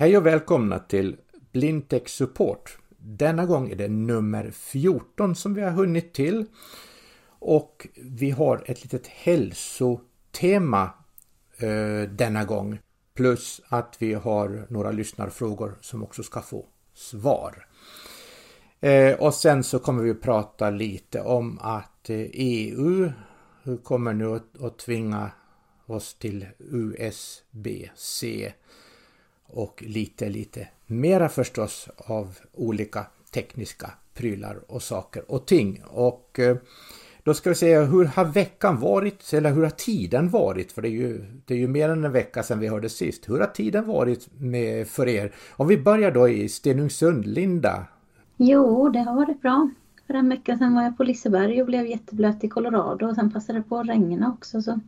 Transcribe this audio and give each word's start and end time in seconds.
Hej 0.00 0.16
och 0.16 0.26
välkomna 0.26 0.78
till 0.78 1.16
Blindtech 1.52 2.08
Support. 2.08 2.78
Denna 2.98 3.46
gång 3.46 3.70
är 3.70 3.76
det 3.76 3.88
nummer 3.88 4.50
14 4.50 5.34
som 5.34 5.54
vi 5.54 5.62
har 5.62 5.70
hunnit 5.70 6.14
till. 6.14 6.46
Och 7.28 7.86
vi 7.96 8.30
har 8.30 8.62
ett 8.66 8.82
litet 8.82 9.06
hälsotema 9.06 10.90
eh, 11.56 12.02
denna 12.10 12.44
gång. 12.44 12.78
Plus 13.14 13.60
att 13.68 13.96
vi 13.98 14.14
har 14.14 14.66
några 14.68 14.90
lyssnarfrågor 14.90 15.78
som 15.80 16.02
också 16.02 16.22
ska 16.22 16.40
få 16.40 16.66
svar. 16.94 17.66
Eh, 18.80 19.18
och 19.18 19.34
sen 19.34 19.64
så 19.64 19.78
kommer 19.78 20.02
vi 20.02 20.14
prata 20.14 20.70
lite 20.70 21.20
om 21.20 21.58
att 21.62 22.10
eh, 22.10 22.26
EU 22.32 23.12
kommer 23.82 24.12
nu 24.12 24.34
att, 24.34 24.62
att 24.62 24.78
tvinga 24.78 25.30
oss 25.86 26.14
till 26.14 26.46
USB-C 26.58 28.52
och 29.52 29.84
lite, 29.86 30.28
lite 30.28 30.68
mera 30.86 31.28
förstås 31.28 31.88
av 31.96 32.38
olika 32.52 33.06
tekniska 33.30 33.90
prylar 34.14 34.60
och 34.68 34.82
saker 34.82 35.30
och 35.30 35.46
ting. 35.46 35.82
Och 35.86 36.38
eh, 36.38 36.56
då 37.24 37.34
ska 37.34 37.48
vi 37.48 37.54
se, 37.54 37.78
hur 37.78 38.04
har 38.04 38.24
veckan 38.24 38.80
varit? 38.80 39.32
Eller 39.32 39.52
hur 39.52 39.62
har 39.62 39.70
tiden 39.70 40.28
varit? 40.28 40.72
För 40.72 40.82
det 40.82 40.88
är 40.88 40.92
ju, 40.92 41.24
det 41.44 41.54
är 41.54 41.58
ju 41.58 41.68
mer 41.68 41.88
än 41.88 42.04
en 42.04 42.12
vecka 42.12 42.42
sedan 42.42 42.58
vi 42.58 42.68
hörde 42.68 42.88
sist. 42.88 43.28
Hur 43.28 43.40
har 43.40 43.46
tiden 43.46 43.86
varit 43.86 44.28
med, 44.38 44.88
för 44.88 45.08
er? 45.08 45.32
Om 45.50 45.68
vi 45.68 45.78
börjar 45.78 46.10
då 46.10 46.28
i 46.28 46.48
Stenungsund, 46.48 47.26
Linda. 47.26 47.86
Jo, 48.36 48.88
det 48.88 48.98
har 48.98 49.14
varit 49.14 49.42
bra. 49.42 49.70
För 50.06 50.14
en 50.14 50.28
vecka 50.28 50.58
sedan 50.58 50.74
var 50.74 50.82
jag 50.82 50.96
på 50.96 51.04
Liseberg 51.04 51.60
och 51.60 51.66
blev 51.66 51.86
jätteblöt 51.86 52.44
i 52.44 52.48
Colorado 52.48 53.06
och 53.06 53.14
sen 53.14 53.30
passade 53.30 53.58
det 53.58 53.62
på 53.62 53.78
att 53.78 53.88
regna 53.88 54.28
också. 54.28 54.62
Så. 54.62 54.80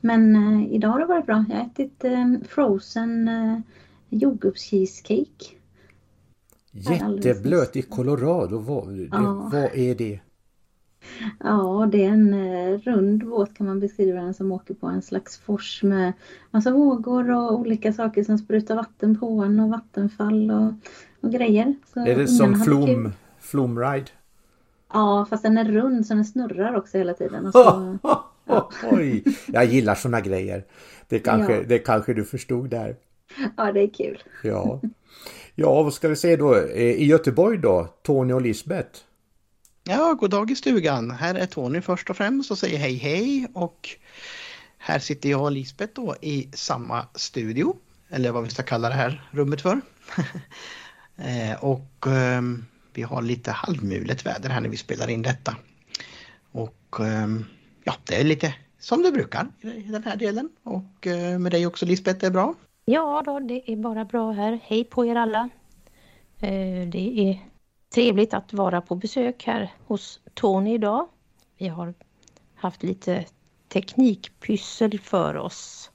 Men 0.00 0.36
eh, 0.36 0.74
idag 0.74 0.88
har 0.88 1.00
det 1.00 1.06
varit 1.06 1.26
bra. 1.26 1.44
Jag 1.48 1.56
har 1.56 1.64
ätit 1.64 2.04
eh, 2.04 2.26
frozen 2.48 3.28
eh, 3.28 3.58
jordgubbscheesecake. 4.18 5.44
Jätteblöt 6.70 7.76
i 7.76 7.82
Colorado, 7.82 8.58
vad, 8.58 8.88
det, 8.88 9.08
ja. 9.12 9.50
vad 9.52 9.74
är 9.74 9.94
det? 9.94 10.20
Ja, 11.40 11.88
det 11.92 12.04
är 12.04 12.08
en 12.08 12.34
eh, 12.34 12.78
rund 12.78 13.26
båt 13.26 13.54
kan 13.54 13.66
man 13.66 13.80
beskriva 13.80 14.20
den 14.20 14.34
som 14.34 14.52
åker 14.52 14.74
på 14.74 14.86
en 14.86 15.02
slags 15.02 15.38
fors 15.38 15.82
med 15.82 16.12
massa 16.50 16.70
vågor 16.70 17.30
och 17.30 17.52
olika 17.52 17.92
saker 17.92 18.24
som 18.24 18.38
sprutar 18.38 18.76
vatten 18.76 19.18
på 19.20 19.42
en 19.42 19.60
och 19.60 19.70
vattenfall 19.70 20.50
och, 20.50 20.72
och 21.20 21.32
grejer. 21.32 21.74
Så 21.94 22.00
är 22.00 22.16
det 22.16 22.28
som 22.28 22.60
flom, 22.60 23.12
flomride? 23.40 24.10
Ja, 24.92 25.26
fast 25.30 25.42
den 25.42 25.58
är 25.58 25.64
rund 25.64 26.06
så 26.06 26.14
den 26.14 26.24
snurrar 26.24 26.74
också 26.74 26.98
hela 26.98 27.14
tiden. 27.14 27.52
Så, 27.52 27.98
ja. 28.02 28.30
Oj, 28.90 29.24
jag 29.46 29.64
gillar 29.64 29.94
sådana 29.94 30.20
grejer. 30.20 30.64
Det 31.08 31.18
kanske, 31.18 31.56
ja. 31.56 31.62
det 31.68 31.78
kanske 31.78 32.14
du 32.14 32.24
förstod 32.24 32.70
där. 32.70 32.96
Ja, 33.56 33.72
det 33.72 33.80
är 33.80 33.94
kul. 33.94 34.22
Ja, 34.42 34.80
ja 35.54 35.82
vad 35.82 35.94
ska 35.94 36.08
vi 36.08 36.16
säga 36.16 36.36
då? 36.36 36.56
Eh, 36.56 36.82
I 36.82 37.04
Göteborg 37.04 37.58
då, 37.58 37.88
Tony 38.02 38.32
och 38.32 38.42
Lisbeth? 38.42 39.00
Ja, 39.84 40.12
god 40.20 40.30
dag 40.30 40.50
i 40.50 40.56
stugan. 40.56 41.10
Här 41.10 41.34
är 41.34 41.46
Tony 41.46 41.80
först 41.80 42.10
och 42.10 42.16
främst 42.16 42.50
och 42.50 42.58
säger 42.58 42.78
hej 42.78 42.94
hej 42.94 43.46
och 43.54 43.88
här 44.78 44.98
sitter 44.98 45.28
jag 45.28 45.42
och 45.42 45.52
Lisbeth 45.52 45.92
då 45.94 46.16
i 46.20 46.48
samma 46.52 47.06
studio, 47.14 47.76
eller 48.08 48.32
vad 48.32 48.44
vi 48.44 48.50
ska 48.50 48.62
kalla 48.62 48.88
det 48.88 48.94
här 48.94 49.28
rummet 49.30 49.60
för. 49.60 49.80
Eh, 51.16 51.64
och 51.64 52.06
ehm, 52.06 52.64
vi 52.92 53.02
har 53.02 53.22
lite 53.22 53.50
halvmulet 53.50 54.26
väder 54.26 54.50
här 54.50 54.60
när 54.60 54.68
vi 54.68 54.76
spelar 54.76 55.10
in 55.10 55.22
detta. 55.22 55.56
Och 56.52 57.00
ehm, 57.00 57.44
ja, 57.84 57.94
det 58.04 58.20
är 58.20 58.24
lite 58.24 58.54
som 58.78 59.02
det 59.02 59.12
brukar 59.12 59.48
i 59.60 59.82
den 59.82 60.04
här 60.04 60.16
delen. 60.16 60.48
Och 60.62 61.06
eh, 61.06 61.38
med 61.38 61.52
dig 61.52 61.66
också 61.66 61.86
Lisbeth, 61.86 62.18
det 62.18 62.26
är 62.26 62.30
bra? 62.30 62.54
Ja 62.84 63.22
då, 63.26 63.40
det 63.40 63.72
är 63.72 63.76
bara 63.76 64.04
bra 64.04 64.32
här. 64.32 64.60
Hej 64.62 64.84
på 64.84 65.06
er 65.06 65.14
alla. 65.16 65.48
Eh, 66.40 66.88
det 66.88 67.30
är 67.30 67.38
trevligt 67.94 68.34
att 68.34 68.52
vara 68.52 68.80
på 68.80 68.94
besök 68.94 69.44
här 69.46 69.72
hos 69.86 70.20
Tony 70.34 70.74
idag. 70.74 71.08
Vi 71.58 71.68
har 71.68 71.94
haft 72.54 72.82
lite 72.82 73.24
teknikpyssel 73.68 75.00
för 75.00 75.36
oss. 75.36 75.90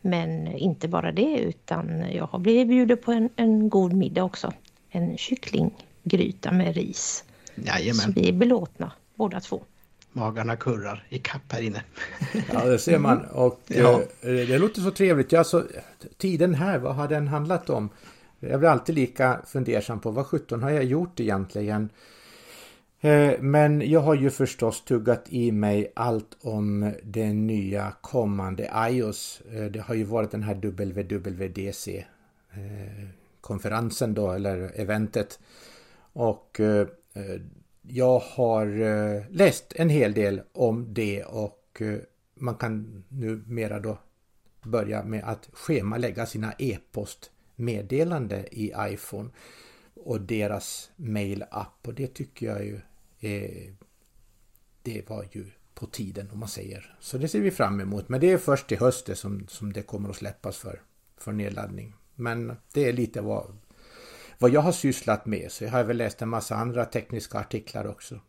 Men 0.00 0.46
inte 0.46 0.88
bara 0.88 1.12
det 1.12 1.38
utan 1.38 2.12
jag 2.12 2.26
har 2.26 2.38
blivit 2.38 2.68
bjuden 2.68 2.98
på 2.98 3.12
en, 3.12 3.30
en 3.36 3.68
god 3.68 3.92
middag 3.92 4.24
också. 4.24 4.52
En 4.90 5.18
kycklinggryta 5.18 6.52
med 6.52 6.74
ris. 6.74 7.24
Jajamän. 7.54 7.94
Så 7.94 8.12
vi 8.12 8.28
är 8.28 8.32
belåtna 8.32 8.92
båda 9.14 9.40
två. 9.40 9.62
Magarna 10.18 10.56
kurrar 10.56 11.06
i 11.08 11.18
kapp 11.18 11.52
här 11.52 11.60
inne. 11.62 11.82
ja, 12.52 12.64
det 12.64 12.78
ser 12.78 12.98
man. 12.98 13.24
Och 13.24 13.60
ja. 13.66 14.02
Eh, 14.20 14.32
det 14.32 14.58
låter 14.58 14.80
så 14.80 14.90
trevligt. 14.90 15.32
Ja, 15.32 15.44
så, 15.44 15.62
tiden 16.16 16.54
här, 16.54 16.78
vad 16.78 16.94
har 16.94 17.08
den 17.08 17.28
handlat 17.28 17.70
om? 17.70 17.88
Jag 18.40 18.60
blir 18.60 18.70
alltid 18.70 18.94
lika 18.94 19.40
fundersam 19.46 20.00
på 20.00 20.10
vad 20.10 20.26
sjutton 20.26 20.62
har 20.62 20.70
jag 20.70 20.84
gjort 20.84 21.20
egentligen? 21.20 21.88
Eh, 23.00 23.32
men 23.40 23.90
jag 23.90 24.00
har 24.00 24.14
ju 24.14 24.30
förstås 24.30 24.84
tuggat 24.84 25.24
i 25.28 25.52
mig 25.52 25.92
allt 25.96 26.36
om 26.40 26.92
den 27.02 27.46
nya 27.46 27.92
kommande 28.00 28.70
iOS. 28.90 29.42
Eh, 29.52 29.64
det 29.64 29.80
har 29.80 29.94
ju 29.94 30.04
varit 30.04 30.30
den 30.30 30.42
här 30.42 30.54
WWDC 30.54 32.04
konferensen 33.40 34.14
då, 34.14 34.32
eller 34.32 34.80
eventet. 34.80 35.38
Och 36.12 36.60
jag 37.90 38.18
har 38.18 38.80
eh, 38.80 39.22
läst 39.30 39.72
en 39.76 39.88
hel 39.88 40.12
del 40.12 40.42
om 40.52 40.94
det 40.94 41.24
och 41.24 41.82
eh, 41.82 41.98
man 42.34 42.54
kan 42.54 43.04
numera 43.08 43.80
då 43.80 43.98
börja 44.62 45.04
med 45.04 45.24
att 45.24 45.48
schemalägga 45.52 46.26
sina 46.26 46.52
e-postmeddelande 46.58 48.44
i 48.50 48.72
iPhone 48.78 49.30
och 49.94 50.20
deras 50.20 50.90
mail-app 50.96 51.88
och 51.88 51.94
det 51.94 52.06
tycker 52.06 52.46
jag 52.46 52.64
ju 52.64 52.80
är, 53.20 53.74
det 54.82 55.08
var 55.08 55.26
ju 55.32 55.46
på 55.74 55.86
tiden 55.86 56.30
om 56.32 56.38
man 56.38 56.48
säger. 56.48 56.96
Så 57.00 57.18
det 57.18 57.28
ser 57.28 57.40
vi 57.40 57.50
fram 57.50 57.80
emot. 57.80 58.08
Men 58.08 58.20
det 58.20 58.32
är 58.32 58.38
först 58.38 58.68
till 58.68 58.78
hösten 58.78 59.16
som, 59.16 59.46
som 59.48 59.72
det 59.72 59.82
kommer 59.82 60.10
att 60.10 60.16
släppas 60.16 60.56
för, 60.56 60.82
för 61.16 61.32
nedladdning. 61.32 61.94
Men 62.14 62.56
det 62.72 62.88
är 62.88 62.92
lite 62.92 63.20
vad, 63.20 63.56
vad 64.38 64.50
jag 64.50 64.60
har 64.60 64.72
sysslat 64.72 65.26
med. 65.26 65.52
Så 65.52 65.64
jag 65.64 65.70
har 65.70 65.84
väl 65.84 65.96
läst 65.96 66.22
en 66.22 66.28
massa 66.28 66.56
andra 66.56 66.84
tekniska 66.84 67.38
artiklar 67.38 67.86
också. 67.86 68.20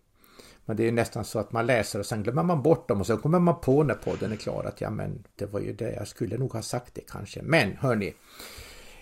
Men 0.66 0.78
det 0.78 0.88
är 0.88 0.92
nästan 0.92 1.26
så 1.26 1.40
att 1.40 1.52
man 1.52 1.66
läser 1.66 2.00
och 2.00 2.06
sen 2.06 2.24
glömmer 2.24 2.44
man 2.44 2.64
bort 2.64 2.88
dem 2.88 3.00
och 3.00 3.08
sen 3.08 3.18
kommer 3.18 3.40
man 3.40 3.62
på 3.62 3.84
när 3.84 3.96
podden 3.96 4.32
är 4.32 4.36
klar 4.36 4.64
att 4.64 4.82
ja 4.82 4.90
men 4.90 5.24
det 5.36 5.46
var 5.46 5.60
ju 5.60 5.74
det 5.74 5.94
jag 5.94 6.08
skulle 6.08 6.38
nog 6.38 6.54
ha 6.54 6.62
sagt 6.62 6.96
det 6.96 7.02
kanske. 7.02 7.42
Men 7.42 7.78
hörni, 7.78 8.14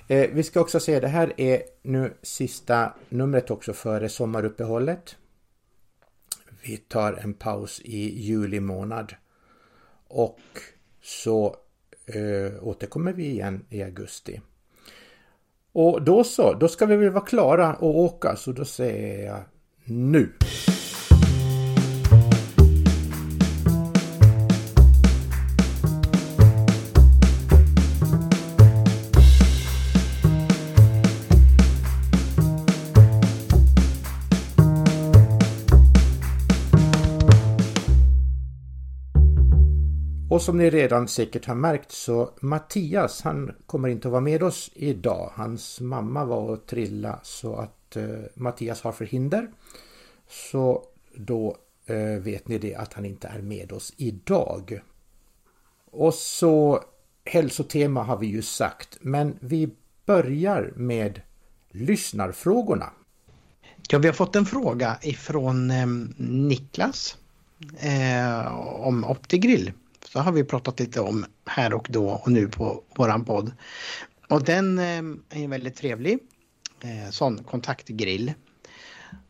Eh, 0.10 0.30
vi 0.30 0.44
ska 0.44 0.62
också 0.62 0.80
säga 0.80 1.00
det 1.00 1.08
här 1.08 1.34
är 1.38 1.64
nu 1.82 2.14
sista 2.22 2.94
numret 3.10 3.52
också 3.52 3.74
före 3.74 4.10
sommaruppehållet. 4.10 5.16
Vi 6.62 6.78
tar 6.78 7.14
en 7.14 7.34
paus 7.34 7.82
i 7.84 8.22
juli 8.22 8.60
månad. 8.60 9.14
Och 10.08 10.40
så 11.02 11.56
eh, 12.06 12.64
återkommer 12.64 13.14
vi 13.14 13.26
igen 13.26 13.66
i 13.70 13.84
augusti. 13.84 14.42
Och 15.80 16.02
då 16.02 16.24
så, 16.24 16.54
då 16.54 16.68
ska 16.68 16.86
vi 16.86 16.96
väl 16.96 17.10
vara 17.10 17.26
klara 17.26 17.68
att 17.68 17.82
åka 17.82 18.36
så 18.36 18.52
då 18.52 18.66
säger 18.66 19.26
jag 19.26 19.40
nu. 19.86 20.30
Och 40.38 40.44
som 40.44 40.58
ni 40.58 40.70
redan 40.70 41.08
säkert 41.08 41.46
har 41.46 41.56
märkt 41.56 41.92
så 41.92 42.30
Mattias 42.40 43.22
han 43.22 43.52
kommer 43.66 43.90
inte 43.90 44.08
att 44.08 44.12
vara 44.12 44.22
med 44.22 44.44
oss 44.44 44.72
idag. 44.74 45.32
Hans 45.36 45.82
mamma 45.82 46.26
var 46.26 46.50
och 46.50 46.66
trilla 46.66 47.20
så 47.24 47.56
att 47.56 47.96
eh, 47.96 48.04
Mattias 48.34 48.82
har 48.82 48.92
förhinder. 48.92 49.48
Så 50.30 50.84
då 51.16 51.58
eh, 51.86 52.22
vet 52.22 52.48
ni 52.48 52.58
det 52.58 52.76
att 52.76 52.94
han 52.94 53.06
inte 53.06 53.28
är 53.28 53.42
med 53.42 53.72
oss 53.72 53.94
idag. 53.98 54.82
Och 55.92 56.14
så 56.14 56.84
hälsotema 57.26 58.04
har 58.04 58.18
vi 58.18 58.28
ju 58.28 58.42
sagt 58.42 58.98
men 59.02 59.38
vi 59.40 59.70
börjar 60.06 60.74
med 60.76 61.22
lyssnarfrågorna. 61.70 62.90
Ja, 63.90 64.00
vi 64.00 64.08
har 64.08 64.14
fått 64.14 64.36
en 64.36 64.46
fråga 64.46 64.98
ifrån 65.02 65.72
eh, 65.72 65.88
Niklas 66.18 67.18
eh, 67.80 68.58
om 68.60 69.04
Optigrill 69.04 69.72
så 70.12 70.20
har 70.20 70.32
vi 70.32 70.44
pratat 70.44 70.80
lite 70.80 71.02
om 71.02 71.26
här 71.46 71.74
och 71.74 71.88
då 71.90 72.10
och 72.10 72.32
nu 72.32 72.48
på 72.48 72.84
våran 72.96 73.26
podd. 73.26 73.52
Och 74.30 74.44
den 74.44 74.80
eh, 74.80 75.44
är 75.44 75.48
väldigt 75.48 75.76
trevlig. 75.76 76.20
Eh, 76.82 77.12
sån 77.12 77.44
kontaktgrill. 77.44 78.34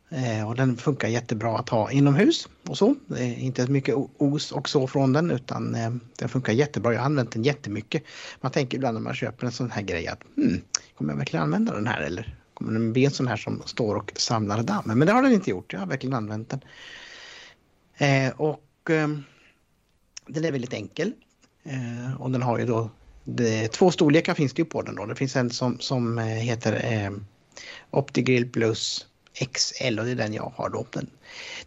Eh, 0.09 0.50
och 0.50 0.56
den 0.56 0.77
funkar 0.77 1.07
jättebra 1.07 1.57
att 1.57 1.69
ha 1.69 1.91
inomhus 1.91 2.50
och 2.68 2.77
så. 2.77 2.95
Det 3.07 3.24
är 3.24 3.35
inte 3.35 3.68
mycket 3.68 3.95
os 4.18 4.51
och 4.51 4.69
så 4.69 4.88
från 4.88 5.13
den 5.13 5.31
utan 5.31 5.75
eh, 5.75 5.91
den 6.18 6.29
funkar 6.29 6.53
jättebra. 6.53 6.94
Jag 6.94 7.00
har 7.00 7.06
använt 7.06 7.31
den 7.31 7.44
jättemycket. 7.44 8.03
Man 8.41 8.51
tänker 8.51 8.77
ibland 8.77 8.94
när 8.94 9.01
man 9.01 9.13
köper 9.13 9.45
en 9.45 9.51
sån 9.51 9.71
här 9.71 9.81
grej 9.81 10.07
att 10.07 10.19
hmm, 10.35 10.62
kommer 10.97 11.13
jag 11.13 11.18
verkligen 11.18 11.44
använda 11.44 11.73
den 11.73 11.88
här 11.88 12.01
eller 12.01 12.38
kommer 12.53 12.73
den 12.73 12.94
bli 12.94 13.06
en 13.06 13.12
sån 13.12 13.27
här 13.27 13.38
som 13.38 13.62
står 13.65 13.95
och 13.95 14.12
samlar 14.15 14.63
damm? 14.63 14.83
Men 14.85 15.00
det 15.00 15.12
har 15.12 15.23
den 15.23 15.33
inte 15.33 15.50
gjort. 15.50 15.73
Jag 15.73 15.80
har 15.80 15.88
verkligen 15.88 16.13
använt 16.13 16.50
den. 16.50 16.62
Eh, 17.97 18.33
och 18.38 18.89
ehm, 18.89 19.23
den 20.27 20.45
är 20.45 20.51
väldigt 20.51 20.74
enkel. 20.74 21.12
Eh, 21.63 22.21
och 22.21 22.31
den 22.31 22.41
har 22.41 22.59
ju 22.59 22.65
då 22.65 22.89
det, 23.24 23.68
två 23.68 23.91
storlekar 23.91 24.33
finns 24.33 24.53
det 24.53 24.62
ju 24.62 24.65
på 24.65 24.81
den 24.81 24.95
då. 24.95 25.06
Det 25.06 25.15
finns 25.15 25.35
en 25.35 25.50
som, 25.50 25.79
som 25.79 26.18
heter 26.18 26.94
eh, 26.94 27.12
OptiGrill 27.91 28.51
Plus 28.51 29.06
XL 29.53 30.00
och 30.00 30.06
det 30.06 30.12
är 30.12 30.15
den 30.15 30.33
jag 30.33 30.53
har 30.56 30.69
då. 30.69 30.85
Den, 30.91 31.09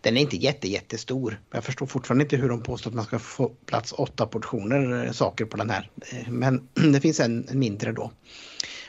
den 0.01 0.17
är 0.17 0.21
inte 0.21 0.37
jätte, 0.37 0.69
jättestor. 0.69 1.41
Jag 1.53 1.65
förstår 1.65 1.87
fortfarande 1.87 2.25
inte 2.25 2.37
hur 2.37 2.49
de 2.49 2.63
påstår 2.63 2.91
att 2.91 2.95
man 2.95 3.05
ska 3.05 3.19
få 3.19 3.49
plats 3.49 3.93
åtta 3.93 4.27
portioner 4.27 5.07
eh, 5.07 5.13
saker 5.13 5.45
på 5.45 5.57
den 5.57 5.71
här. 5.71 5.91
Eh, 6.13 6.29
men 6.29 6.69
det 6.93 7.01
finns 7.01 7.21
en, 7.21 7.47
mindre 7.53 7.93
då. 7.93 8.13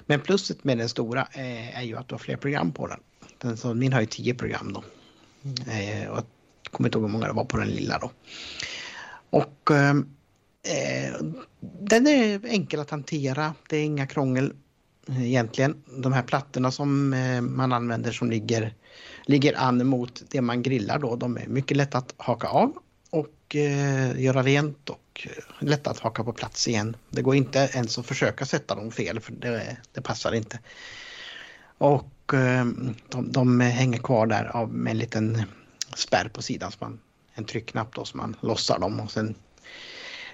Men 0.06 0.21
plusset 0.21 0.63
med 0.63 0.77
den 0.77 0.89
stora 0.89 1.21
eh, 1.21 1.77
är 1.77 1.83
ju 1.83 1.97
att 1.97 2.07
du 2.07 2.13
har 2.13 2.19
fler 2.19 2.38
program 2.38 2.71
på 2.71 2.88
den. 2.88 3.00
den 3.38 3.57
så 3.57 3.74
min 3.74 3.94
har 3.94 4.01
ju 4.01 4.07
tio 4.07 4.33
program 4.33 4.74
då. 4.74 4.83
Eh, 5.71 6.09
och 6.09 6.17
jag 6.17 6.71
kommer 6.71 6.88
inte 6.88 6.97
ihåg 6.97 7.06
hur 7.06 7.13
många 7.13 7.27
det 7.27 7.33
var 7.33 7.45
på 7.45 7.57
den 7.57 7.69
lilla 7.69 8.00
då. 8.00 8.12
Och 9.31 9.72
ehm, 9.72 10.07
eh, 10.63 11.13
den 11.80 12.07
är 12.07 12.45
enkel 12.45 12.80
att 12.80 12.89
hantera. 12.89 13.54
Det 13.69 13.78
är 13.78 13.83
inga 13.83 14.07
krångel 14.07 14.54
eh, 15.07 15.25
egentligen. 15.25 15.83
De 15.98 16.13
här 16.13 16.24
plattorna 16.24 16.72
som 16.72 17.13
eh, 17.13 17.42
man 17.42 17.74
använder 17.74 18.12
som 18.12 18.30
ligger, 18.30 18.74
ligger 19.25 19.60
an 19.60 19.88
mot 19.88 20.24
det 20.30 20.42
man 20.42 20.63
grillar 20.63 21.00
då, 21.00 21.16
de 21.16 21.38
är 21.38 21.48
mycket 21.48 21.78
lätta 21.78 21.98
att 21.98 22.13
haka 22.18 22.48
av 22.48 22.74
och 23.10 23.56
eh, 23.56 24.19
göra 24.22 24.44
rent 24.44 24.89
och 24.89 25.28
eh, 25.28 25.44
lätta 25.60 25.89
att 25.89 26.00
haka 26.00 26.24
på 26.24 26.34
plats 26.34 26.68
igen. 26.68 26.95
Det 27.10 27.22
går 27.22 27.36
inte 27.36 27.69
ens 27.74 27.98
att 27.98 28.06
försöka 28.06 28.45
sätta 28.45 28.75
dem 28.75 28.92
fel 28.92 29.19
för 29.19 29.31
det, 29.31 29.77
det 29.92 30.01
passar 30.01 30.31
inte. 30.31 30.60
Och 31.77 32.34
eh, 32.34 32.66
de, 33.10 33.31
de, 33.31 33.60
hänger 33.60 34.00
kvar 34.00 34.27
där 34.27 34.56
av 34.56 34.74
med 34.74 34.92
en 34.92 34.98
liten 34.98 35.44
spärr 35.95 36.30
på 36.30 36.42
sidan, 36.42 36.72
som 36.72 36.77
man, 36.81 37.00
en 37.33 37.45
tryckknapp 37.45 37.95
då 37.95 38.06
som 38.06 38.18
man 38.18 38.36
lossar 38.42 38.80
dem 38.80 39.00
och 39.00 39.12
sen 39.12 39.36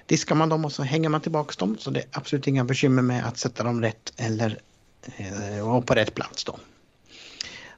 diskar 0.06 0.34
man 0.34 0.48
dem 0.48 0.64
och 0.64 0.72
så 0.72 0.82
hänger 0.82 1.08
man 1.08 1.20
tillbaks 1.20 1.56
dem. 1.56 1.76
Så 1.78 1.90
det 1.90 2.00
är 2.00 2.06
absolut 2.12 2.46
inga 2.46 2.64
bekymmer 2.64 3.02
med 3.02 3.26
att 3.26 3.38
sätta 3.38 3.62
dem 3.62 3.82
rätt 3.82 4.12
eller 4.16 4.58
eh, 5.16 5.80
på 5.80 5.94
rätt 5.94 6.14
plats 6.14 6.44
då. 6.44 6.58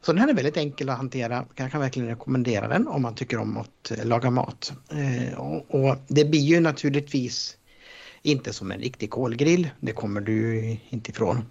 Så 0.02 0.12
den 0.12 0.20
här 0.20 0.28
är 0.28 0.34
väldigt 0.34 0.56
enkel 0.56 0.88
att 0.88 0.96
hantera. 0.96 1.46
Jag 1.56 1.70
kan 1.70 1.81
verkligen 1.81 2.08
rekommendera 2.08 2.69
den 2.69 2.88
om 2.88 3.02
man 3.02 3.14
tycker 3.14 3.38
om 3.38 3.56
att 3.56 3.90
eh, 3.90 4.05
laga 4.05 4.31
mat. 4.31 4.72
Eh, 4.90 5.38
och, 5.38 5.75
och, 5.75 5.96
det 6.08 6.25
blir 6.25 6.40
ju 6.40 6.61
naturligtvis 6.61 7.56
inte 8.23 8.52
som 8.52 8.73
en 8.73 8.81
riktig 8.81 9.11
kolgrill. 9.11 9.70
Det 9.81 9.93
kommer 9.93 10.20
du 10.20 10.76
inte 10.88 11.11
ifrån. 11.11 11.44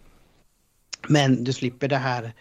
Men 1.08 1.44
du 1.44 1.54
slipper 1.54 1.88
det 1.88 1.98
här 1.98 2.34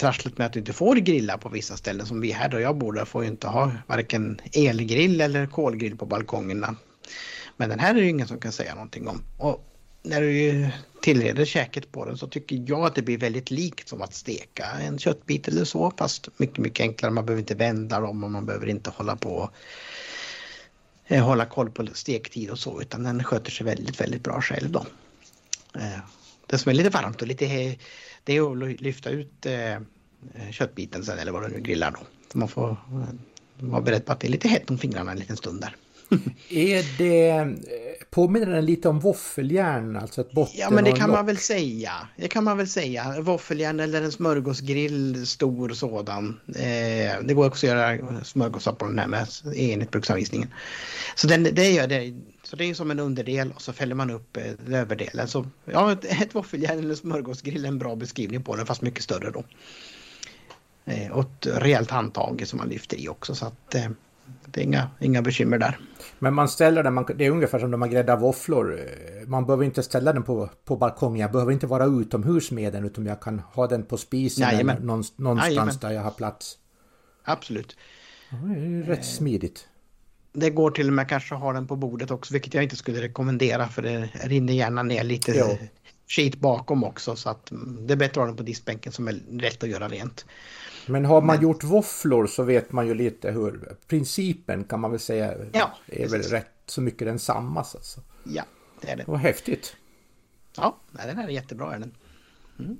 trasslet 0.00 0.38
med 0.38 0.46
att 0.46 0.52
du 0.52 0.58
inte 0.58 0.72
får 0.72 0.96
grilla 0.96 1.38
på 1.38 1.48
vissa 1.48 1.76
ställen 1.76 2.06
som 2.06 2.20
vi 2.20 2.32
här 2.32 2.48
där 2.48 2.58
jag 2.58 2.76
bor 2.76 2.92
där 2.92 3.04
får 3.04 3.22
ju 3.22 3.28
inte 3.30 3.46
ha 3.46 3.72
varken 3.86 4.40
elgrill 4.52 5.20
eller 5.20 5.46
kolgrill 5.46 5.96
på 5.96 6.06
balkongerna. 6.06 6.76
Men 7.56 7.68
den 7.68 7.78
här 7.78 7.94
är 7.94 8.00
det 8.00 8.08
ingen 8.08 8.28
som 8.28 8.38
kan 8.38 8.52
säga 8.52 8.74
någonting 8.74 9.08
om. 9.08 9.22
Och 9.38 9.66
när 10.02 10.20
du 10.20 10.68
tillreder 11.02 11.44
käket 11.44 11.92
på 11.92 12.04
den 12.04 12.16
så 12.16 12.26
tycker 12.26 12.64
jag 12.66 12.86
att 12.86 12.94
det 12.94 13.02
blir 13.02 13.18
väldigt 13.18 13.50
likt 13.50 13.88
som 13.88 14.02
att 14.02 14.14
steka 14.14 14.66
en 14.66 14.98
köttbit 14.98 15.48
eller 15.48 15.64
så 15.64 15.92
fast 15.98 16.28
mycket, 16.36 16.58
mycket 16.58 16.84
enklare. 16.84 17.12
Man 17.12 17.26
behöver 17.26 17.40
inte 17.40 17.54
vända 17.54 18.00
dem 18.00 18.24
och 18.24 18.30
man 18.30 18.46
behöver 18.46 18.68
inte 18.68 18.90
hålla 18.90 19.16
på 19.16 19.50
eh, 21.06 21.24
hålla 21.24 21.46
koll 21.46 21.70
på 21.70 21.86
stektid 21.92 22.50
och 22.50 22.58
så 22.58 22.80
utan 22.80 23.02
den 23.02 23.24
sköter 23.24 23.50
sig 23.50 23.66
väldigt, 23.66 24.00
väldigt 24.00 24.22
bra 24.22 24.40
själv 24.40 24.70
då. 24.70 24.86
Eh, 25.74 26.00
det 26.50 26.58
som 26.58 26.70
är 26.70 26.74
lite 26.74 26.90
varmt 26.90 27.22
och 27.22 27.28
lite 27.28 27.76
det 28.24 28.36
är 28.36 28.52
att 28.52 28.80
lyfta 28.80 29.10
ut 29.10 29.46
eh, 29.46 29.72
eh, 29.72 29.80
köttbiten 30.50 31.04
sen 31.04 31.18
eller 31.18 31.32
vad 31.32 31.42
du 31.42 31.48
nu 31.48 31.60
grillar 31.60 31.90
då. 31.90 31.98
man 32.38 32.48
får 32.48 32.76
vara 33.58 33.80
beredd 33.80 34.06
på 34.06 34.12
att 34.12 34.20
det 34.20 34.26
är 34.26 34.30
lite 34.30 34.48
hett 34.48 34.70
om 34.70 34.78
fingrarna 34.78 35.12
en 35.12 35.18
liten 35.18 35.36
stund 35.36 35.60
där. 35.60 35.76
är 36.48 36.98
det 36.98 37.56
Påminner 38.10 38.46
den 38.46 38.64
lite 38.64 38.88
om 38.88 39.00
våffeljärn? 39.00 39.96
Alltså 39.96 40.20
ett 40.20 40.32
botten 40.32 40.60
Ja 40.60 40.70
men 40.70 40.84
det 40.84 40.92
kan 40.92 41.10
man 41.10 41.26
väl 41.26 41.38
säga. 41.38 41.92
Det 42.16 42.28
kan 42.28 42.44
man 42.44 42.56
väl 42.56 42.68
säga. 42.68 43.20
Våffeljärn 43.20 43.80
eller 43.80 44.02
en 44.02 44.12
smörgåsgrill, 44.12 45.26
stor 45.26 45.68
sådan. 45.68 46.40
Eh, 46.48 47.22
det 47.24 47.34
går 47.34 47.46
också 47.46 47.66
att 47.66 47.70
göra 47.70 48.24
smörgåsar 48.24 48.72
på 48.72 48.86
den 48.86 48.98
här 48.98 49.06
med 49.06 49.26
enligt 49.56 49.90
bruksanvisningen. 49.90 50.48
Så 51.14 51.26
den, 51.26 51.42
det 51.42 51.70
gör 51.70 51.86
det. 51.86 52.14
Så 52.42 52.56
det 52.56 52.64
är 52.64 52.74
som 52.74 52.90
en 52.90 52.98
underdel 52.98 53.52
och 53.52 53.62
så 53.62 53.72
fäller 53.72 53.94
man 53.94 54.10
upp 54.10 54.36
eh, 54.36 54.74
överdelen. 54.74 55.28
Så 55.28 55.46
ja, 55.64 55.92
ett, 55.92 56.04
ett 56.04 56.34
våffeljärn 56.34 56.78
eller 56.78 56.94
smörgåsgrill 56.94 57.64
är 57.64 57.68
en 57.68 57.78
bra 57.78 57.96
beskrivning 57.96 58.42
på 58.42 58.56
den 58.56 58.66
fast 58.66 58.82
mycket 58.82 59.04
större 59.04 59.30
då. 59.30 59.44
Eh, 60.84 61.10
och 61.10 61.24
ett 61.24 61.46
rejält 61.46 61.90
handtag 61.90 62.42
som 62.46 62.56
man 62.56 62.68
lyfter 62.68 63.00
i 63.00 63.08
också 63.08 63.34
så 63.34 63.46
att 63.46 63.74
eh, 63.74 63.90
det 64.46 64.60
är 64.60 64.64
inga, 64.64 64.90
inga 65.00 65.22
bekymmer 65.22 65.58
där. 65.58 65.78
Men 66.18 66.34
man 66.34 66.48
ställer 66.48 66.82
den, 66.82 66.94
man, 66.94 67.06
det 67.16 67.26
är 67.26 67.30
ungefär 67.30 67.58
som 67.58 67.70
när 67.70 67.78
man 67.78 67.90
gräddar 67.90 68.16
våfflor. 68.16 68.80
Man 69.26 69.46
behöver 69.46 69.64
inte 69.64 69.82
ställa 69.82 70.12
den 70.12 70.22
på, 70.22 70.50
på 70.64 70.76
balkongen. 70.76 71.20
Jag 71.20 71.32
behöver 71.32 71.52
inte 71.52 71.66
vara 71.66 71.84
utomhus 71.84 72.50
med 72.50 72.72
den 72.72 72.84
utan 72.84 73.06
jag 73.06 73.20
kan 73.22 73.38
ha 73.38 73.66
den 73.66 73.82
på 73.82 73.96
spisen 73.96 74.48
eller 74.48 74.80
någonstans 74.80 75.44
Jajamän. 75.44 75.74
där 75.80 75.90
jag 75.90 76.02
har 76.02 76.10
plats. 76.10 76.58
Absolut. 77.24 77.76
Ja, 78.30 78.36
det 78.36 78.60
är 78.60 78.82
rätt 78.82 79.04
smidigt. 79.04 79.68
Det 80.32 80.50
går 80.50 80.70
till 80.70 80.86
och 80.86 80.92
med 80.92 81.08
kanske 81.08 81.34
att 81.34 81.40
ha 81.40 81.52
den 81.52 81.66
på 81.66 81.76
bordet 81.76 82.10
också, 82.10 82.32
vilket 82.32 82.54
jag 82.54 82.62
inte 82.62 82.76
skulle 82.76 83.02
rekommendera 83.02 83.68
för 83.68 83.82
det 83.82 84.08
rinner 84.24 84.52
gärna 84.52 84.82
ner 84.82 85.04
lite 85.04 85.32
jo. 85.38 85.58
Skit 86.10 86.36
bakom 86.36 86.84
också 86.84 87.16
så 87.16 87.30
att 87.30 87.52
det 87.78 87.94
är 87.94 87.96
bättre 87.96 88.06
att 88.06 88.16
ha 88.16 88.26
den 88.26 88.36
på 88.36 88.42
diskbänken 88.42 88.92
som 88.92 89.08
är 89.08 89.20
lätt 89.30 89.62
att 89.62 89.68
göra 89.68 89.88
rent. 89.88 90.24
Men 90.86 91.04
har 91.04 91.20
man 91.20 91.36
Men... 91.36 91.42
gjort 91.42 91.64
våfflor 91.64 92.26
så 92.26 92.42
vet 92.42 92.72
man 92.72 92.86
ju 92.86 92.94
lite 92.94 93.30
hur 93.30 93.76
principen 93.86 94.64
kan 94.64 94.80
man 94.80 94.90
väl 94.90 95.00
säga 95.00 95.34
ja, 95.52 95.70
är 95.86 96.08
väl 96.08 96.22
rätt 96.22 96.46
så 96.66 96.80
mycket 96.80 97.06
densamma. 97.06 97.60
Alltså. 97.60 98.00
Ja, 98.24 98.42
det 98.80 98.90
är 98.90 98.96
det. 98.96 99.04
Vad 99.06 99.20
häftigt. 99.20 99.76
Ja, 100.56 100.76
den 100.92 101.16
här 101.16 101.24
är 101.24 101.32
jättebra. 101.32 101.74
Är 101.74 101.78
den. 101.78 101.94
Mm. 102.58 102.76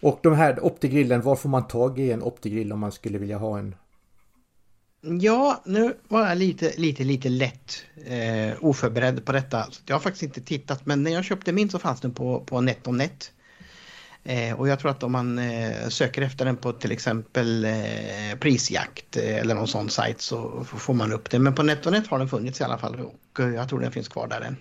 Och 0.00 0.20
de 0.22 0.34
här 0.34 0.64
optigrillen, 0.64 1.22
var 1.22 1.36
får 1.36 1.48
man 1.48 1.66
tag 1.66 1.98
i 1.98 2.12
en 2.12 2.22
optigrill 2.22 2.72
om 2.72 2.80
man 2.80 2.92
skulle 2.92 3.18
vilja 3.18 3.38
ha 3.38 3.58
en? 3.58 3.74
Ja, 5.20 5.62
nu 5.64 5.96
var 6.08 6.28
jag 6.28 6.38
lite, 6.38 6.72
lite, 6.76 7.04
lite 7.04 7.28
lätt 7.28 7.84
eh, 8.06 8.54
oförberedd 8.60 9.24
på 9.24 9.32
detta. 9.32 9.66
Jag 9.86 9.94
har 9.94 10.00
faktiskt 10.00 10.22
inte 10.22 10.40
tittat, 10.40 10.86
men 10.86 11.02
när 11.02 11.10
jag 11.10 11.24
köpte 11.24 11.52
min 11.52 11.70
så 11.70 11.78
fanns 11.78 12.00
den 12.00 12.14
på, 12.14 12.40
på 12.40 12.60
NetOnNet. 12.60 13.32
Eh, 14.24 14.60
och 14.60 14.68
jag 14.68 14.78
tror 14.78 14.90
att 14.90 15.02
om 15.02 15.12
man 15.12 15.38
eh, 15.38 15.88
söker 15.88 16.22
efter 16.22 16.44
den 16.44 16.56
på 16.56 16.72
till 16.72 16.92
exempel 16.92 17.64
eh, 17.64 18.38
prisjakt 18.40 19.16
eh, 19.16 19.36
eller 19.36 19.54
någon 19.54 19.68
sån 19.68 19.90
sajt 19.90 20.20
så 20.20 20.64
får 20.64 20.94
man 20.94 21.12
upp 21.12 21.30
det. 21.30 21.38
Men 21.38 21.54
på 21.54 21.62
NetOnNet 21.62 22.06
har 22.06 22.18
den 22.18 22.28
funnits 22.28 22.60
i 22.60 22.64
alla 22.64 22.78
fall 22.78 23.00
och 23.00 23.40
eh, 23.40 23.48
jag 23.48 23.68
tror 23.68 23.80
den 23.80 23.92
finns 23.92 24.08
kvar 24.08 24.28
där 24.28 24.40
än. 24.40 24.56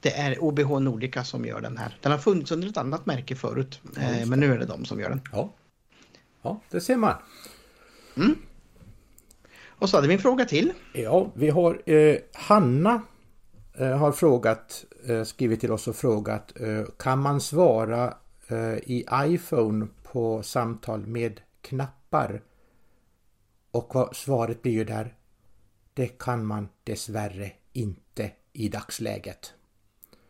Det 0.00 0.16
är 0.16 0.44
OBH 0.44 0.80
Nordica 0.80 1.24
som 1.24 1.44
gör 1.44 1.60
den 1.60 1.78
här. 1.78 1.96
Den 2.02 2.12
har 2.12 2.18
funnits 2.18 2.50
under 2.50 2.68
ett 2.68 2.76
annat 2.76 3.06
märke 3.06 3.36
förut 3.36 3.80
eh, 3.96 4.26
men 4.26 4.40
nu 4.40 4.52
är 4.52 4.58
det 4.58 4.66
de 4.66 4.84
som 4.84 5.00
gör 5.00 5.08
den. 5.08 5.20
Ja, 5.32 5.52
ja 6.42 6.60
det 6.70 6.80
ser 6.80 6.96
man. 6.96 7.14
Mm. 8.16 8.36
Och 9.78 9.88
så 9.88 9.96
hade 9.96 10.08
vi 10.08 10.14
en 10.14 10.20
fråga 10.20 10.44
till. 10.44 10.72
Ja, 10.92 11.30
vi 11.34 11.50
har 11.50 11.82
Hanna 12.32 13.02
har 13.78 14.12
frågat 14.12 14.86
Eh, 15.08 15.24
skrivit 15.24 15.60
till 15.60 15.72
oss 15.72 15.88
och 15.88 15.96
frågat 15.96 16.52
eh, 16.60 16.84
kan 16.98 17.18
man 17.18 17.40
svara 17.40 18.14
eh, 18.48 18.74
i 18.74 19.06
iPhone 19.14 19.86
på 20.02 20.42
samtal 20.42 21.06
med 21.06 21.40
knappar? 21.60 22.42
Och 23.70 24.16
svaret 24.16 24.62
blir 24.62 24.72
ju 24.72 24.84
där 24.84 25.14
det 25.94 26.06
kan 26.06 26.46
man 26.46 26.68
dessvärre 26.84 27.52
inte 27.72 28.30
i 28.52 28.68
dagsläget. 28.68 29.52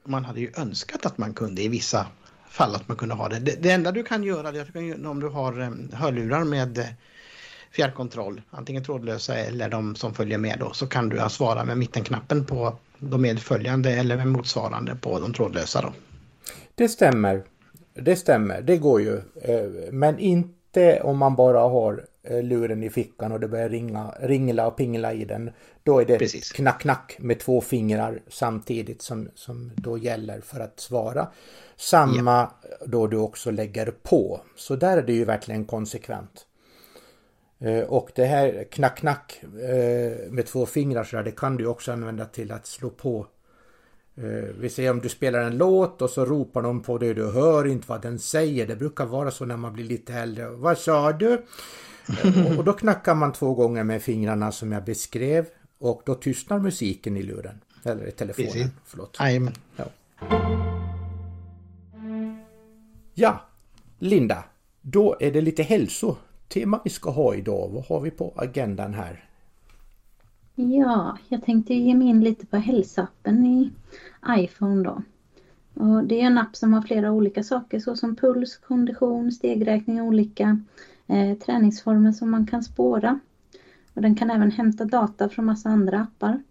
Man 0.04 0.24
hade 0.24 0.40
ju 0.40 0.52
önskat 0.56 1.06
att 1.06 1.18
man 1.18 1.34
kunde 1.34 1.62
i 1.62 1.68
vissa 1.68 2.06
fall 2.48 2.74
att 2.74 2.88
man 2.88 2.96
kunde 2.96 3.14
ha 3.14 3.28
det. 3.28 3.38
Det, 3.38 3.62
det 3.62 3.70
enda 3.70 3.92
du 3.92 4.02
kan 4.02 4.22
göra 4.22 4.48
är 4.48 5.06
om 5.06 5.20
du 5.20 5.28
har 5.28 5.52
hörlurar 5.96 6.44
med 6.44 6.94
fjärrkontroll, 7.76 8.42
antingen 8.50 8.84
trådlösa 8.84 9.34
eller 9.34 9.68
de 9.68 9.94
som 9.94 10.14
följer 10.14 10.38
med 10.38 10.56
då, 10.60 10.72
så 10.72 10.86
kan 10.86 11.08
du 11.08 11.20
svara 11.30 11.64
med 11.64 11.78
mittenknappen 11.78 12.44
på 12.44 12.76
de 12.98 13.22
medföljande 13.22 13.90
eller 13.90 14.16
med 14.16 14.26
motsvarande 14.26 14.96
på 15.00 15.20
de 15.20 15.32
trådlösa 15.32 15.80
då. 15.82 15.92
Det 16.74 16.88
stämmer. 16.88 17.42
Det 17.94 18.16
stämmer, 18.16 18.62
det 18.62 18.76
går 18.76 19.00
ju. 19.00 19.16
Eh, 19.42 19.92
men 19.92 20.18
inte 20.18 21.00
om 21.00 21.18
man 21.18 21.36
bara 21.36 21.60
har 21.60 22.04
eh, 22.22 22.42
luren 22.42 22.82
i 22.82 22.90
fickan 22.90 23.32
och 23.32 23.40
det 23.40 23.48
börjar 23.48 23.68
ringa, 23.68 24.14
ringla 24.20 24.66
och 24.66 24.76
pingla 24.76 25.12
i 25.12 25.24
den. 25.24 25.50
Då 25.82 26.00
är 26.00 26.04
det 26.04 26.18
Precis. 26.18 26.52
knack 26.52 26.80
knack 26.80 27.16
med 27.18 27.40
två 27.40 27.60
fingrar 27.60 28.20
samtidigt 28.28 29.02
som, 29.02 29.28
som 29.34 29.72
då 29.76 29.98
gäller 29.98 30.40
för 30.40 30.60
att 30.60 30.80
svara. 30.80 31.28
Samma 31.76 32.50
då 32.86 33.06
du 33.06 33.16
också 33.16 33.50
lägger 33.50 33.90
på. 34.02 34.40
Så 34.56 34.76
där 34.76 34.96
är 34.96 35.02
det 35.02 35.12
ju 35.12 35.24
verkligen 35.24 35.64
konsekvent. 35.64 36.46
Eh, 37.58 37.82
Och 37.82 38.10
det 38.14 38.24
här 38.24 38.64
knack 38.70 38.98
knack 38.98 39.40
eh, 39.42 40.30
med 40.30 40.46
två 40.46 40.66
fingrar 40.66 41.04
så 41.04 41.16
där, 41.16 41.22
det 41.22 41.30
kan 41.30 41.56
du 41.56 41.66
också 41.66 41.92
använda 41.92 42.24
till 42.24 42.52
att 42.52 42.66
slå 42.66 42.90
på. 42.90 43.26
Eh, 44.16 44.24
Vi 44.58 44.68
säger 44.70 44.90
om 44.90 45.00
du 45.00 45.08
spelar 45.08 45.40
en 45.40 45.58
låt 45.58 46.02
och 46.02 46.10
så 46.10 46.24
ropar 46.24 46.62
någon 46.62 46.82
på 46.82 46.98
dig 46.98 47.14
du 47.14 47.30
hör 47.30 47.66
inte 47.66 47.88
vad 47.88 48.02
den 48.02 48.18
säger. 48.18 48.66
Det 48.66 48.76
brukar 48.76 49.06
vara 49.06 49.30
så 49.30 49.44
när 49.44 49.56
man 49.56 49.72
blir 49.72 49.84
lite 49.84 50.14
äldre. 50.14 50.48
Vad 50.50 50.78
sa 50.78 51.12
du? 51.12 51.42
Och 52.58 52.64
då 52.64 52.72
knackar 52.72 53.14
man 53.14 53.32
två 53.32 53.54
gånger 53.54 53.84
med 53.84 54.02
fingrarna 54.02 54.52
som 54.52 54.72
jag 54.72 54.84
beskrev. 54.84 55.46
Och 55.78 56.02
då 56.04 56.14
tystnar 56.14 56.58
musiken 56.58 57.16
i 57.16 57.22
luren. 57.22 57.60
Eller 57.84 58.06
i 58.06 58.10
telefonen. 58.10 58.70
Förlåt. 58.84 59.16
Jajamän. 59.20 59.52
Ja. 59.76 59.84
ja, 63.14 63.40
Linda. 63.98 64.44
Då 64.80 65.16
är 65.20 65.30
det 65.32 65.40
lite 65.40 65.62
Tema 66.48 66.80
vi 66.84 66.90
ska 66.90 67.10
ha 67.10 67.34
idag. 67.34 67.70
Vad 67.72 67.86
har 67.86 68.00
vi 68.00 68.10
på 68.10 68.32
agendan 68.36 68.94
här? 68.94 69.24
Ja, 70.54 71.18
jag 71.28 71.44
tänkte 71.44 71.74
ge 71.74 71.94
mig 71.94 72.08
in 72.08 72.24
lite 72.24 72.46
på 72.46 72.56
hälsoappen 72.56 73.46
i 73.46 73.70
iPhone 74.28 74.82
då. 74.82 75.02
Och 75.82 76.04
det 76.04 76.20
är 76.20 76.26
en 76.26 76.38
app 76.38 76.56
som 76.56 76.72
har 76.72 76.82
flera 76.82 77.12
olika 77.12 77.42
saker 77.42 77.80
såsom 77.80 78.16
puls, 78.16 78.56
kondition, 78.56 79.32
stegräkning 79.32 80.00
och 80.00 80.06
olika 80.06 80.58
eh, 81.06 81.38
träningsformer 81.38 82.12
som 82.12 82.30
man 82.30 82.46
kan 82.46 82.62
spåra. 82.62 83.20
Och 83.94 84.02
den 84.02 84.14
kan 84.14 84.30
även 84.30 84.50
hämta 84.50 84.84
data 84.84 85.28
från 85.28 85.44
massa 85.44 85.68
andra 85.68 86.00
appar. 86.00 86.42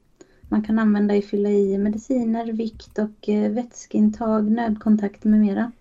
Man 0.41 0.63
kan 0.63 0.79
använda 0.79 1.15
i 1.15 1.21
fylla 1.21 1.49
i 1.49 1.77
mediciner, 1.77 2.45
vikt 2.51 2.99
och 2.99 3.29
eh, 3.29 3.51
vätskeintag, 3.51 4.51
nödkontakt 4.51 5.23
med 5.23 5.39
mera. 5.39 5.71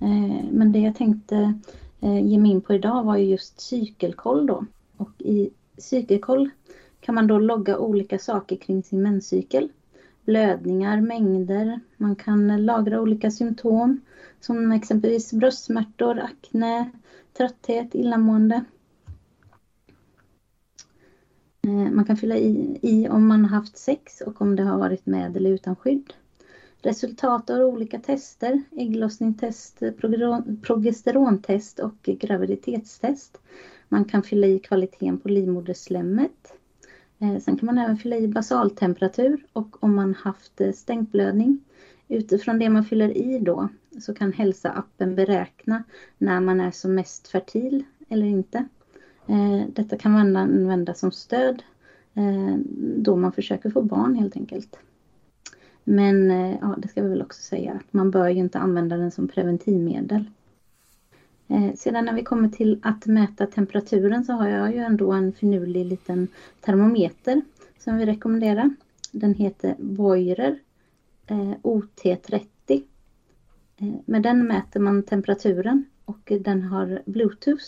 Eh, 0.00 0.44
men 0.50 0.72
det 0.72 0.78
jag 0.78 0.96
tänkte 0.96 1.54
Eh, 2.00 2.26
ge 2.26 2.38
mig 2.38 2.50
in 2.50 2.60
på 2.60 2.74
idag 2.74 3.04
var 3.04 3.16
ju 3.16 3.24
just 3.24 3.60
cykelkoll 3.60 4.46
då. 4.46 4.64
Och 4.96 5.10
i 5.18 5.50
cykelkoll 5.78 6.50
kan 7.00 7.14
man 7.14 7.26
då 7.26 7.38
logga 7.38 7.78
olika 7.78 8.18
saker 8.18 8.56
kring 8.56 8.82
sin 8.82 9.02
menscykel. 9.02 9.68
Blödningar, 10.24 11.00
mängder, 11.00 11.80
man 11.96 12.16
kan 12.16 12.64
lagra 12.66 13.00
olika 13.00 13.30
symptom 13.30 14.00
som 14.40 14.72
exempelvis 14.72 15.32
bröstsmärtor, 15.32 16.18
akne, 16.18 16.90
trötthet, 17.36 17.94
illamående. 17.94 18.64
Eh, 21.62 21.90
man 21.92 22.04
kan 22.04 22.16
fylla 22.16 22.36
i, 22.36 22.78
i 22.82 23.08
om 23.08 23.26
man 23.26 23.44
har 23.44 23.56
haft 23.58 23.78
sex 23.78 24.20
och 24.20 24.42
om 24.42 24.56
det 24.56 24.62
har 24.62 24.78
varit 24.78 25.06
med 25.06 25.36
eller 25.36 25.50
utan 25.50 25.76
skydd. 25.76 26.12
Resultat 26.82 27.50
av 27.50 27.60
olika 27.60 27.98
tester, 27.98 28.62
ägglossningstest, 28.76 29.82
progesterontest 30.62 31.78
och 31.78 32.02
graviditetstest. 32.02 33.40
Man 33.88 34.04
kan 34.04 34.22
fylla 34.22 34.46
i 34.46 34.58
kvaliteten 34.58 35.18
på 35.18 35.28
livmoderslemmet. 35.28 36.52
Eh, 37.18 37.38
sen 37.38 37.56
kan 37.56 37.66
man 37.66 37.78
även 37.78 37.96
fylla 37.96 38.16
i 38.16 38.28
basaltemperatur 38.28 39.44
och 39.52 39.84
om 39.84 39.94
man 39.94 40.14
haft 40.14 40.60
eh, 40.60 40.72
stänkblödning. 40.72 41.64
Utifrån 42.08 42.58
det 42.58 42.68
man 42.68 42.84
fyller 42.84 43.16
i 43.16 43.38
då 43.38 43.68
så 44.00 44.14
kan 44.14 44.32
hälsa-appen 44.32 45.14
beräkna 45.14 45.82
när 46.18 46.40
man 46.40 46.60
är 46.60 46.70
som 46.70 46.94
mest 46.94 47.28
fertil 47.28 47.84
eller 48.08 48.26
inte. 48.26 48.64
Eh, 49.26 49.62
detta 49.72 49.96
kan 49.96 50.12
man 50.12 50.36
använda 50.36 50.94
som 50.94 51.12
stöd 51.12 51.62
då 52.96 53.16
man 53.16 53.32
försöker 53.32 53.70
få 53.70 53.82
barn 53.82 54.14
helt 54.14 54.36
enkelt. 54.36 54.78
Men 55.90 56.30
eh, 56.30 56.56
ja, 56.60 56.74
det 56.78 56.88
ska 56.88 57.02
vi 57.02 57.08
väl 57.08 57.22
också 57.22 57.42
säga 57.42 57.72
att 57.72 57.92
man 57.92 58.10
bör 58.10 58.28
ju 58.28 58.38
inte 58.38 58.58
använda 58.58 58.96
den 58.96 59.10
som 59.10 59.28
preventivmedel. 59.28 60.24
Eh, 61.48 61.74
Sedan 61.74 62.04
när 62.04 62.12
vi 62.12 62.24
kommer 62.24 62.48
till 62.48 62.80
att 62.82 63.06
mäta 63.06 63.46
temperaturen 63.46 64.24
så 64.24 64.32
har 64.32 64.48
jag 64.48 64.74
ju 64.74 64.78
ändå 64.78 65.12
en 65.12 65.32
finurlig 65.32 65.86
liten 65.86 66.28
termometer 66.60 67.42
som 67.78 67.96
vi 67.96 68.06
rekommenderar. 68.06 68.70
Den 69.12 69.34
heter 69.34 69.74
Voirer 69.78 70.58
eh, 71.26 71.54
OT30. 71.62 72.46
Eh, 73.76 73.94
Med 74.04 74.22
den 74.22 74.46
mäter 74.46 74.80
man 74.80 75.02
temperaturen 75.02 75.84
och 76.04 76.32
den 76.40 76.62
har 76.62 77.02
Bluetooth. 77.06 77.64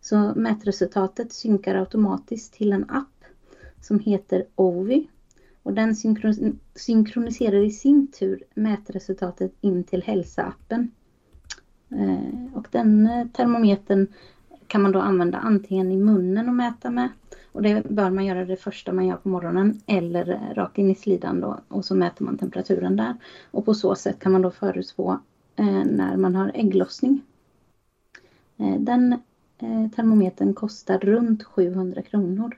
Så 0.00 0.32
mätresultatet 0.36 1.32
synkar 1.32 1.74
automatiskt 1.74 2.54
till 2.54 2.72
en 2.72 2.90
app 2.90 3.24
som 3.80 3.98
heter 3.98 4.44
Ovi. 4.54 5.08
Och 5.62 5.72
den 5.72 5.94
synkron- 5.94 6.58
synkroniserar 6.74 7.64
i 7.64 7.70
sin 7.70 8.06
tur 8.06 8.42
mätresultatet 8.54 9.52
in 9.60 9.84
till 9.84 10.02
hälsa-appen. 10.02 10.90
Eh, 11.90 12.54
Och 12.58 12.66
den 12.70 13.06
eh, 13.06 13.26
termometern 13.26 14.06
kan 14.66 14.82
man 14.82 14.92
då 14.92 14.98
använda 15.00 15.38
antingen 15.38 15.92
i 15.92 15.96
munnen 15.96 16.48
och 16.48 16.54
mäta 16.54 16.90
med. 16.90 17.08
Och 17.52 17.62
det 17.62 17.82
bör 17.90 18.10
man 18.10 18.24
göra 18.26 18.44
det 18.44 18.56
första 18.56 18.92
man 18.92 19.06
gör 19.06 19.16
på 19.16 19.28
morgonen 19.28 19.80
eller 19.86 20.28
eh, 20.30 20.54
rakt 20.54 20.78
in 20.78 20.90
i 20.90 20.94
slidan 20.94 21.40
då 21.40 21.60
och 21.68 21.84
så 21.84 21.94
mäter 21.94 22.24
man 22.24 22.38
temperaturen 22.38 22.96
där. 22.96 23.14
Och 23.50 23.64
på 23.64 23.74
så 23.74 23.94
sätt 23.94 24.18
kan 24.18 24.32
man 24.32 24.42
då 24.42 24.50
förutspå 24.50 25.18
eh, 25.56 25.84
när 25.84 26.16
man 26.16 26.34
har 26.34 26.50
ägglossning. 26.54 27.22
Eh, 28.56 28.76
Den 28.80 29.12
eh, 29.58 29.88
termometern 29.96 30.54
kostar 30.54 30.98
runt 30.98 31.42
700 31.42 32.02
kronor. 32.02 32.56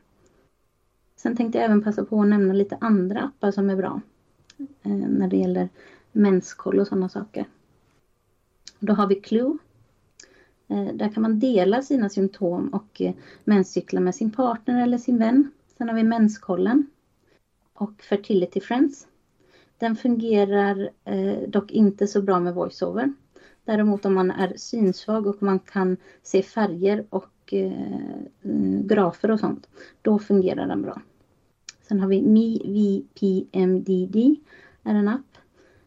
Sen 1.25 1.37
tänkte 1.37 1.59
jag 1.59 1.65
även 1.65 1.83
passa 1.83 2.05
på 2.05 2.21
att 2.21 2.29
nämna 2.29 2.53
lite 2.53 2.79
andra 2.81 3.21
appar 3.21 3.51
som 3.51 3.71
är 3.71 3.77
bra 3.77 4.01
eh, 4.83 4.93
när 4.93 5.29
det 5.29 5.37
gäller 5.37 5.69
menskoll 6.13 6.81
och 6.81 6.87
sådana 6.87 7.09
saker. 7.09 7.45
Då 8.79 8.93
har 8.93 9.07
vi 9.07 9.15
Clue. 9.15 9.59
Eh, 10.69 10.95
Där 10.95 11.09
kan 11.09 11.23
man 11.23 11.39
dela 11.39 11.83
sina 11.83 12.09
symptom 12.09 12.69
och 12.69 13.01
eh, 13.01 13.15
menscykla 13.45 14.01
med 14.01 14.15
sin 14.15 14.31
partner 14.31 14.83
eller 14.83 14.99
sin 14.99 15.19
vän. 15.19 15.51
Sen 15.79 15.89
har 15.89 15.97
vi 15.97 16.03
Menskollen 16.03 16.87
och 17.73 18.03
Fertility 18.03 18.61
Friends. 18.61 19.07
Den 19.79 19.97
fungerar 19.97 20.91
eh, 21.05 21.49
dock 21.49 21.71
inte 21.71 22.07
så 22.07 22.23
bra 22.23 22.41
med 22.41 22.55
voiceover. 22.55 23.13
Däremot 23.65 24.05
om 24.05 24.15
man 24.15 24.31
är 24.31 24.53
synsvag 24.57 25.27
och 25.27 25.43
man 25.43 25.59
kan 25.59 25.97
se 26.23 26.43
färger 26.43 27.05
och 27.11 27.53
eh, 27.53 27.93
eh 28.43 28.81
grafer 28.85 29.31
och 29.31 29.41
sånt, 29.41 29.69
då 30.03 30.19
fungerar 30.19 30.67
den 30.67 30.83
bra. 30.83 31.01
Sen 31.89 32.01
har 32.01 32.09
vi 32.09 32.23
MiVPMDD, 32.23 34.17
är 34.83 34.95
en 34.95 35.09
app 35.09 35.39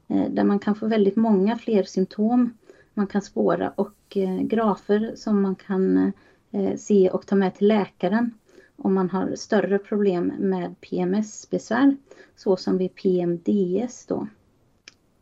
eh, 0.07 0.29
där 0.29 0.43
man 0.43 0.59
kan 0.59 0.75
få 0.75 0.87
väldigt 0.87 1.15
många 1.15 1.57
fler 1.57 1.83
symptom 1.83 2.53
man 2.93 3.07
kan 3.07 3.21
spåra 3.21 3.69
och 3.69 4.17
eh, 4.17 4.41
grafer 4.41 5.13
som 5.15 5.41
man 5.41 5.55
kan 5.55 6.11
eh, 6.51 6.75
se 6.75 7.09
och 7.09 7.27
ta 7.27 7.35
med 7.35 7.55
till 7.55 7.67
läkaren 7.67 8.33
om 8.75 8.93
man 8.93 9.09
har 9.09 9.35
större 9.35 9.79
problem 9.79 10.33
med 10.39 10.81
PMS-besvär 10.81 11.97
såsom 12.35 12.77
vid 12.77 12.95
PMDS 12.95 14.05
då. 14.05 14.27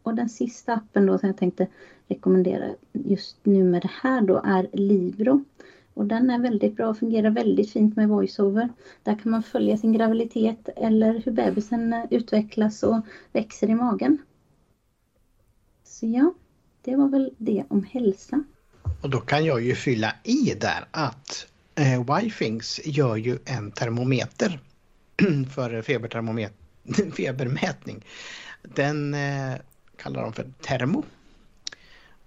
Och 0.04 0.16
den 0.16 0.30
sista 0.30 0.74
appen 0.74 1.06
då 1.06 1.18
som 1.18 1.28
jag 1.28 1.38
tänkte 1.38 1.68
rekommendera 2.08 2.70
just 2.92 3.38
nu 3.44 3.64
med 3.64 3.82
det 3.82 3.92
här 4.02 4.22
då 4.22 4.42
är 4.46 4.70
Libro. 4.74 5.44
Och 5.96 6.06
den 6.06 6.30
är 6.30 6.40
väldigt 6.40 6.76
bra 6.76 6.88
och 6.88 6.98
fungerar 6.98 7.30
väldigt 7.30 7.72
fint 7.72 7.96
med 7.96 8.10
voiceover. 8.10 8.70
Där 9.04 9.16
kan 9.16 9.32
man 9.32 9.44
följa 9.44 9.78
sin 9.78 9.94
graviditet 9.94 10.70
eller 10.76 11.22
hur 11.26 11.32
bebisen 11.32 11.94
eh, 11.94 12.06
utvecklas 12.10 12.84
och 12.84 13.02
växer 13.32 13.70
i 13.70 13.76
magen. 13.76 14.18
Så 15.84 16.06
ja, 16.06 16.34
det 16.82 16.96
var 16.96 17.08
väl 17.08 17.34
det 17.38 17.64
om 17.68 17.84
hälsa. 17.84 18.44
Och 19.02 19.10
då 19.10 19.20
kan 19.20 19.46
jag 19.46 19.62
ju 19.62 19.76
fylla 19.76 20.14
i 20.24 20.54
där 20.60 20.88
att 20.92 21.48
eh, 21.76 22.16
Wifings 22.16 22.82
gör 22.86 23.16
ju 23.16 23.38
en 23.46 23.72
termometer 23.72 24.60
för 25.56 25.82
febermätning. 27.12 28.06
Den 28.62 29.14
eh, 29.14 29.56
kallar 29.98 30.22
de 30.22 30.34
för 30.34 30.46
Termo. 30.62 31.04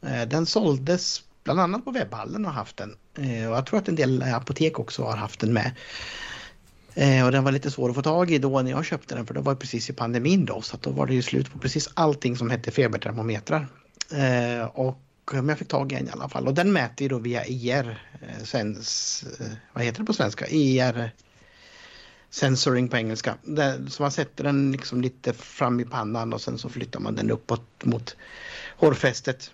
Eh, 0.00 0.28
den 0.28 0.46
såldes 0.46 1.24
bland 1.44 1.60
annat 1.60 1.84
på 1.84 1.90
webbhallen 1.90 2.46
och 2.46 2.52
haft 2.52 2.76
den. 2.76 2.96
Eh, 3.18 3.50
och 3.50 3.56
jag 3.56 3.66
tror 3.66 3.78
att 3.78 3.88
en 3.88 3.96
del 3.96 4.22
eh, 4.22 4.36
apotek 4.36 4.78
också 4.78 5.02
har 5.04 5.16
haft 5.16 5.40
den 5.40 5.52
med. 5.52 5.72
Eh, 6.94 7.24
och 7.24 7.32
den 7.32 7.44
var 7.44 7.52
lite 7.52 7.70
svår 7.70 7.88
att 7.88 7.94
få 7.94 8.02
tag 8.02 8.30
i 8.30 8.38
då 8.38 8.62
när 8.62 8.70
jag 8.70 8.84
köpte 8.84 9.14
den 9.14 9.26
för 9.26 9.34
det 9.34 9.40
var 9.40 9.54
precis 9.54 9.90
i 9.90 9.92
pandemin 9.92 10.44
då 10.44 10.62
så 10.62 10.76
att 10.76 10.82
då 10.82 10.90
var 10.90 11.06
det 11.06 11.14
ju 11.14 11.22
slut 11.22 11.52
på 11.52 11.58
precis 11.58 11.88
allting 11.94 12.36
som 12.36 12.50
hette 12.50 12.70
febertermometrar. 12.70 13.68
Eh, 14.12 14.66
och 14.66 15.00
men 15.32 15.48
jag 15.48 15.58
fick 15.58 15.68
tag 15.68 15.92
i 15.92 15.94
en 15.94 16.08
i 16.08 16.10
alla 16.10 16.28
fall 16.28 16.46
och 16.46 16.54
den 16.54 16.72
mäter 16.72 17.02
ju 17.02 17.08
då 17.08 17.18
via 17.18 17.46
IR, 17.46 18.02
eh, 18.22 18.44
sens, 18.44 19.24
eh, 19.40 19.46
vad 19.72 19.84
heter 19.84 20.00
det 20.00 20.06
på 20.06 20.12
svenska? 20.12 20.46
IR 20.48 21.10
sensoring 22.30 22.88
på 22.88 22.96
engelska. 22.96 23.34
Där, 23.42 23.86
så 23.88 24.02
man 24.02 24.10
sätter 24.10 24.44
den 24.44 24.72
liksom 24.72 25.00
lite 25.00 25.32
fram 25.32 25.80
i 25.80 25.84
pannan 25.84 26.32
och 26.32 26.40
sen 26.40 26.58
så 26.58 26.68
flyttar 26.68 27.00
man 27.00 27.14
den 27.14 27.30
uppåt 27.30 27.84
mot 27.84 28.16
hårfästet. 28.76 29.50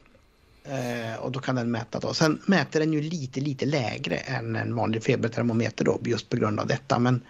Eh, 0.65 1.17
och 1.21 1.33
då 1.33 1.41
kan 1.41 1.55
den 1.55 1.71
mäta 1.71 2.01
då. 2.01 2.15
Sen 2.15 2.43
mäter 2.47 2.81
den 2.81 2.93
ju 2.93 3.01
lite, 3.01 3.41
lite 3.41 3.67
lägre 3.67 4.17
än 4.17 4.57
en 4.57 4.75
vanlig 4.75 5.05
febertermometer 5.05 5.85
då 5.85 6.01
just 6.05 6.29
på 6.29 6.37
grund 6.37 6.61
av 6.61 6.67
detta. 6.67 6.99
Men 6.99 7.23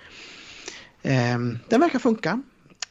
eh, 1.03 1.38
den 1.69 1.81
verkar 1.81 1.99
funka. 1.99 2.43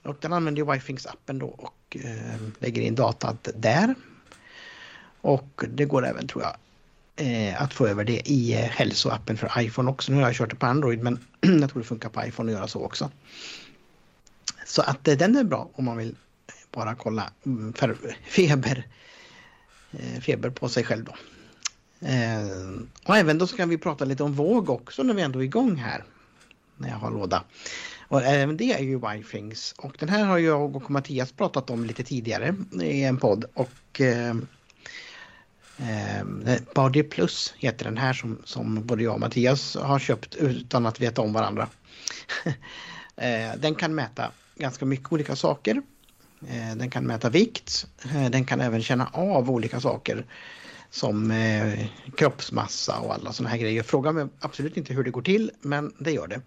Och 0.04 0.18
den 0.20 0.34
använder 0.34 0.62
ju 0.62 0.72
Wifings 0.72 1.06
appen 1.06 1.40
då 1.40 1.48
och 1.48 1.98
eh, 1.98 2.42
lägger 2.60 2.82
in 2.82 2.96
datat 2.96 3.50
där. 3.56 3.96
Och 5.22 5.64
det 5.70 5.86
går 5.86 6.06
även 6.06 6.28
tror 6.28 6.44
jag 6.44 6.56
eh, 7.16 7.62
att 7.62 7.74
få 7.74 7.88
över 7.88 8.04
det 8.04 8.30
i 8.30 8.54
eh, 8.54 8.60
hälsoappen 8.60 9.38
för 9.38 9.62
iPhone 9.62 9.92
också. 9.92 10.12
Nu 10.12 10.18
har 10.18 10.28
jag 10.28 10.36
kört 10.36 10.50
det 10.50 10.56
på 10.56 10.66
Android 10.66 11.04
men 11.04 11.20
jag 11.42 11.70
tror 11.70 11.82
det 11.82 11.88
funkar 11.88 12.10
på 12.10 12.26
iPhone 12.26 12.52
att 12.52 12.58
göra 12.58 12.68
så 12.68 12.84
också. 12.84 13.12
Så 14.66 14.82
att 14.82 15.08
eh, 15.08 15.18
den 15.18 15.36
är 15.36 15.44
bra 15.44 15.70
om 15.74 15.86
man 15.86 15.98
vill 15.98 16.16
bara 16.72 16.96
kolla 16.96 17.32
mm, 17.46 17.74
feber, 18.24 18.88
Eh, 20.00 20.22
feber 20.22 20.50
på 20.50 20.70
sig 20.70 20.84
själv 20.84 21.04
då. 21.04 21.16
Eh, 22.08 22.48
och 23.06 23.18
även 23.18 23.38
då 23.38 23.48
ska 23.48 23.66
vi 23.66 23.78
prata 23.78 24.06
lite 24.06 24.24
om 24.24 24.34
våg 24.34 24.70
också 24.70 25.04
när 25.04 25.14
vi 25.14 25.22
ändå 25.22 25.40
är 25.40 25.44
igång 25.44 25.76
här. 25.76 26.04
När 26.78 26.90
jag 26.90 26.96
har 26.96 27.12
låda. 27.12 27.44
Och 28.08 28.22
även 28.24 28.58
det 28.58 28.74
är 28.74 28.84
ju 28.84 29.00
Wifings 29.00 29.76
och 29.78 29.96
den 30.00 30.10
här 30.10 30.26
har 30.26 30.38
jag 30.38 30.76
och 30.76 30.92
Mattias 30.92 31.32
pratat 31.32 31.70
om 31.70 31.86
lite 31.86 32.04
tidigare 32.04 32.56
i 32.82 33.04
en 33.04 33.18
podd 33.18 33.46
och 33.54 34.02
eh, 34.02 34.36
eh, 35.78 36.20
eh, 36.20 36.62
Body 36.76 37.04
Plus 37.04 37.54
heter 37.58 37.86
den 37.86 37.98
här 37.98 38.14
som, 38.14 38.42
som 38.46 38.86
både 38.86 39.04
jag 39.04 39.14
och 39.14 39.20
Mattias 39.20 39.76
har 39.76 40.00
köpt 40.00 40.36
utan 40.36 40.86
att 40.86 41.00
veta 41.00 41.22
om 41.22 41.34
varandra. 41.34 41.70
den 43.58 43.76
kan 43.76 43.96
mäta 43.96 44.32
ganska 44.56 44.86
mycket 44.86 45.14
olika 45.14 45.36
saker. 45.36 45.82
Eh, 46.50 46.76
den 46.76 46.90
kan 46.90 47.08
mäta 47.08 47.30
vikt. 47.30 47.88
Eh, 48.06 48.30
den 48.30 48.46
kan 48.46 48.62
även 48.62 48.84
känna 48.84 49.08
av 49.14 49.52
olika 49.52 49.80
saker 49.80 50.26
som 50.90 51.32
eh, 51.32 51.86
kroppsmassa 52.18 53.00
och 53.00 53.14
alla 53.14 53.34
sådana 53.34 53.50
här 53.50 53.58
grejer. 53.58 53.84
Fråga 53.84 54.12
mig 54.12 54.28
absolut 54.40 54.78
inte 54.78 54.94
hur 54.94 55.04
det 55.04 55.12
går 55.12 55.22
till 55.22 55.52
men 55.62 55.94
det 55.98 56.12
gör 56.12 56.28
det. 56.28 56.42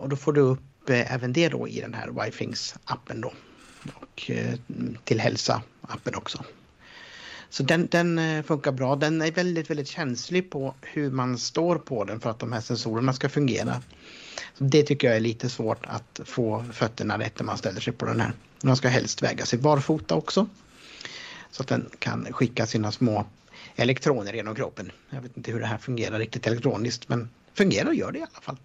Och 0.00 0.08
då 0.08 0.16
får 0.16 0.32
du 0.32 0.40
upp 0.40 0.90
även 0.90 1.32
det 1.32 1.48
då 1.48 1.68
i 1.68 1.80
den 1.80 1.94
här 1.94 2.24
Wifings 2.24 2.74
appen 2.84 3.20
då. 3.20 3.32
Och 3.94 4.30
till 5.04 5.20
hälsa 5.20 5.62
appen 5.82 6.14
också. 6.14 6.44
Så 7.50 7.62
den, 7.62 7.88
den 7.90 8.44
funkar 8.44 8.72
bra. 8.72 8.96
Den 8.96 9.22
är 9.22 9.32
väldigt, 9.32 9.70
väldigt 9.70 9.88
känslig 9.88 10.50
på 10.50 10.74
hur 10.82 11.10
man 11.10 11.38
står 11.38 11.76
på 11.76 12.04
den 12.04 12.20
för 12.20 12.30
att 12.30 12.38
de 12.38 12.52
här 12.52 12.60
sensorerna 12.60 13.12
ska 13.12 13.28
fungera. 13.28 13.82
Så 14.58 14.64
det 14.64 14.82
tycker 14.82 15.06
jag 15.06 15.16
är 15.16 15.20
lite 15.20 15.48
svårt 15.48 15.86
att 15.86 16.20
få 16.24 16.64
fötterna 16.72 17.18
rätt 17.18 17.38
när 17.38 17.46
man 17.46 17.58
ställer 17.58 17.80
sig 17.80 17.92
på 17.92 18.06
den 18.06 18.20
här. 18.20 18.32
Man 18.62 18.76
ska 18.76 18.88
helst 18.88 19.22
väga 19.22 19.46
sig 19.46 19.58
barfota 19.58 20.14
också. 20.14 20.46
Så 21.50 21.62
att 21.62 21.68
den 21.68 21.90
kan 21.98 22.32
skicka 22.32 22.66
sina 22.66 22.92
små 22.92 23.26
elektroner 23.76 24.32
genom 24.32 24.54
kroppen. 24.54 24.92
Jag 25.10 25.20
vet 25.20 25.36
inte 25.36 25.52
hur 25.52 25.60
det 25.60 25.66
här 25.66 25.78
fungerar 25.78 26.18
riktigt 26.18 26.46
elektroniskt 26.46 27.08
men 27.08 27.30
fungerar 27.54 27.88
och 27.88 27.94
gör 27.94 28.12
det 28.12 28.18
i 28.18 28.22
alla 28.22 28.40
fall. 28.40 28.56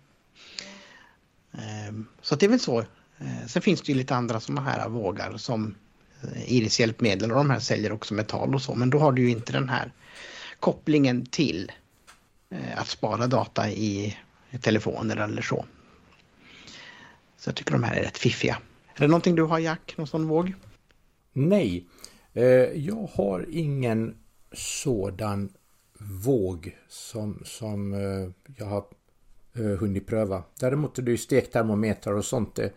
Ehm, 1.57 2.07
så 2.21 2.35
det 2.35 2.45
är 2.45 2.49
väl 2.49 2.59
så. 2.59 2.79
Ehm, 2.79 3.47
sen 3.47 3.61
finns 3.61 3.81
det 3.81 3.91
ju 3.91 3.97
lite 3.97 4.15
andra 4.15 4.39
sådana 4.39 4.61
här 4.61 4.89
vågar 4.89 5.37
som 5.37 5.75
eh, 6.23 6.53
Iris 6.53 6.79
hjälpmedel 6.79 7.31
och 7.31 7.37
de 7.37 7.49
här 7.49 7.59
säljer 7.59 7.91
också 7.91 8.13
metall 8.13 8.55
och 8.55 8.61
så 8.61 8.75
men 8.75 8.89
då 8.89 8.99
har 8.99 9.11
du 9.11 9.21
ju 9.21 9.29
inte 9.29 9.51
den 9.51 9.69
här 9.69 9.91
kopplingen 10.59 11.25
till 11.25 11.71
eh, 12.49 12.79
att 12.79 12.87
spara 12.87 13.27
data 13.27 13.69
i 13.69 14.17
telefoner 14.61 15.17
eller 15.17 15.41
så. 15.41 15.65
Så 17.37 17.49
jag 17.49 17.55
tycker 17.55 17.71
de 17.71 17.83
här 17.83 17.95
är 17.95 18.03
rätt 18.03 18.17
fiffiga. 18.17 18.57
Är 18.95 19.01
det 19.01 19.07
någonting 19.07 19.35
du 19.35 19.43
har 19.43 19.59
Jack, 19.59 19.93
någon 19.97 20.07
sån 20.07 20.27
våg? 20.27 20.53
Nej, 21.33 21.87
eh, 22.33 22.43
jag 22.85 23.09
har 23.13 23.45
ingen 23.49 24.15
sådan 24.53 25.49
våg 25.99 26.77
som, 26.87 27.41
som 27.45 27.93
eh, 27.93 28.53
jag 28.57 28.65
har 28.65 28.85
eh, 29.55 29.65
hunnit 29.65 30.07
pröva. 30.07 30.43
Däremot 30.59 30.97
är 30.97 31.01
det 31.01 31.11
ju 31.11 31.17
stektermometrar 31.17 32.13
och 32.13 32.25
sånt. 32.25 32.55
Det, 32.55 32.73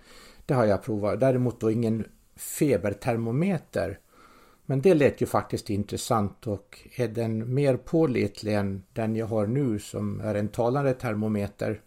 det 0.46 0.54
har 0.54 0.64
jag 0.64 0.82
provat. 0.82 1.20
Däremot 1.20 1.60
då 1.60 1.70
ingen 1.70 2.04
febertermometer. 2.37 3.98
Men 4.70 4.80
det 4.80 4.94
lät 4.94 5.20
ju 5.20 5.26
faktiskt 5.26 5.70
intressant 5.70 6.46
och 6.46 6.78
är 6.96 7.08
den 7.08 7.54
mer 7.54 7.76
pålitlig 7.76 8.54
än 8.54 8.82
den 8.92 9.16
jag 9.16 9.26
har 9.26 9.46
nu 9.46 9.78
som 9.78 10.20
är 10.20 10.34
en 10.34 10.48
talande 10.48 10.94
termometer. 10.94 11.80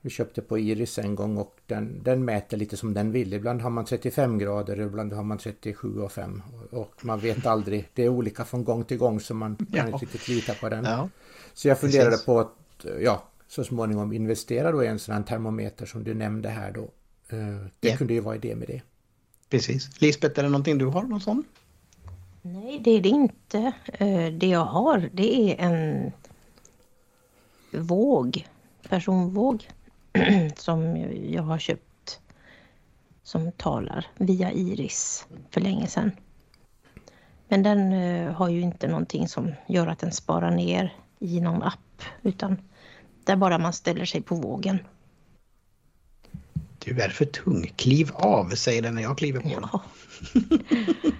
Vi 0.00 0.10
köpte 0.10 0.42
på 0.42 0.58
Iris 0.58 0.98
en 0.98 1.14
gång 1.14 1.36
och 1.36 1.56
den, 1.66 2.02
den 2.02 2.24
mäter 2.24 2.56
lite 2.56 2.76
som 2.76 2.94
den 2.94 3.12
vill. 3.12 3.32
Ibland 3.32 3.60
har 3.60 3.70
man 3.70 3.84
35 3.84 4.38
grader, 4.38 4.80
ibland 4.80 5.12
har 5.12 5.22
man 5.22 5.38
37 5.38 6.00
och 6.00 6.12
5. 6.12 6.42
Och 6.70 7.04
man 7.04 7.18
vet 7.18 7.46
aldrig. 7.46 7.88
Det 7.94 8.04
är 8.04 8.08
olika 8.08 8.44
från 8.44 8.64
gång 8.64 8.84
till 8.84 8.98
gång 8.98 9.20
så 9.20 9.34
man 9.34 9.56
kan 9.56 9.66
ja. 9.70 9.86
inte 9.86 10.04
riktigt 10.04 10.28
lita 10.28 10.54
på 10.54 10.68
den. 10.68 10.84
Ja. 10.84 11.08
Så 11.54 11.68
jag 11.68 11.78
funderade 11.78 12.10
Precis. 12.10 12.26
på 12.26 12.40
att 12.40 12.86
ja, 13.00 13.28
så 13.48 13.64
småningom 13.64 14.12
investera 14.12 14.72
då 14.72 14.84
i 14.84 14.86
en 14.86 14.98
sån 14.98 15.14
här 15.14 15.22
termometer 15.22 15.86
som 15.86 16.04
du 16.04 16.14
nämnde 16.14 16.48
här 16.48 16.72
då. 16.72 16.82
Eh, 17.28 17.38
det 17.80 17.88
yeah. 17.88 17.98
kunde 17.98 18.14
ju 18.14 18.20
vara 18.20 18.36
idé 18.36 18.56
med 18.56 18.68
det. 18.68 18.82
Precis. 19.50 20.00
Lisbeth, 20.00 20.38
är 20.38 20.42
det 20.42 20.48
någonting 20.48 20.78
du 20.78 20.86
har 20.86 21.02
någon 21.02 21.20
sån? 21.20 21.44
Nej, 22.52 22.80
det 22.84 22.90
är 22.90 23.00
det 23.00 23.08
inte. 23.08 23.72
Eh, 23.92 24.32
det 24.32 24.46
jag 24.46 24.64
har 24.64 25.10
det 25.12 25.52
är 25.52 25.66
en 25.66 26.12
våg, 27.72 28.46
personvåg 28.88 29.68
som 30.56 30.96
jag 31.30 31.42
har 31.42 31.58
köpt 31.58 32.20
som 33.22 33.52
talar 33.52 34.06
via 34.16 34.52
Iris 34.52 35.26
för 35.50 35.60
länge 35.60 35.86
sedan. 35.86 36.10
Men 37.48 37.62
den 37.62 37.92
eh, 37.92 38.32
har 38.32 38.48
ju 38.48 38.60
inte 38.60 38.88
någonting 38.88 39.28
som 39.28 39.52
gör 39.66 39.86
att 39.86 39.98
den 39.98 40.12
sparar 40.12 40.50
ner 40.50 40.94
i 41.18 41.40
någon 41.40 41.62
app 41.62 42.02
utan 42.22 42.56
där 43.24 43.36
bara 43.36 43.58
man 43.58 43.72
ställer 43.72 44.04
sig 44.04 44.22
på 44.22 44.34
vågen. 44.34 44.78
Du 46.86 47.00
är 47.00 47.08
för 47.08 47.24
tung. 47.24 47.72
Kliv 47.76 48.10
av, 48.14 48.50
säger 48.50 48.82
den 48.82 48.94
när 48.94 49.02
jag 49.02 49.18
kliver 49.18 49.40
på 49.40 49.48
ja. 49.48 49.82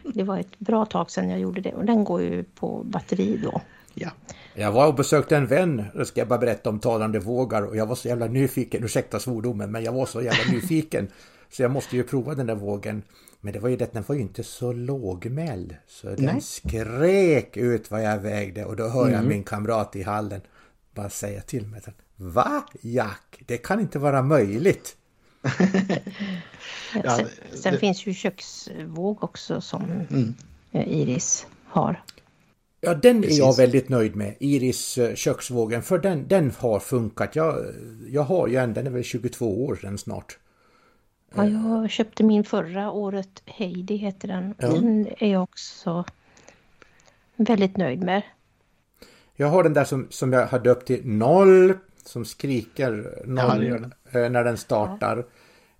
Det 0.14 0.22
var 0.22 0.38
ett 0.38 0.58
bra 0.58 0.86
tag 0.86 1.10
sedan 1.10 1.30
jag 1.30 1.40
gjorde 1.40 1.60
det 1.60 1.72
och 1.72 1.84
den 1.84 2.04
går 2.04 2.22
ju 2.22 2.44
på 2.44 2.82
batteri 2.84 3.40
då. 3.42 3.60
Ja. 3.94 4.10
Jag 4.54 4.72
var 4.72 4.86
och 4.86 4.94
besökte 4.94 5.36
en 5.36 5.46
vän, 5.46 5.84
det 5.94 6.04
ska 6.04 6.20
jag 6.20 6.28
bara 6.28 6.38
berätta 6.38 6.70
om 6.70 6.78
talande 6.78 7.18
vågar 7.18 7.62
och 7.62 7.76
jag 7.76 7.86
var 7.86 7.94
så 7.94 8.08
jävla 8.08 8.26
nyfiken, 8.26 8.84
ursäkta 8.84 9.20
svordomen, 9.20 9.72
men 9.72 9.84
jag 9.84 9.92
var 9.92 10.06
så 10.06 10.22
jävla 10.22 10.52
nyfiken. 10.52 11.08
Så 11.50 11.62
jag 11.62 11.70
måste 11.70 11.96
ju 11.96 12.02
prova 12.02 12.34
den 12.34 12.46
där 12.46 12.54
vågen. 12.54 13.02
Men 13.40 13.52
det 13.52 13.58
var 13.58 13.68
ju 13.68 13.76
det, 13.76 13.92
den 13.92 14.04
var 14.06 14.14
ju 14.14 14.20
inte 14.20 14.44
så 14.44 14.72
lågmäld. 14.72 15.76
Så 15.86 16.06
den 16.06 16.24
Nej. 16.24 16.40
skrek 16.40 17.56
ut 17.56 17.90
vad 17.90 18.02
jag 18.02 18.18
vägde 18.18 18.64
och 18.64 18.76
då 18.76 18.88
hör 18.88 19.08
jag 19.08 19.18
mm. 19.18 19.28
min 19.28 19.44
kamrat 19.44 19.96
i 19.96 20.02
hallen 20.02 20.40
bara 20.94 21.10
säga 21.10 21.40
till 21.40 21.66
mig. 21.66 21.80
Va 22.16 22.64
Jack? 22.80 23.42
Det 23.46 23.58
kan 23.58 23.80
inte 23.80 23.98
vara 23.98 24.22
möjligt. 24.22 24.96
Ja, 27.04 27.16
sen, 27.16 27.28
sen 27.54 27.72
det... 27.72 27.78
finns 27.78 28.06
ju 28.06 28.14
köksvåg 28.14 29.24
också 29.24 29.60
som 29.60 29.82
mm. 29.84 30.34
Eh, 30.72 30.88
Iris 30.88 31.46
har. 31.64 32.02
Ja, 32.80 32.94
den 32.94 33.22
Precis. 33.22 33.38
är 33.38 33.42
jag 33.44 33.56
väldigt 33.56 33.88
nöjd 33.88 34.16
med. 34.16 34.34
Iris 34.40 34.98
eh, 34.98 35.14
köksvågen. 35.14 35.82
För 35.82 35.98
den, 35.98 36.28
den 36.28 36.52
har 36.58 36.80
funkat. 36.80 37.36
Jag, 37.36 37.64
jag 38.08 38.22
har 38.22 38.48
ju 38.48 38.56
en, 38.56 38.74
den 38.74 38.86
är 38.86 38.90
väl 38.90 39.04
22 39.04 39.64
år 39.66 39.76
sedan 39.76 39.98
snart. 39.98 40.38
Ja, 41.34 41.48
jag 41.48 41.90
köpte 41.90 42.24
min 42.24 42.44
förra 42.44 42.90
året. 42.90 43.42
Heidi 43.46 43.96
heter 43.96 44.28
den. 44.28 44.54
Ja. 44.58 44.68
Den 44.68 45.08
är 45.18 45.32
jag 45.32 45.42
också 45.42 46.04
väldigt 47.36 47.76
nöjd 47.76 48.02
med. 48.02 48.22
Jag 49.34 49.46
har 49.46 49.62
den 49.62 49.72
där 49.72 49.84
som, 49.84 50.06
som 50.10 50.32
jag 50.32 50.46
har 50.46 50.58
döpt 50.58 50.86
till 50.86 51.06
noll. 51.06 51.74
Som 52.04 52.24
skriker 52.24 53.22
noll 53.24 53.90
ja, 54.12 54.20
eh, 54.20 54.30
när 54.30 54.44
den 54.44 54.56
startar. 54.56 55.24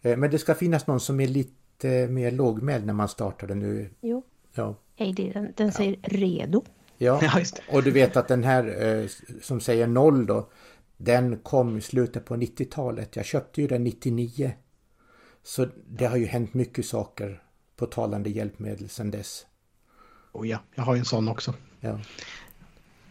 Ja. 0.07 0.13
Eh, 0.13 0.17
men 0.17 0.31
det 0.31 0.39
ska 0.39 0.55
finnas 0.55 0.87
någon 0.87 1.01
som 1.01 1.21
är 1.21 1.27
lite 1.27 2.09
mer 2.09 2.31
lågmäld 2.31 2.87
när 2.87 2.93
man 2.93 3.09
startar 3.09 3.47
den 3.47 3.59
nu. 3.59 3.91
Jo. 4.01 4.23
Ja. 4.55 4.75
Heidi, 4.97 5.31
den, 5.31 5.53
den 5.57 5.73
säger 5.73 5.97
redo. 6.03 6.63
Ja, 6.99 7.21
och 7.73 7.83
du 7.83 7.91
vet 7.91 8.17
att 8.17 8.29
den 8.29 8.45
här 8.45 8.85
eh, 8.87 9.09
som 9.43 9.61
säger 9.61 9.87
noll 9.87 10.27
då. 10.27 10.49
Den 10.97 11.39
kom 11.39 11.79
i 11.79 11.81
slutet 11.81 12.25
på 12.25 12.37
90-talet. 12.37 13.17
Jag 13.17 13.25
köpte 13.25 13.61
ju 13.61 13.67
den 13.67 13.85
99. 13.85 14.53
Så 15.43 15.67
det 15.89 16.07
har 16.07 16.17
ju 16.17 16.27
hänt 16.27 16.55
mycket 16.55 16.87
saker 16.87 17.43
på 17.77 17.87
talande 17.87 18.31
hjälpmedel 18.31 18.89
sedan 18.89 19.11
dess. 19.11 19.47
Oh 20.33 20.49
ja, 20.49 20.59
jag 20.75 20.83
har 20.83 20.95
ju 20.95 20.99
en 20.99 21.05
sån 21.05 21.29
också. 21.29 21.55
Ja. 21.81 22.01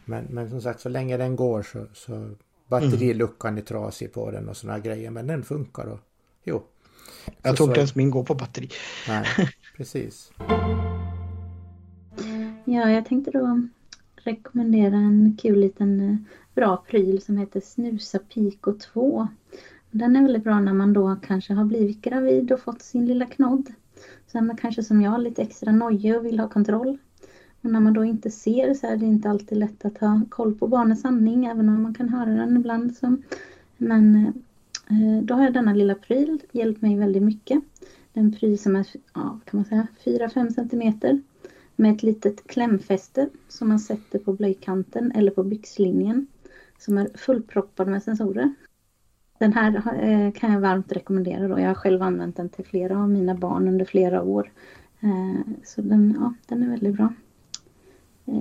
Men, 0.06 0.26
men 0.26 0.50
som 0.50 0.62
sagt 0.62 0.80
så 0.80 0.90
länge 0.90 1.18
den 1.18 1.36
går 1.36 1.64
så, 1.64 1.86
så 1.94 2.36
batteriluckan 2.68 3.58
är 3.58 3.62
trasig 3.62 4.14
på 4.14 4.32
den 4.32 4.50
och 4.50 4.58
sådana 4.58 4.80
grejer. 4.80 5.12
Men 5.12 5.28
den 5.28 5.44
funkar 5.44 5.86
och 5.86 6.00
jo. 6.44 6.64
Jag 7.42 7.58
tror 7.58 7.70
inte 7.70 7.80
ens 7.80 7.96
min 7.96 8.12
går 8.12 8.24
på 8.24 8.36
batteri. 8.36 8.70
Nej, 9.08 9.26
precis. 9.78 10.32
Ja, 12.66 12.90
jag 12.90 13.06
tänkte 13.06 13.32
då 13.32 13.62
rekommendera 14.16 14.96
en 14.96 15.38
kul 15.42 15.60
liten 15.60 16.00
eh, 16.10 16.16
bra 16.56 16.84
pryl 16.90 17.22
som 17.22 17.38
heter 17.38 17.62
Snusa 17.62 18.20
Pico 18.20 18.74
2. 18.74 19.28
Den 19.92 20.16
är 20.16 20.22
väldigt 20.22 20.44
bra 20.44 20.60
när 20.60 20.74
man 20.74 20.94
då 20.94 21.16
kanske 21.28 21.54
har 21.54 21.66
blivit 21.66 22.02
gravid 22.02 22.52
och 22.52 22.60
fått 22.60 22.82
sin 22.82 23.06
lilla 23.06 23.26
knodd. 23.26 23.74
Sen 24.28 24.58
kanske 24.62 24.84
som 24.84 25.02
jag, 25.02 25.22
lite 25.22 25.42
extra 25.42 25.72
nojig 25.72 26.18
och 26.18 26.26
vill 26.26 26.40
ha 26.40 26.50
kontroll. 26.50 26.98
Och 27.62 27.72
när 27.72 27.80
man 27.80 27.94
då 27.94 28.06
inte 28.06 28.32
ser 28.32 28.74
så 28.74 28.88
är 28.88 28.98
det 28.98 29.06
inte 29.06 29.30
alltid 29.30 29.58
lätt 29.58 29.86
att 29.86 29.98
ha 29.98 30.22
koll 30.30 30.56
på 30.56 30.68
barnets 30.68 31.06
andning 31.06 31.46
även 31.46 31.70
om 31.70 31.84
man 31.84 31.94
kan 31.94 32.10
höra 32.10 32.30
den 32.30 32.58
ibland. 32.58 32.96
Så. 32.96 33.18
Men 33.78 34.16
eh, 34.16 34.32
Eh, 34.90 35.24
då 35.24 35.34
har 35.34 35.44
jag 35.44 35.54
denna 35.54 35.74
lilla 35.74 35.96
pryl 35.96 36.42
hjälpt 36.52 36.82
mig 36.82 36.96
väldigt 36.96 37.24
mycket. 37.24 37.64
En 38.14 38.32
pryl 38.32 38.60
som 38.60 38.76
är 38.76 38.88
ja, 39.14 39.40
kan 39.46 39.58
man 39.58 39.66
säga, 39.66 39.88
4-5 40.04 40.50
centimeter 40.50 41.22
med 41.76 41.96
ett 41.96 42.04
litet 42.04 42.48
klämfäste 42.48 43.30
som 43.48 43.70
man 43.70 43.80
sätter 43.80 44.20
på 44.20 44.34
blöjkanten 44.34 45.12
eller 45.12 45.32
på 45.32 45.44
byxlinjen 45.44 46.28
som 46.78 46.98
är 46.98 47.10
fullproppad 47.16 47.88
med 47.88 48.04
sensorer. 48.04 48.54
Den 49.38 49.54
här 49.54 49.76
eh, 50.04 50.32
kan 50.32 50.54
jag 50.54 50.60
varmt 50.60 50.92
rekommendera 50.92 51.48
då. 51.48 51.60
Jag 51.60 51.68
har 51.68 51.76
själv 51.76 52.02
använt 52.02 52.36
den 52.36 52.50
till 52.50 52.66
flera 52.66 53.00
av 53.00 53.10
mina 53.10 53.36
barn 53.36 53.68
under 53.68 53.86
flera 53.86 54.24
år. 54.24 54.52
Eh, 55.00 55.54
så 55.64 55.82
den, 55.82 56.18
ja, 56.20 56.34
den 56.48 56.64
är 56.64 56.70
väldigt 56.70 56.96
bra. 56.96 57.14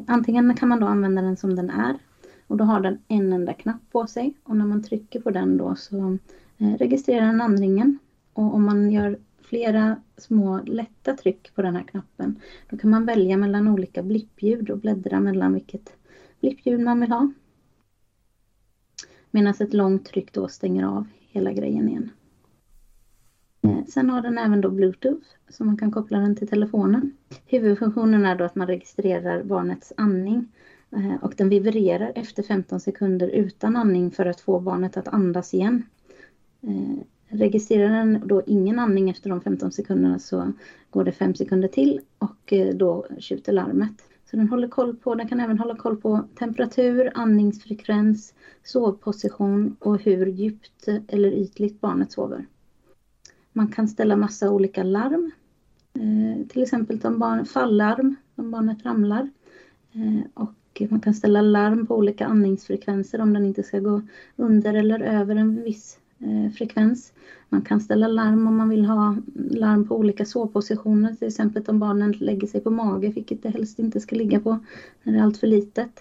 Antingen 0.07 0.55
kan 0.55 0.69
man 0.69 0.81
då 0.81 0.87
använda 0.87 1.23
den 1.23 1.37
som 1.37 1.57
den 1.57 1.71
är 1.71 1.99
och 2.47 2.57
då 2.57 2.65
har 2.65 2.81
den 2.81 2.99
en 3.09 3.33
enda 3.33 3.53
knapp 3.53 3.91
på 3.93 4.07
sig 4.07 4.35
och 4.43 4.57
när 4.57 4.65
man 4.65 4.83
trycker 4.83 5.21
på 5.21 5.31
den 5.31 5.57
då 5.57 5.75
så 5.75 6.19
eh, 6.59 6.75
registrerar 6.79 7.27
den 7.27 7.41
andningen 7.41 7.99
och 8.33 8.55
om 8.55 8.65
man 8.65 8.93
gör 8.93 9.19
flera 9.43 9.97
små 10.17 10.61
lätta 10.67 11.17
tryck 11.17 11.55
på 11.55 11.63
den 11.63 11.77
här 11.77 11.83
knappen 11.83 12.41
då 12.71 12.77
kan 12.77 12.91
man 12.91 13.07
välja 13.07 13.37
mellan 13.37 13.69
olika 13.69 14.03
blippljud 14.03 14.71
och 14.71 14.79
bläddra 14.79 15.21
mellan 15.21 15.55
vilket 15.55 15.93
blippljud 16.41 16.81
man 16.81 17.01
vill 17.01 17.11
ha. 17.11 17.33
Medan 19.31 19.55
ett 19.61 19.75
långt 19.75 20.05
tryck 20.05 20.33
då 20.33 20.49
stänger 20.49 20.85
av 20.87 21.07
hela 21.31 21.53
grejen 21.53 21.89
igen. 21.89 22.11
Eh, 23.63 23.85
sen 23.89 24.11
har 24.11 24.21
den 24.21 24.39
även 24.39 24.61
då 24.61 24.71
Bluetooth 24.71 25.27
så 25.49 25.65
man 25.65 25.77
kan 25.77 25.91
koppla 25.91 26.19
den 26.19 26.37
till 26.37 26.49
telefonen. 26.49 27.13
Huvudfunktionen 27.47 28.27
är 28.27 28.37
då 28.37 28.45
att 28.45 28.55
man 28.55 28.67
registrerar 28.67 29.43
barnets 29.43 29.93
andning 29.97 30.49
Eh, 30.95 31.15
och 31.23 31.35
den 31.37 31.49
vibrerar 31.49 32.13
efter 32.15 32.43
15 32.43 32.81
sekunder 32.81 33.29
utan 33.29 33.77
andning 33.77 34.11
för 34.11 34.27
att 34.27 34.41
få 34.41 34.61
barnet 34.61 34.97
att 34.97 35.09
andas 35.09 35.55
igen. 35.55 35.83
Eh, 36.61 37.05
registrerar 37.29 37.91
den 37.91 38.23
då 38.25 38.43
ingen 38.47 38.79
andning 38.79 39.11
efter 39.11 39.31
de 39.31 39.41
15 39.41 39.73
sekunderna 39.73 40.19
så 40.19 40.53
går 40.91 41.05
det 41.05 41.13
5 41.13 41.35
sekunder 41.35 41.69
till 41.69 42.01
och 42.19 42.53
eh, 42.53 42.75
då 42.75 43.07
tjuter 43.19 43.53
larmet. 43.53 43.93
Så 44.31 44.37
den 44.37 44.49
håller 44.49 44.69
koll 44.69 44.97
på, 44.97 45.15
den 45.15 45.29
kan 45.29 45.41
även 45.41 45.59
hålla 45.59 45.77
koll 45.77 45.97
på 45.97 46.25
temperatur, 46.39 47.13
andningsfrekvens, 47.15 48.35
sovposition 48.63 49.77
och 49.81 50.01
hur 50.01 50.27
djupt 50.27 50.89
eller 51.09 51.33
ytligt 51.33 51.81
barnet 51.81 52.13
sover. 52.13 52.47
Man 53.53 53.69
kan 53.69 53.89
ställa 53.89 54.17
massa 54.17 54.51
olika 54.51 54.83
larm. 54.83 55.31
Till 56.49 56.63
exempel 56.63 57.01
om 57.05 57.19
barn, 57.19 57.47
fallarm 57.47 58.17
om 58.35 58.51
barnet 58.51 58.85
ramlar. 58.85 59.31
och 60.35 60.55
och 60.81 60.91
man 60.91 61.01
kan 61.01 61.15
ställa 61.15 61.43
larm 61.43 61.87
på 61.87 61.97
olika 61.97 62.27
andningsfrekvenser 62.27 63.21
om 63.21 63.33
den 63.33 63.45
inte 63.45 63.63
ska 63.63 63.79
gå 63.79 64.03
under 64.37 64.75
eller 64.75 65.01
över 65.01 65.37
en 65.37 65.63
viss 65.63 65.99
eh, 66.19 66.53
frekvens. 66.53 67.13
Man 67.49 67.63
kan 67.63 67.81
ställa 67.81 68.09
larm 68.09 68.47
om 68.47 68.57
man 68.57 68.69
vill 68.69 68.85
ha 68.85 69.17
larm 69.51 69.89
på 69.89 69.97
olika 69.97 70.25
sovpositioner, 70.25 71.15
till 71.15 71.29
exempel 71.29 71.65
om 71.67 71.79
barnen 71.79 72.13
lägger 72.13 72.47
sig 72.47 72.61
på 72.61 72.71
mage, 72.71 73.09
vilket 73.09 73.43
det 73.43 73.49
helst 73.49 73.79
inte 73.79 74.01
ska 74.01 74.17
ligga 74.17 74.41
på 74.41 74.59
när 75.03 75.13
det 75.13 75.19
är 75.19 75.23
allt 75.23 75.37
för 75.37 75.47
litet. 75.47 76.01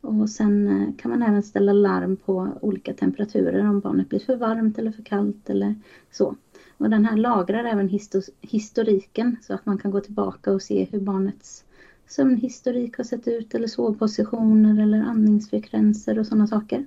Och 0.00 0.30
sen 0.30 0.68
eh, 0.68 0.94
kan 0.96 1.10
man 1.10 1.22
även 1.22 1.42
ställa 1.42 1.72
larm 1.72 2.16
på 2.16 2.48
olika 2.60 2.94
temperaturer 2.94 3.68
om 3.68 3.80
barnet 3.80 4.08
blir 4.08 4.20
för 4.20 4.36
varmt 4.36 4.78
eller 4.78 4.90
för 4.90 5.02
kallt 5.02 5.50
eller 5.50 5.74
så. 6.10 6.36
Och 6.76 6.90
den 6.90 7.04
här 7.04 7.16
lagrar 7.16 7.64
även 7.64 7.98
historiken 8.40 9.36
så 9.42 9.54
att 9.54 9.66
man 9.66 9.78
kan 9.78 9.90
gå 9.90 10.00
tillbaka 10.00 10.52
och 10.52 10.62
se 10.62 10.84
hur 10.84 11.00
barnets 11.00 11.64
sömnhistorik 12.06 12.96
har 12.96 13.04
sett 13.04 13.28
ut 13.28 13.54
eller 13.54 13.68
sovpositioner 13.68 14.82
eller 14.82 14.98
andningsfrekvenser 14.98 16.18
och 16.18 16.26
sådana 16.26 16.46
saker. 16.46 16.86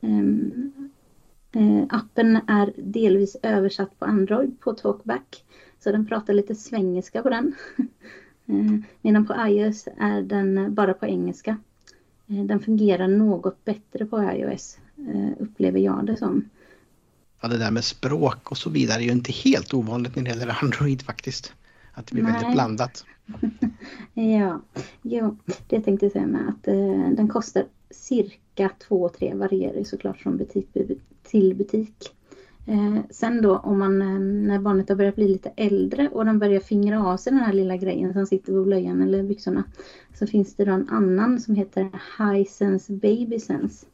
Um, 0.00 0.72
uh, 1.56 1.84
appen 1.88 2.36
är 2.46 2.72
delvis 2.76 3.36
översatt 3.42 3.98
på 3.98 4.04
Android 4.04 4.60
på 4.60 4.72
Talkback 4.72 5.44
så 5.78 5.92
den 5.92 6.06
pratar 6.06 6.34
lite 6.34 6.54
svengelska 6.54 7.22
på 7.22 7.30
den. 7.30 7.54
uh, 8.48 8.78
medan 9.02 9.26
på 9.26 9.34
iOS 9.48 9.88
är 9.98 10.22
den 10.22 10.74
bara 10.74 10.94
på 10.94 11.06
engelska. 11.06 11.56
Uh, 12.30 12.44
den 12.44 12.60
fungerar 12.60 13.08
något 13.08 13.64
bättre 13.64 14.06
på 14.06 14.22
iOS 14.22 14.78
upplever 15.38 15.80
jag 15.80 16.06
det 16.06 16.16
som. 16.16 16.48
Ja, 17.40 17.48
det 17.48 17.58
där 17.58 17.70
med 17.70 17.84
språk 17.84 18.50
och 18.50 18.58
så 18.58 18.70
vidare 18.70 19.02
är 19.02 19.04
ju 19.04 19.12
inte 19.12 19.32
helt 19.32 19.74
ovanligt 19.74 20.16
när 20.16 20.22
det 20.22 20.30
gäller 20.30 20.58
Android 20.62 21.02
faktiskt. 21.02 21.52
Att 21.92 22.06
det 22.06 22.14
blir 22.14 22.24
Nej. 22.24 22.32
väldigt 22.32 22.52
blandat. 22.52 23.04
ja, 24.14 24.60
jo, 25.02 25.36
det 25.68 25.80
tänkte 25.80 26.06
jag 26.06 26.12
säga 26.12 26.26
med 26.26 26.48
att 26.48 26.68
eh, 26.68 27.10
den 27.16 27.28
kostar 27.28 27.64
cirka 27.90 28.70
2-3 28.88 29.38
varierar 29.38 29.84
såklart 29.84 30.16
från 30.16 30.36
butik 30.36 30.68
till 31.22 31.54
butik. 31.54 32.14
Eh, 32.66 32.96
sen 33.10 33.42
då 33.42 33.56
om 33.56 33.78
man, 33.78 34.02
eh, 34.02 34.18
när 34.18 34.58
barnet 34.58 34.88
har 34.88 34.96
börjat 34.96 35.14
bli 35.14 35.28
lite 35.28 35.52
äldre 35.56 36.08
och 36.08 36.24
den 36.24 36.38
börjar 36.38 36.60
fingra 36.60 37.06
av 37.06 37.16
sig 37.16 37.32
den 37.32 37.42
här 37.42 37.52
lilla 37.52 37.76
grejen 37.76 38.12
som 38.12 38.26
sitter 38.26 38.52
på 38.52 38.64
blöjan 38.64 39.02
eller 39.02 39.22
byxorna. 39.22 39.64
Så 40.14 40.26
finns 40.26 40.54
det 40.54 40.64
då 40.64 40.72
en 40.72 40.88
annan 40.88 41.40
som 41.40 41.54
heter 41.54 41.88
Hisense 42.18 42.92
Baby 42.92 43.38
Sense. 43.38 43.86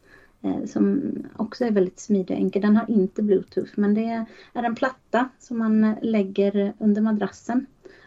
Eh, 0.42 0.64
som 0.64 1.12
också 1.37 1.64
är 1.64 1.70
väldigt 1.70 2.01
smidig 2.01 2.37
och 2.37 2.42
enkel. 2.42 2.62
Den 2.62 2.77
har 2.77 2.90
inte 2.90 3.22
bluetooth 3.22 3.70
men 3.75 3.94
det 3.94 4.27
är 4.53 4.62
en 4.62 4.75
platta 4.75 5.29
som 5.38 5.59
man 5.59 5.85
eh, 5.85 5.94
lägger 6.03 6.72
under 6.79 7.03
madrassen. 7.03 7.66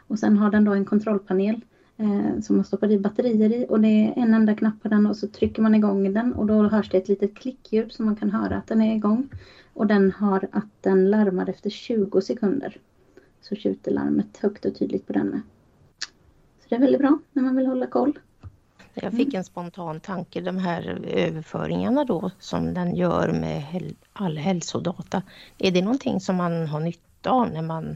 Och 0.09 0.19
sen 0.19 0.37
har 0.37 0.51
den 0.51 0.63
då 0.63 0.73
en 0.73 0.85
kontrollpanel 0.85 1.61
eh, 1.97 2.39
som 2.41 2.55
man 2.55 2.65
stoppar 2.65 2.91
i 2.91 2.99
batterier 2.99 3.53
i 3.53 3.65
och 3.69 3.79
det 3.79 3.87
är 3.87 4.13
en 4.15 4.33
enda 4.33 4.55
knapp 4.55 4.81
på 4.81 4.87
den 4.87 5.05
och 5.07 5.17
så 5.17 5.27
trycker 5.27 5.61
man 5.61 5.75
igång 5.75 6.13
den 6.13 6.33
och 6.33 6.45
då 6.45 6.63
hörs 6.63 6.89
det 6.89 6.97
ett 6.97 7.07
litet 7.07 7.35
klickljud 7.35 7.91
så 7.91 8.03
man 8.03 8.15
kan 8.15 8.31
höra 8.31 8.57
att 8.57 8.67
den 8.67 8.81
är 8.81 8.95
igång. 8.95 9.29
Och 9.73 9.87
den 9.87 10.11
har 10.11 10.47
att 10.51 10.69
den 10.81 11.09
larmar 11.09 11.49
efter 11.49 11.69
20 11.69 12.21
sekunder. 12.21 12.77
Så 13.41 13.55
tjuter 13.55 13.91
larmet 13.91 14.37
högt 14.37 14.65
och 14.65 14.75
tydligt 14.75 15.07
på 15.07 15.13
den 15.13 15.27
med. 15.27 15.41
Så 16.59 16.65
det 16.69 16.75
är 16.75 16.79
väldigt 16.79 17.01
bra 17.01 17.19
när 17.31 17.43
man 17.43 17.55
vill 17.55 17.67
hålla 17.67 17.87
koll. 17.87 18.19
Jag 18.93 19.13
fick 19.13 19.33
en 19.33 19.43
spontan 19.43 19.99
tanke, 19.99 20.41
de 20.41 20.57
här 20.57 20.99
överföringarna 21.07 22.05
då 22.05 22.31
som 22.39 22.73
den 22.73 22.95
gör 22.95 23.31
med 23.31 23.93
all 24.13 24.37
hälsodata. 24.37 25.23
Är 25.57 25.71
det 25.71 25.81
någonting 25.81 26.19
som 26.19 26.35
man 26.35 26.67
har 26.67 26.79
nytta 26.79 27.29
av 27.29 27.51
när 27.51 27.61
man 27.61 27.95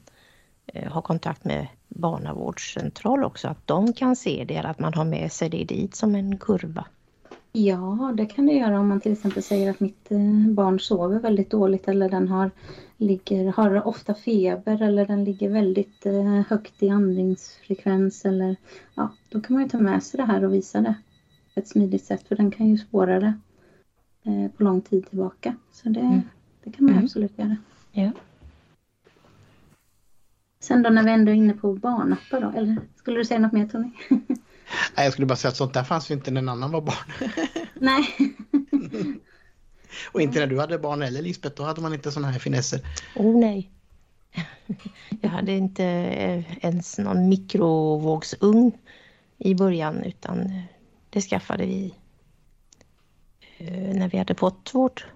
eh, 0.67 0.91
har 0.91 1.01
kontakt 1.01 1.45
med 1.45 1.67
barnavårdscentral 1.87 3.23
också? 3.23 3.47
Att 3.47 3.67
de 3.67 3.93
kan 3.93 4.15
se 4.15 4.45
det, 4.47 4.55
eller 4.55 4.69
att 4.69 4.79
man 4.79 4.93
har 4.93 5.05
med 5.05 5.31
sig 5.31 5.49
det 5.49 5.63
dit 5.63 5.95
som 5.95 6.15
en 6.15 6.37
kurva? 6.37 6.85
Ja, 7.55 8.13
det 8.17 8.25
kan 8.25 8.45
det 8.45 8.53
göra 8.53 8.79
om 8.79 8.87
man 8.87 9.01
till 9.01 9.11
exempel 9.11 9.43
säger 9.43 9.71
att 9.71 9.79
mitt 9.79 10.11
eh, 10.11 10.47
barn 10.47 10.79
sover 10.79 11.19
väldigt 11.19 11.49
dåligt 11.49 11.87
eller 11.87 12.09
den 12.09 12.27
har, 12.27 12.51
ligger, 12.97 13.51
har 13.51 13.87
ofta 13.87 14.13
feber 14.13 14.81
eller 14.81 15.05
den 15.05 15.23
ligger 15.23 15.49
väldigt 15.49 16.05
eh, 16.05 16.41
högt 16.47 16.83
i 16.83 16.89
andningsfrekvens 16.89 18.25
eller 18.25 18.55
ja, 18.95 19.09
då 19.29 19.41
kan 19.41 19.53
man 19.53 19.63
ju 19.63 19.69
ta 19.69 19.77
med 19.77 20.03
sig 20.03 20.17
det 20.17 20.25
här 20.25 20.43
och 20.43 20.53
visa 20.53 20.81
det 20.81 20.95
på 21.53 21.59
ett 21.59 21.67
smidigt 21.67 22.05
sätt 22.05 22.27
för 22.27 22.35
den 22.35 22.51
kan 22.51 22.67
ju 22.67 22.77
spåra 22.77 23.19
det 23.19 23.33
på 24.57 24.63
lång 24.63 24.81
tid 24.81 25.09
tillbaka. 25.09 25.55
Så 25.71 25.89
det, 25.89 25.99
mm. 25.99 26.21
det 26.63 26.71
kan 26.71 26.85
man 26.85 26.93
mm. 26.93 27.03
absolut 27.03 27.37
göra. 27.37 27.57
Ja. 27.91 28.11
Sen 30.63 30.83
då 30.83 30.89
när 30.89 31.03
vi 31.03 31.11
ändå 31.11 31.31
är 31.31 31.35
inne 31.35 31.53
på 31.53 31.73
barnappar 31.73 32.41
då, 32.41 32.57
eller 32.57 32.77
skulle 32.95 33.17
du 33.17 33.25
säga 33.25 33.39
något 33.39 33.51
mer 33.51 33.67
Tony? 33.67 33.91
Nej, 34.09 35.05
jag 35.05 35.13
skulle 35.13 35.27
bara 35.27 35.35
säga 35.35 35.49
att 35.49 35.57
sånt 35.57 35.73
där 35.73 35.83
fanns 35.83 36.11
ju 36.11 36.15
inte 36.15 36.31
när 36.31 36.41
en 36.41 36.49
annan 36.49 36.71
var 36.71 36.81
barn. 36.81 37.31
Nej. 37.73 38.07
Och 40.11 40.21
inte 40.21 40.39
när 40.39 40.47
du 40.47 40.59
hade 40.59 40.79
barn 40.79 41.01
eller 41.01 41.21
Lisbeth, 41.21 41.55
då 41.55 41.63
hade 41.63 41.81
man 41.81 41.93
inte 41.93 42.11
såna 42.11 42.27
här 42.27 42.39
finesser. 42.39 42.79
Oh 43.15 43.39
nej. 43.39 43.71
Jag 45.21 45.29
hade 45.29 45.51
inte 45.51 45.85
eh, 45.85 46.65
ens 46.65 46.97
någon 46.97 47.29
mikrovågsugn 47.29 48.71
i 49.37 49.55
början 49.55 50.03
utan 50.03 50.61
det 51.09 51.21
skaffade 51.21 51.65
vi 51.65 51.93
eh, 53.57 53.95
när 53.95 54.09
vi 54.09 54.17
hade 54.17 54.35
fått 54.35 54.69
vårt 54.73 55.07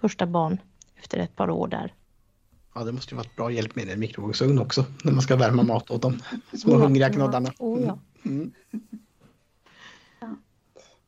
första 0.00 0.26
barn 0.26 0.58
efter 0.96 1.18
ett 1.18 1.36
par 1.36 1.50
år 1.50 1.68
där. 1.68 1.92
Ja, 2.78 2.84
det 2.84 2.92
måste 2.92 3.14
ju 3.14 3.16
vara 3.16 3.26
ett 3.26 3.36
bra 3.36 3.50
hjälpmedel, 3.50 3.94
en 3.94 4.00
mikrovågsugn 4.00 4.58
också, 4.58 4.84
när 5.04 5.12
man 5.12 5.22
ska 5.22 5.36
värma 5.36 5.62
mat 5.62 5.90
åt 5.90 6.02
de 6.02 6.18
små 6.52 6.72
ja, 6.72 6.78
hungriga 6.78 7.10
knoddarna. 7.10 7.52
Oh, 7.58 7.82
ja. 7.82 7.98
Mm. 8.22 8.50
Ja. 10.20 10.36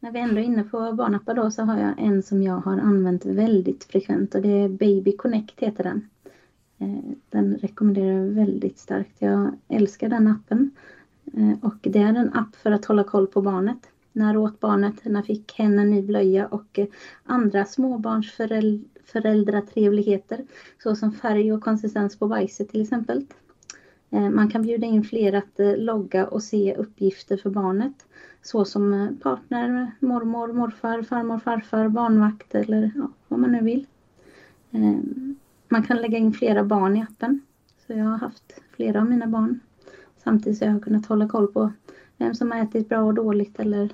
När 0.01 0.13
vi 0.13 0.21
ändå 0.21 0.41
är 0.41 0.45
inne 0.45 0.63
på 0.63 0.93
barnappar 0.93 1.35
då 1.35 1.51
så 1.51 1.63
har 1.63 1.79
jag 1.79 1.95
en 1.99 2.23
som 2.23 2.43
jag 2.43 2.61
har 2.61 2.79
använt 2.79 3.25
väldigt 3.25 3.85
frekvent 3.85 4.35
och 4.35 4.43
det 4.43 4.49
är 4.49 4.69
Baby 4.69 5.17
Connect 5.17 5.61
heter 5.61 5.85
den. 5.85 6.09
Eh, 6.79 7.15
den 7.31 7.57
rekommenderar 7.57 8.13
jag 8.13 8.25
väldigt 8.25 8.79
starkt. 8.79 9.17
Jag 9.19 9.59
älskar 9.69 10.09
den 10.09 10.27
appen. 10.27 10.71
Eh, 11.35 11.53
och 11.63 11.79
det 11.83 11.99
är 11.99 12.15
en 12.15 12.33
app 12.33 12.57
för 12.57 12.71
att 12.71 12.85
hålla 12.85 13.05
koll 13.05 13.27
på 13.27 13.43
barnet. 13.43 13.79
När 14.13 14.37
åt 14.37 14.61
barnet? 14.61 14.95
När 15.05 15.23
fick 15.23 15.53
hen 15.59 15.79
en 15.79 15.91
ny 15.91 16.03
blöja? 16.03 16.47
Och 16.47 16.79
andra 17.25 17.65
föräldratrevligheter, 19.13 20.45
Såsom 20.83 21.13
färg 21.13 21.53
och 21.53 21.63
konsistens 21.63 22.19
på 22.19 22.27
bajset 22.27 22.69
till 22.69 22.83
exempel. 22.83 23.27
Eh, 24.11 24.31
man 24.31 24.51
kan 24.51 24.63
bjuda 24.63 24.87
in 24.87 25.05
fler 25.05 25.33
att 25.33 25.61
eh, 25.61 25.77
logga 25.77 26.27
och 26.27 26.43
se 26.43 26.75
uppgifter 26.75 27.37
för 27.37 27.51
barnet. 27.51 28.07
såsom 28.43 28.93
eh, 28.93 29.11
partner, 29.23 29.91
mormor, 30.01 30.53
morfar, 30.53 31.03
farmor, 31.03 31.39
farfar, 31.39 31.89
barnvakt 31.89 32.55
eller 32.55 32.91
ja, 32.97 33.09
vad 33.29 33.41
man 33.41 33.53
nu 33.53 33.61
vill. 33.61 33.87
Man 35.69 35.83
kan 35.83 35.97
lägga 35.97 36.19
in 36.19 36.33
flera 36.33 36.65
barn 36.65 36.97
i 36.97 37.03
appen. 37.03 37.41
Så 37.87 37.93
jag 37.93 38.05
har 38.05 38.19
haft 38.19 38.61
flera 38.77 39.01
av 39.01 39.11
mina 39.11 39.27
barn. 39.27 39.61
Samtidigt 40.25 40.59
som 40.59 40.67
jag 40.67 40.75
har 40.75 40.81
kunnat 40.81 41.07
hålla 41.07 41.29
koll 41.29 41.53
på 41.53 41.73
vem 42.17 42.35
som 42.35 42.51
har 42.51 42.59
ätit 42.59 42.89
bra 42.89 43.03
och 43.03 43.15
dåligt 43.15 43.61
eller 43.61 43.89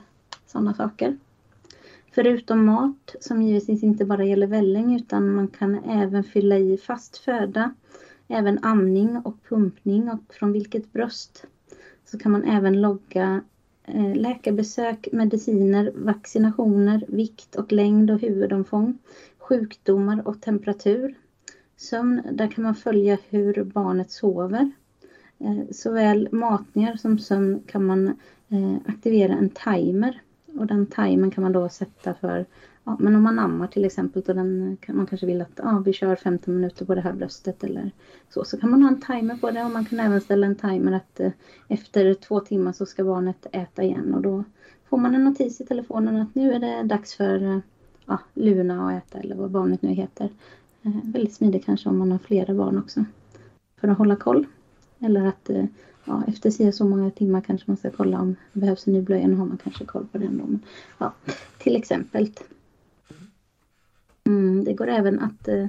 sådana 0.47 0.75
saker. 0.75 1.17
Förutom 2.17 2.65
mat, 2.65 3.17
som 3.21 3.43
givetvis 3.43 3.83
inte 3.83 4.05
bara 4.05 4.25
gäller 4.25 4.47
välling 4.47 4.97
utan 4.97 5.35
man 5.35 5.49
kan 5.49 5.75
även 5.85 6.25
fylla 6.25 6.59
i 6.59 6.77
fast 6.77 7.19
föda, 7.19 7.75
även 8.29 8.59
amning 8.65 9.17
och 9.17 9.37
pumpning 9.49 10.11
och 10.11 10.35
från 10.35 10.53
vilket 10.53 10.93
bröst. 10.93 11.45
Så 12.05 12.19
kan 12.19 12.33
man 12.33 12.45
även 12.45 12.81
logga 12.81 13.41
eh, 13.85 14.15
läkarbesök, 14.15 15.09
mediciner, 15.13 15.93
vaccinationer, 15.95 17.05
vikt 17.09 17.57
och 17.57 17.73
längd 17.73 18.11
och 18.11 18.21
huvudomfång, 18.21 18.99
sjukdomar 19.39 20.29
och 20.29 20.41
temperatur. 20.41 21.15
Sömn, 21.77 22.23
där 22.33 22.49
kan 22.49 22.65
man 22.65 22.75
följa 22.75 23.19
hur 23.29 23.65
barnet 23.65 24.11
sover. 24.11 24.71
Eh, 25.39 25.61
såväl 25.71 26.29
matningar 26.33 26.97
som 26.97 27.19
sömn 27.19 27.63
kan 27.67 27.87
man 27.87 28.09
eh, 28.49 28.77
aktivera 28.87 29.33
en 29.33 29.51
timer 29.51 30.21
och 30.59 30.67
den 30.67 30.87
timern 30.87 31.31
kan 31.31 31.43
man 31.43 31.53
då 31.53 31.69
sätta 31.69 32.15
för, 32.15 32.47
ja, 32.85 32.97
men 33.01 33.17
om 33.17 33.23
man 33.23 33.39
ammar 33.39 33.67
till 33.67 33.85
exempel 33.85 34.23
då 34.27 34.33
den, 34.33 34.77
man 34.89 35.07
kanske 35.07 35.27
vill 35.27 35.43
att 35.43 35.53
ja, 35.57 35.83
vi 35.85 35.93
kör 35.93 36.17
15 36.17 36.55
minuter 36.55 36.85
på 36.85 36.95
det 36.95 37.01
här 37.01 37.13
bröstet 37.13 37.65
eller 37.65 37.91
så, 38.31 38.45
så 38.45 38.59
kan 38.61 38.71
man 38.71 38.83
ha 38.83 38.89
en 38.89 39.01
timer 39.01 39.37
på 39.37 39.51
det 39.51 39.65
och 39.65 39.71
man 39.71 39.85
kan 39.85 40.01
även 40.01 40.21
ställa 40.21 40.47
en 40.47 40.57
timer 40.57 40.93
att 40.93 41.21
eh, 41.21 41.33
efter 41.69 42.15
två 42.15 42.41
timmar 42.41 42.73
så 42.73 42.87
ska 42.87 43.05
barnet 43.05 43.47
äta 43.53 43.83
igen 43.83 44.15
och 44.15 44.23
då 44.23 44.45
får 44.89 44.99
man 44.99 45.15
en 45.15 45.25
notis 45.25 45.61
i 45.61 45.67
telefonen 45.67 46.17
att 46.17 46.35
nu 46.35 46.53
är 46.53 46.59
det 46.59 46.83
dags 46.83 47.15
för 47.15 47.43
eh, 47.43 47.59
ja, 48.07 48.19
Luna 48.35 48.89
att 48.89 49.05
äta 49.05 49.19
eller 49.19 49.37
vad 49.37 49.51
barnet 49.51 49.83
nu 49.83 49.89
heter. 49.89 50.31
Eh, 50.83 50.93
väldigt 51.05 51.35
smidigt 51.35 51.65
kanske 51.65 51.89
om 51.89 51.99
man 51.99 52.13
har 52.13 52.19
flera 52.19 52.55
barn 52.55 52.79
också 52.79 53.05
för 53.81 53.89
att 53.89 53.99
hålla 53.99 54.17
koll. 54.17 54.47
Eller 54.99 55.27
att 55.27 55.51
eh, 55.51 55.65
ja, 56.07 56.23
efter 56.29 56.51
så, 56.51 56.73
så 56.73 56.85
många 56.85 57.11
timmar 57.11 57.41
kanske 57.41 57.71
man 57.71 57.77
ska 57.77 57.91
kolla 57.91 58.21
om 58.21 58.37
det 58.53 58.61
behövs 58.61 58.87
en 58.87 58.93
ny 58.93 59.03
blöja. 59.03 59.27
Nu 59.27 59.35
har 59.35 59.47
man 59.47 59.59
kanske 59.59 59.85
koll 59.85 60.07
på 60.13 60.19
den 60.19 60.39
då. 60.39 60.47
Men, 60.47 60.61
ja, 60.99 61.15
till 61.59 61.77
exempel. 61.77 62.31
Mm, 64.25 64.65
det 64.65 64.73
går 64.73 64.89
även 64.89 65.21
att 65.21 65.49
eh, 65.49 65.67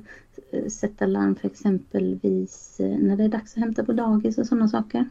sätta 0.68 1.06
larm 1.06 1.36
för 1.36 1.48
exempelvis 1.48 2.80
eh, 2.80 2.98
när 2.98 3.18
det 3.18 3.24
är 3.24 3.30
dags 3.30 3.54
att 3.54 3.60
hämta 3.60 3.84
på 3.84 3.94
dagis 3.94 4.38
och 4.38 4.48
sådana 4.48 4.68
saker. 4.68 5.10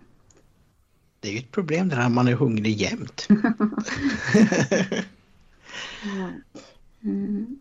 Det 1.20 1.28
är 1.28 1.32
ju 1.32 1.38
ett 1.38 1.50
problem 1.50 1.88
när 1.88 2.08
man 2.08 2.28
är 2.28 2.32
hungrig 2.32 2.76
jämt. 2.76 3.28
ja. 6.02 6.30
mm. 7.02 7.60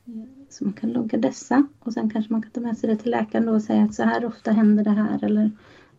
Eh, 0.07 0.23
så 0.49 0.65
man 0.65 0.73
kan 0.73 0.93
logga 0.93 1.19
dessa 1.19 1.67
och 1.79 1.93
sen 1.93 2.11
kanske 2.11 2.33
man 2.33 2.43
kan 2.43 2.51
ta 2.51 2.61
med 2.61 2.79
sig 2.79 2.91
det 2.91 2.97
till 2.97 3.11
läkaren 3.11 3.49
och 3.49 3.63
säga 3.63 3.83
att 3.83 3.95
så 3.95 4.03
här 4.03 4.25
ofta 4.25 4.53
händer 4.53 4.85
det 4.85 4.91
här 4.91 5.25
eller 5.25 5.51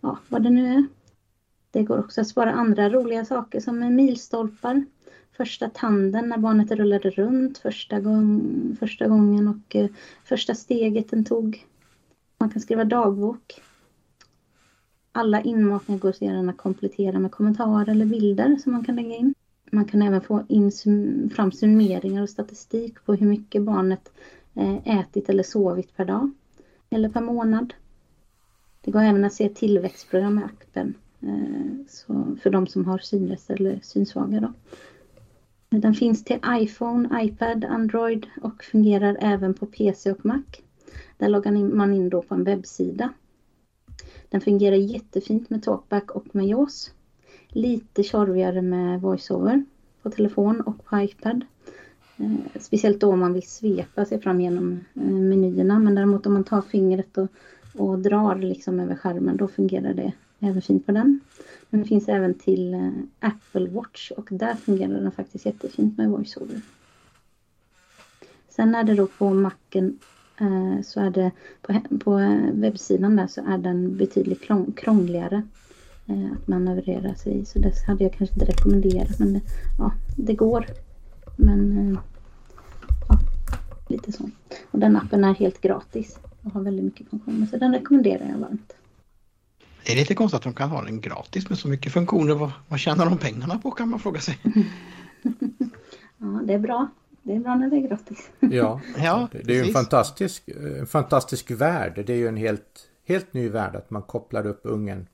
ja, 0.02 0.18
vad 0.30 0.44
det 0.44 0.50
nu 0.50 0.68
är. 0.68 0.86
Det 1.72 1.84
går 1.84 2.00
också 2.00 2.22
att 2.22 2.28
spara 2.28 2.52
andra 2.52 2.90
roliga 2.90 3.26
saker 3.26 3.60
som 3.60 3.96
milstolpar. 3.96 4.86
Första 5.38 5.70
tanden 5.70 6.30
när 6.30 6.38
barnet 6.38 6.72
rullade 6.72 7.10
runt 7.10 7.58
första, 7.58 8.00
gång, 8.00 8.76
första 8.80 9.08
gången 9.08 9.48
och 9.48 9.76
eh, 9.76 9.90
första 10.24 10.56
steget 10.56 11.10
den 11.10 11.26
tog. 11.26 11.66
Man 12.44 12.50
kan 12.50 12.62
skriva 12.62 12.84
dagbok. 12.84 13.62
Alla 15.12 15.42
inmatningar 15.42 16.00
går 16.00 16.12
sedan 16.12 16.50
att 16.50 16.58
komplettera 16.58 17.20
med 17.20 17.32
kommentarer 17.32 17.90
eller 17.90 18.06
bilder 18.06 18.58
som 18.64 18.72
man 18.72 18.86
kan 18.86 18.96
lägga 18.96 19.16
in. 19.16 19.34
Man 19.72 19.86
kan 19.86 20.02
även 20.02 20.22
få 20.22 20.44
in 20.48 20.72
fram 21.36 21.52
summeringar 21.52 22.22
och 22.24 22.30
statistik 22.30 23.06
på 23.06 23.16
hur 23.16 23.28
mycket 23.28 23.62
barnet 23.62 24.12
eh, 24.54 25.00
ätit 25.00 25.30
eller 25.30 25.44
sovit 25.44 25.96
per 25.96 26.06
dag 26.06 26.32
eller 26.90 27.10
per 27.10 27.22
månad. 27.22 27.74
Det 28.82 28.92
går 28.92 29.02
även 29.02 29.26
att 29.26 29.34
se 29.34 29.50
tillväxtprogram 29.50 30.40
i 30.40 30.44
appen 30.44 30.94
eh, 31.22 31.86
så 31.88 32.38
för 32.42 32.50
de 32.50 32.68
som 32.68 32.86
har 32.86 32.98
synrester 32.98 33.54
eller 33.54 33.80
synsvaga. 33.84 34.40
Då. 34.40 34.54
Den 35.80 35.94
finns 35.94 36.24
till 36.24 36.40
iPhone, 36.48 37.24
iPad, 37.24 37.66
Android 37.66 38.28
och 38.42 38.64
fungerar 38.64 39.18
även 39.22 39.54
på 39.54 39.66
PC 39.66 40.12
och 40.12 40.26
Mac. 40.26 40.44
Där 41.24 41.30
loggar 41.30 41.52
man 41.52 41.94
in 41.94 42.10
då 42.10 42.22
på 42.22 42.36
en 42.36 42.44
webbsida. 42.44 43.14
Den 44.30 44.42
fungerar 44.42 44.76
jättefint 44.76 45.50
med 45.50 45.64
Talkback 45.64 46.12
och 46.12 46.36
med 46.36 46.48
JAWS. 46.48 46.92
Lite 47.48 48.04
tjorvigare 48.04 48.62
med 48.62 49.02
VoiceOver 49.02 49.66
på 50.02 50.10
telefon 50.10 50.62
och 50.62 50.86
på 50.86 51.00
iPad. 51.00 51.46
Eh, 52.18 52.60
speciellt 52.60 53.00
då 53.00 53.12
om 53.12 53.20
man 53.20 53.34
vill 53.34 53.48
svepa 53.48 54.06
sig 54.06 54.22
fram 54.22 54.42
genom 54.42 54.80
eh, 54.94 55.02
menyerna. 55.04 55.80
Men 55.80 55.96
däremot 55.96 56.26
om 56.26 56.34
man 56.34 56.44
tar 56.44 56.62
fingret 56.62 57.18
och, 57.18 57.28
och 57.74 58.00
drar 58.00 58.36
liksom 58.36 58.80
över 58.80 58.96
skärmen 58.96 59.38
då 59.38 59.48
fungerar 59.48 59.94
det 59.94 60.14
även 60.40 60.62
fint 60.62 60.86
på 60.86 60.92
den. 60.92 61.20
Men 61.70 61.82
det 61.82 61.88
finns 61.88 62.10
även 62.10 62.34
till 62.34 62.74
eh, 62.74 62.92
Apple 63.20 63.70
Watch 63.70 64.12
och 64.12 64.28
där 64.32 64.56
fungerar 64.56 64.94
den 64.94 65.12
faktiskt 65.12 65.46
jättefint 65.46 65.98
med 65.98 66.10
VoiceOver. 66.10 66.62
Sen 68.50 68.76
är 68.76 68.84
det 68.84 68.96
då 68.96 69.08
på 69.08 69.34
Macen 69.34 70.00
så 70.84 71.00
är 71.00 71.10
det 71.10 71.32
på, 71.62 71.82
på 72.00 72.12
webbsidan 72.54 73.16
där 73.16 73.28
så 73.28 73.42
är 73.42 73.58
den 73.58 73.98
betydligt 73.98 74.50
krångligare 74.76 75.44
eh, 76.08 76.32
att 76.32 76.48
manövrera 76.48 77.16
sig 77.16 77.40
i. 77.40 77.46
Så 77.46 77.60
det 77.60 77.84
hade 77.88 78.04
jag 78.04 78.14
kanske 78.14 78.34
inte 78.34 78.46
rekommenderat 78.46 79.20
men 79.20 79.34
det, 79.34 79.42
ja, 79.78 79.92
det 80.18 80.34
går. 80.34 80.66
Men 81.36 81.78
eh, 81.78 82.00
ja, 83.10 83.20
lite 83.90 84.12
så. 84.12 84.30
Och 84.72 84.80
den 84.80 84.96
appen 84.96 85.24
är 85.24 85.34
helt 85.34 85.62
gratis 85.62 86.20
och 86.42 86.52
har 86.52 86.62
väldigt 86.62 86.86
mycket 86.86 87.10
funktioner 87.10 87.48
så 87.48 87.58
den 87.58 87.74
rekommenderar 87.74 88.30
jag 88.30 88.38
varmt. 88.38 88.74
Det 89.86 89.92
är 89.92 89.96
lite 89.96 90.16
konstigt 90.16 90.38
att 90.38 90.44
de 90.44 90.54
kan 90.54 90.70
ha 90.70 90.82
den 90.82 91.02
gratis 91.02 91.50
med 91.50 91.58
så 91.58 91.68
mycket 91.68 91.94
funktioner. 91.94 92.36
Vad, 92.36 92.52
vad 92.68 92.80
tjänar 92.80 93.06
de 93.06 93.18
pengarna 93.18 93.58
på 93.58 93.72
kan 93.72 93.90
man 93.90 94.00
fråga 94.00 94.20
sig. 94.20 94.40
ja, 96.18 96.42
det 96.44 96.54
är 96.54 96.60
bra 96.60 96.90
det 97.24 97.36
är 97.36 97.40
bra 97.40 97.56
när 97.56 97.70
det 97.70 97.76
är 97.76 97.88
gratis. 97.88 98.32
Ja, 98.40 98.82
ja 98.98 99.30
det, 99.32 99.42
det 99.44 99.54
är 99.54 99.64
ju 99.64 99.68
en 99.68 99.74
fantastisk, 99.74 100.50
en 100.80 100.88
fantastisk 100.88 101.52
värld. 101.52 102.04
Det 102.06 102.14
är 102.14 102.18
ju 102.18 102.28
en 102.28 102.38
helt, 102.38 102.90
helt 103.06 103.34
ny 103.34 103.50
värld 103.50 103.76
att 103.76 103.90
man 103.90 104.02
kopplar 104.02 104.48
upp 104.48 104.62
ungen. 104.64 105.08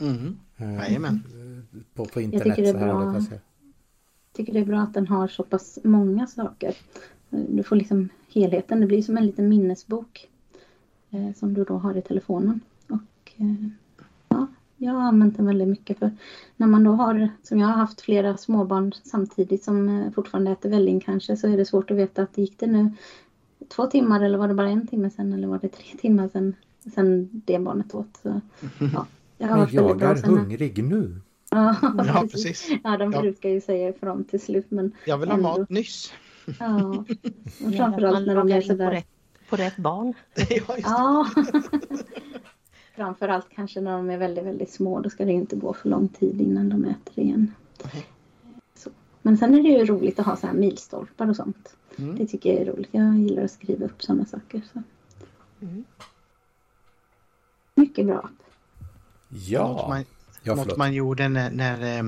Mm. 0.00 0.38
Eh, 0.56 1.14
på, 1.94 2.04
på 2.04 2.20
internet. 2.20 2.46
Jag 2.46 2.56
tycker, 2.56 2.72
det 2.72 2.78
är 2.78 2.86
bra, 2.86 3.14
jag 3.14 3.40
tycker 4.32 4.52
det 4.52 4.60
är 4.60 4.64
bra 4.64 4.80
att 4.80 4.94
den 4.94 5.06
har 5.06 5.28
så 5.28 5.42
pass 5.42 5.78
många 5.84 6.26
saker. 6.26 6.76
Du 7.30 7.62
får 7.62 7.76
liksom 7.76 8.08
helheten. 8.28 8.80
Det 8.80 8.86
blir 8.86 9.02
som 9.02 9.16
en 9.16 9.26
liten 9.26 9.48
minnesbok. 9.48 10.28
Eh, 11.10 11.34
som 11.34 11.54
du 11.54 11.64
då 11.64 11.78
har 11.78 11.96
i 11.96 12.02
telefonen. 12.02 12.60
Och 12.88 13.32
eh, 13.36 13.68
jag 14.78 14.92
har 14.92 15.00
använt 15.00 15.36
den 15.36 15.46
väldigt 15.46 15.68
mycket 15.68 15.98
för 15.98 16.10
när 16.56 16.66
man 16.66 16.84
då 16.84 16.92
har, 16.92 17.28
som 17.42 17.58
jag 17.58 17.66
har 17.66 17.74
haft 17.74 18.00
flera 18.00 18.36
småbarn 18.36 18.92
samtidigt 19.04 19.64
som 19.64 19.88
eh, 19.88 20.12
fortfarande 20.12 20.50
äter 20.50 20.70
välling 20.70 21.00
kanske 21.00 21.36
så 21.36 21.48
är 21.48 21.56
det 21.56 21.64
svårt 21.64 21.90
att 21.90 21.96
veta 21.96 22.22
att 22.22 22.38
gick 22.38 22.58
det 22.58 22.66
nu 22.66 22.90
två 23.68 23.86
timmar 23.86 24.20
eller 24.20 24.38
var 24.38 24.48
det 24.48 24.54
bara 24.54 24.68
en 24.68 24.86
timme 24.86 25.10
sen 25.10 25.32
eller 25.32 25.48
var 25.48 25.58
det 25.58 25.68
tre 25.68 25.98
timmar 26.00 26.28
sen, 26.32 26.54
sen 26.94 27.28
det 27.32 27.58
barnet 27.58 27.94
åt. 27.94 28.18
Så, 28.22 28.40
ja, 28.78 29.06
jag 29.38 29.48
har 29.48 29.56
Men 29.56 29.74
jag 29.74 30.02
är 30.02 30.22
hungrig 30.26 30.84
nu. 30.84 31.20
Ja, 31.50 31.76
ja, 32.06 32.26
precis. 32.32 32.70
Ja, 32.84 32.96
de 32.96 33.12
ja. 33.12 33.20
brukar 33.20 33.48
ju 33.48 33.60
säga 33.60 33.88
ifrån 33.88 34.24
till 34.24 34.40
slut. 34.40 34.66
Men 34.68 34.92
jag 35.04 35.18
vill 35.18 35.28
ha 35.28 35.36
ändå. 35.36 35.48
mat 35.48 35.70
nyss. 35.70 36.12
Ja, 36.58 37.04
och 37.66 37.74
framförallt 37.76 38.26
när 38.26 38.36
de 38.36 38.52
är 38.52 38.60
sådär. 38.60 38.86
På 38.86 38.94
rätt, 38.94 39.06
på 39.50 39.56
rätt 39.56 39.76
barn. 39.76 40.14
ja, 40.82 41.26
Framförallt 42.98 43.46
kanske 43.54 43.80
när 43.80 43.92
de 43.92 44.10
är 44.10 44.18
väldigt, 44.18 44.44
väldigt 44.44 44.70
små. 44.70 45.00
Då 45.00 45.10
ska 45.10 45.24
det 45.24 45.32
inte 45.32 45.56
gå 45.56 45.72
för 45.72 45.88
lång 45.88 46.08
tid 46.08 46.40
innan 46.40 46.68
de 46.68 46.84
äter 46.84 47.24
igen. 47.24 47.54
Okay. 47.84 48.02
Så. 48.74 48.90
Men 49.22 49.38
sen 49.38 49.54
är 49.54 49.62
det 49.62 49.68
ju 49.68 49.84
roligt 49.84 50.18
att 50.18 50.26
ha 50.26 50.36
så 50.36 50.46
här 50.46 50.54
milstolpar 50.54 51.30
och 51.30 51.36
sånt. 51.36 51.76
Mm. 51.96 52.18
Det 52.18 52.26
tycker 52.26 52.52
jag 52.52 52.60
är 52.62 52.72
roligt. 52.72 52.88
Jag 52.92 53.18
gillar 53.18 53.42
att 53.42 53.50
skriva 53.50 53.84
upp 53.84 54.02
sådana 54.02 54.24
saker. 54.24 54.62
Så. 54.72 54.82
Mm. 55.60 55.84
Mycket 57.74 58.06
bra. 58.06 58.30
Ja. 59.28 59.68
Något 59.68 59.88
man, 59.88 60.04
ja, 60.42 60.54
något 60.54 60.76
man 60.76 60.94
gjorde 60.94 61.28
när, 61.28 61.50
när, 61.50 61.98
eh, 61.98 62.02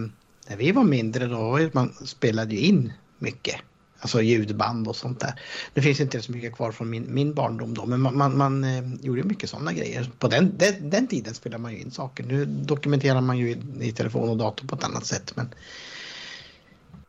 när 0.48 0.56
vi 0.56 0.72
var 0.72 0.84
mindre 0.84 1.26
då 1.26 1.58
man 1.72 1.92
spelade 1.92 2.56
in 2.56 2.92
mycket. 3.18 3.60
Alltså 4.00 4.22
ljudband 4.22 4.88
och 4.88 4.96
sånt 4.96 5.20
där. 5.20 5.34
Det 5.74 5.82
finns 5.82 6.00
inte 6.00 6.22
så 6.22 6.32
mycket 6.32 6.54
kvar 6.54 6.72
från 6.72 6.90
min, 6.90 7.14
min 7.14 7.34
barndom 7.34 7.74
då 7.74 7.86
men 7.86 8.00
man, 8.00 8.16
man, 8.16 8.38
man 8.38 8.64
eh, 8.64 8.84
gjorde 9.00 9.22
mycket 9.22 9.50
sådana 9.50 9.72
grejer. 9.72 10.10
På 10.18 10.28
den, 10.28 10.52
den, 10.56 10.90
den, 10.90 11.06
tiden 11.06 11.34
spelade 11.34 11.62
man 11.62 11.72
ju 11.72 11.78
in 11.78 11.90
saker. 11.90 12.24
Nu 12.24 12.44
dokumenterar 12.44 13.20
man 13.20 13.38
ju 13.38 13.50
i, 13.50 13.58
i 13.80 13.92
telefon 13.92 14.28
och 14.28 14.36
dator 14.36 14.66
på 14.66 14.74
ett 14.74 14.84
annat 14.84 15.06
sätt. 15.06 15.32
Men, 15.36 15.48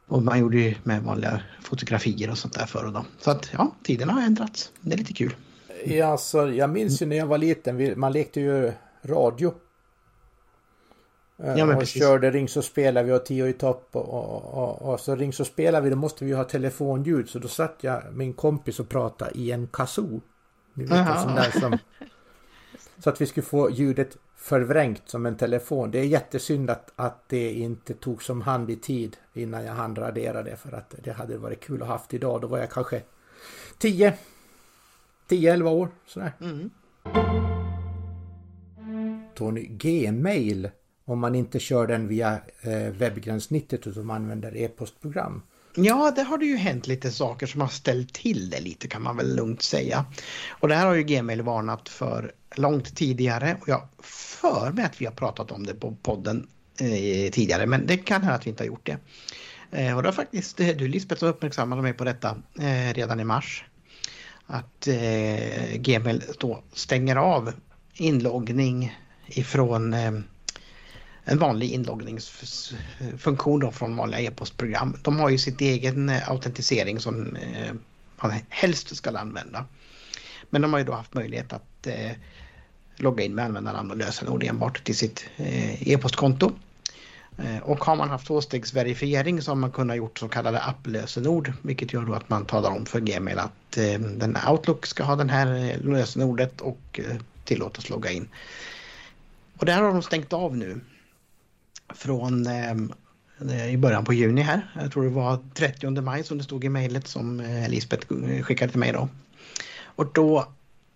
och 0.08 0.24
man 0.24 0.40
gjorde 0.40 0.58
ju 0.58 0.76
med 0.84 1.04
vanliga 1.04 1.42
fotografier 1.62 2.32
och 2.32 2.38
sånt 2.38 2.54
där 2.54 2.66
förr 2.66 2.86
och 2.86 2.94
då. 2.94 3.06
Så 3.20 3.32
att 3.32 3.50
ja, 3.54 3.76
tiderna 3.84 4.14
har 4.14 4.22
ändrats. 4.22 4.72
Det 4.82 4.94
är 4.94 4.98
lite 4.98 5.14
kul. 5.14 5.36
Ja, 5.86 6.06
alltså, 6.06 6.52
jag 6.52 6.70
minns 6.70 7.02
ju 7.02 7.06
när 7.06 7.16
jag 7.16 7.26
var 7.26 7.38
liten, 7.38 8.00
man 8.00 8.14
lekte 8.14 8.42
ju 8.42 8.72
radio. 9.04 9.54
Ja, 11.44 11.66
men 11.66 11.70
och 11.70 11.80
precis. 11.80 12.02
körde 12.02 12.32
Ring 12.32 12.50
så 12.50 12.62
spelar 12.62 13.04
vi 13.04 13.12
och 13.12 13.26
Tio 13.26 13.48
i 13.48 13.54
topp 13.54 13.88
och, 13.92 14.10
och, 14.10 14.64
och, 14.64 14.94
och, 14.94 15.00
så 15.00 15.16
Ring 15.16 15.34
så 15.34 15.46
spelar 15.46 15.82
vi 15.82 15.90
då 15.90 15.96
måste 15.96 16.26
vi 16.26 16.34
ha 16.34 16.44
telefonljud 16.44 17.30
så 17.30 17.40
då 17.40 17.48
satt 17.48 17.78
jag 17.82 18.02
min 18.14 18.34
kompis 18.34 18.80
och 18.80 18.90
pratade 18.90 19.32
i 19.38 19.52
en 19.52 19.68
kazoo. 19.68 20.22
Ni 20.74 20.86
vet, 20.86 21.22
sån 21.22 21.36
där 21.36 21.60
som, 21.60 21.78
så 23.04 23.10
att 23.10 23.22
vi 23.22 23.26
skulle 23.26 23.46
få 23.46 23.70
ljudet 23.70 24.18
förvrängt 24.36 25.02
som 25.06 25.26
en 25.26 25.38
telefon. 25.38 25.92
Det 25.92 26.00
är 26.00 26.04
jättesynd 26.04 26.70
att, 26.70 26.92
att 26.96 27.30
det 27.30 27.54
inte 27.54 27.94
tog 27.94 28.24
som 28.24 28.42
hand 28.42 28.70
i 28.70 28.76
tid 28.76 29.18
innan 29.34 29.66
jag 29.66 29.74
hann 29.74 29.96
radera 29.96 30.44
det 30.44 30.56
för 30.56 30.72
att 30.72 30.96
det 31.04 31.12
hade 31.12 31.38
varit 31.38 31.60
kul 31.60 31.82
att 31.82 31.88
ha 31.88 31.96
haft 31.96 32.14
idag. 32.14 32.42
Då 32.42 32.48
var 32.48 32.58
jag 32.58 32.72
kanske 32.72 33.02
10 33.78 34.14
10-11 35.30 35.70
år 35.70 35.90
sådär. 36.06 36.32
Mm. 36.42 36.70
Tony, 39.36 39.66
Gmail 39.66 40.70
om 41.06 41.20
man 41.20 41.36
inte 41.36 41.60
kör 41.60 41.88
den 41.88 42.08
via 42.08 42.40
eh, 42.62 42.92
webbgränssnittet 42.92 43.88
utan 43.88 44.06
man 44.06 44.22
använder 44.22 44.58
e-postprogram. 44.58 45.42
Ja, 45.76 46.12
det 46.16 46.24
har 46.24 46.38
det 46.38 46.46
ju 46.46 46.56
hänt 46.56 46.88
lite 46.88 47.12
saker 47.12 47.48
som 47.48 47.62
har 47.62 47.68
ställt 47.68 48.14
till 48.14 48.50
det 48.50 48.60
lite 48.60 48.88
kan 48.88 49.02
man 49.02 49.18
väl 49.18 49.36
lugnt 49.36 49.62
säga. 49.62 50.06
Och 50.50 50.68
det 50.68 50.76
här 50.76 50.86
har 50.86 50.94
ju 50.94 51.04
Gmail 51.04 51.42
varnat 51.42 51.90
för 51.90 52.32
långt 52.56 52.96
tidigare 52.96 53.58
och 53.62 53.70
jag 53.70 53.88
för 54.04 54.72
mig 54.72 54.86
att 54.86 55.02
vi 55.02 55.06
har 55.06 55.14
pratat 55.14 55.52
om 55.52 55.66
det 55.66 55.74
på 55.74 55.96
podden 56.02 56.48
eh, 56.80 57.32
tidigare 57.32 57.66
men 57.66 57.86
det 57.86 57.98
kan 57.98 58.22
hända 58.22 58.36
att 58.36 58.46
vi 58.46 58.50
inte 58.50 58.64
har 58.64 58.68
gjort 58.68 58.86
det. 58.86 58.98
Eh, 59.72 59.96
och 59.96 60.04
det 60.04 60.08
har 60.08 60.14
faktiskt 60.14 60.60
eh, 60.60 60.68
du 60.68 60.88
Lisbeth 60.88 61.20
som 61.20 61.30
uppmärksammade 61.30 61.82
mig 61.82 61.94
på 61.94 62.04
detta 62.04 62.38
eh, 62.60 62.94
redan 62.94 63.20
i 63.20 63.24
mars. 63.24 63.66
Att 64.46 64.88
eh, 64.88 65.76
Gmail 65.76 66.24
då 66.40 66.64
stänger 66.74 67.16
av 67.16 67.54
inloggning 67.94 68.98
ifrån 69.28 69.94
eh, 69.94 70.12
en 71.32 71.38
vanlig 71.38 71.72
inloggningsfunktion 71.72 73.60
då 73.60 73.72
från 73.72 73.96
vanliga 73.96 74.20
e-postprogram. 74.20 74.98
De 75.02 75.20
har 75.20 75.30
ju 75.30 75.38
sitt 75.38 75.62
egen 75.62 76.10
eh, 76.10 76.30
autentisering 76.30 77.00
som 77.00 77.36
eh, 77.36 77.74
man 78.22 78.34
helst 78.50 78.96
ska 78.96 79.18
använda. 79.18 79.66
Men 80.50 80.62
de 80.62 80.74
har 80.74 80.80
ju 80.80 80.86
då 80.86 80.94
haft 80.94 81.14
möjlighet 81.14 81.54
att 81.54 81.88
eh, 81.88 82.12
logga 82.96 83.24
in 83.24 83.36
med 83.36 83.46
användarnamn 83.46 83.92
och 83.92 83.98
lösenord 83.98 84.44
enbart 84.44 84.84
till 84.84 84.98
sitt 84.98 85.26
e-postkonto. 85.80 86.52
Och 87.62 87.86
har 87.86 87.96
man 87.96 88.10
haft 88.10 88.28
tvåstegsverifiering 88.28 89.42
så 89.42 89.52
har 89.52 89.56
man 89.56 89.72
kunnat 89.72 89.98
gjort 89.98 90.20
så 90.20 90.28
kallade 90.28 90.60
applösenord 90.60 91.54
vilket 91.62 91.94
gör 91.94 92.02
då 92.02 92.14
att 92.14 92.30
man 92.30 92.46
talar 92.46 92.72
om 92.72 92.86
för 92.86 93.00
Gmail 93.00 93.40
att 93.40 93.78
eh, 93.78 94.00
den 94.00 94.38
Outlook 94.50 94.86
ska 94.86 95.04
ha 95.04 95.16
det 95.16 95.32
här 95.32 95.78
lösenordet 95.84 96.62
och 96.62 97.00
tillåtas 97.46 97.90
logga 97.90 98.12
in. 98.12 98.28
Och 99.58 99.66
det 99.66 99.72
här 99.72 99.82
har 99.82 99.92
de 99.92 100.02
stängt 100.02 100.34
av 100.34 100.58
nu 100.58 100.80
från 101.96 102.48
eh, 102.48 102.76
i 103.74 103.78
början 103.78 104.06
på 104.06 104.14
juni 104.14 104.42
här. 104.42 104.72
Jag 104.76 104.92
tror 104.92 105.04
det 105.04 105.10
var 105.10 105.40
30 105.54 106.02
maj 106.02 106.24
som 106.24 106.38
det 106.38 106.44
stod 106.44 106.64
i 106.64 106.70
mejlet 106.70 107.08
som 107.08 107.40
eh, 107.40 107.70
Lisbeth 107.70 108.08
skickade 108.42 108.72
till 108.72 108.80
mig 108.80 108.92
då. 108.92 109.10
Och 109.84 110.14
då 110.14 110.48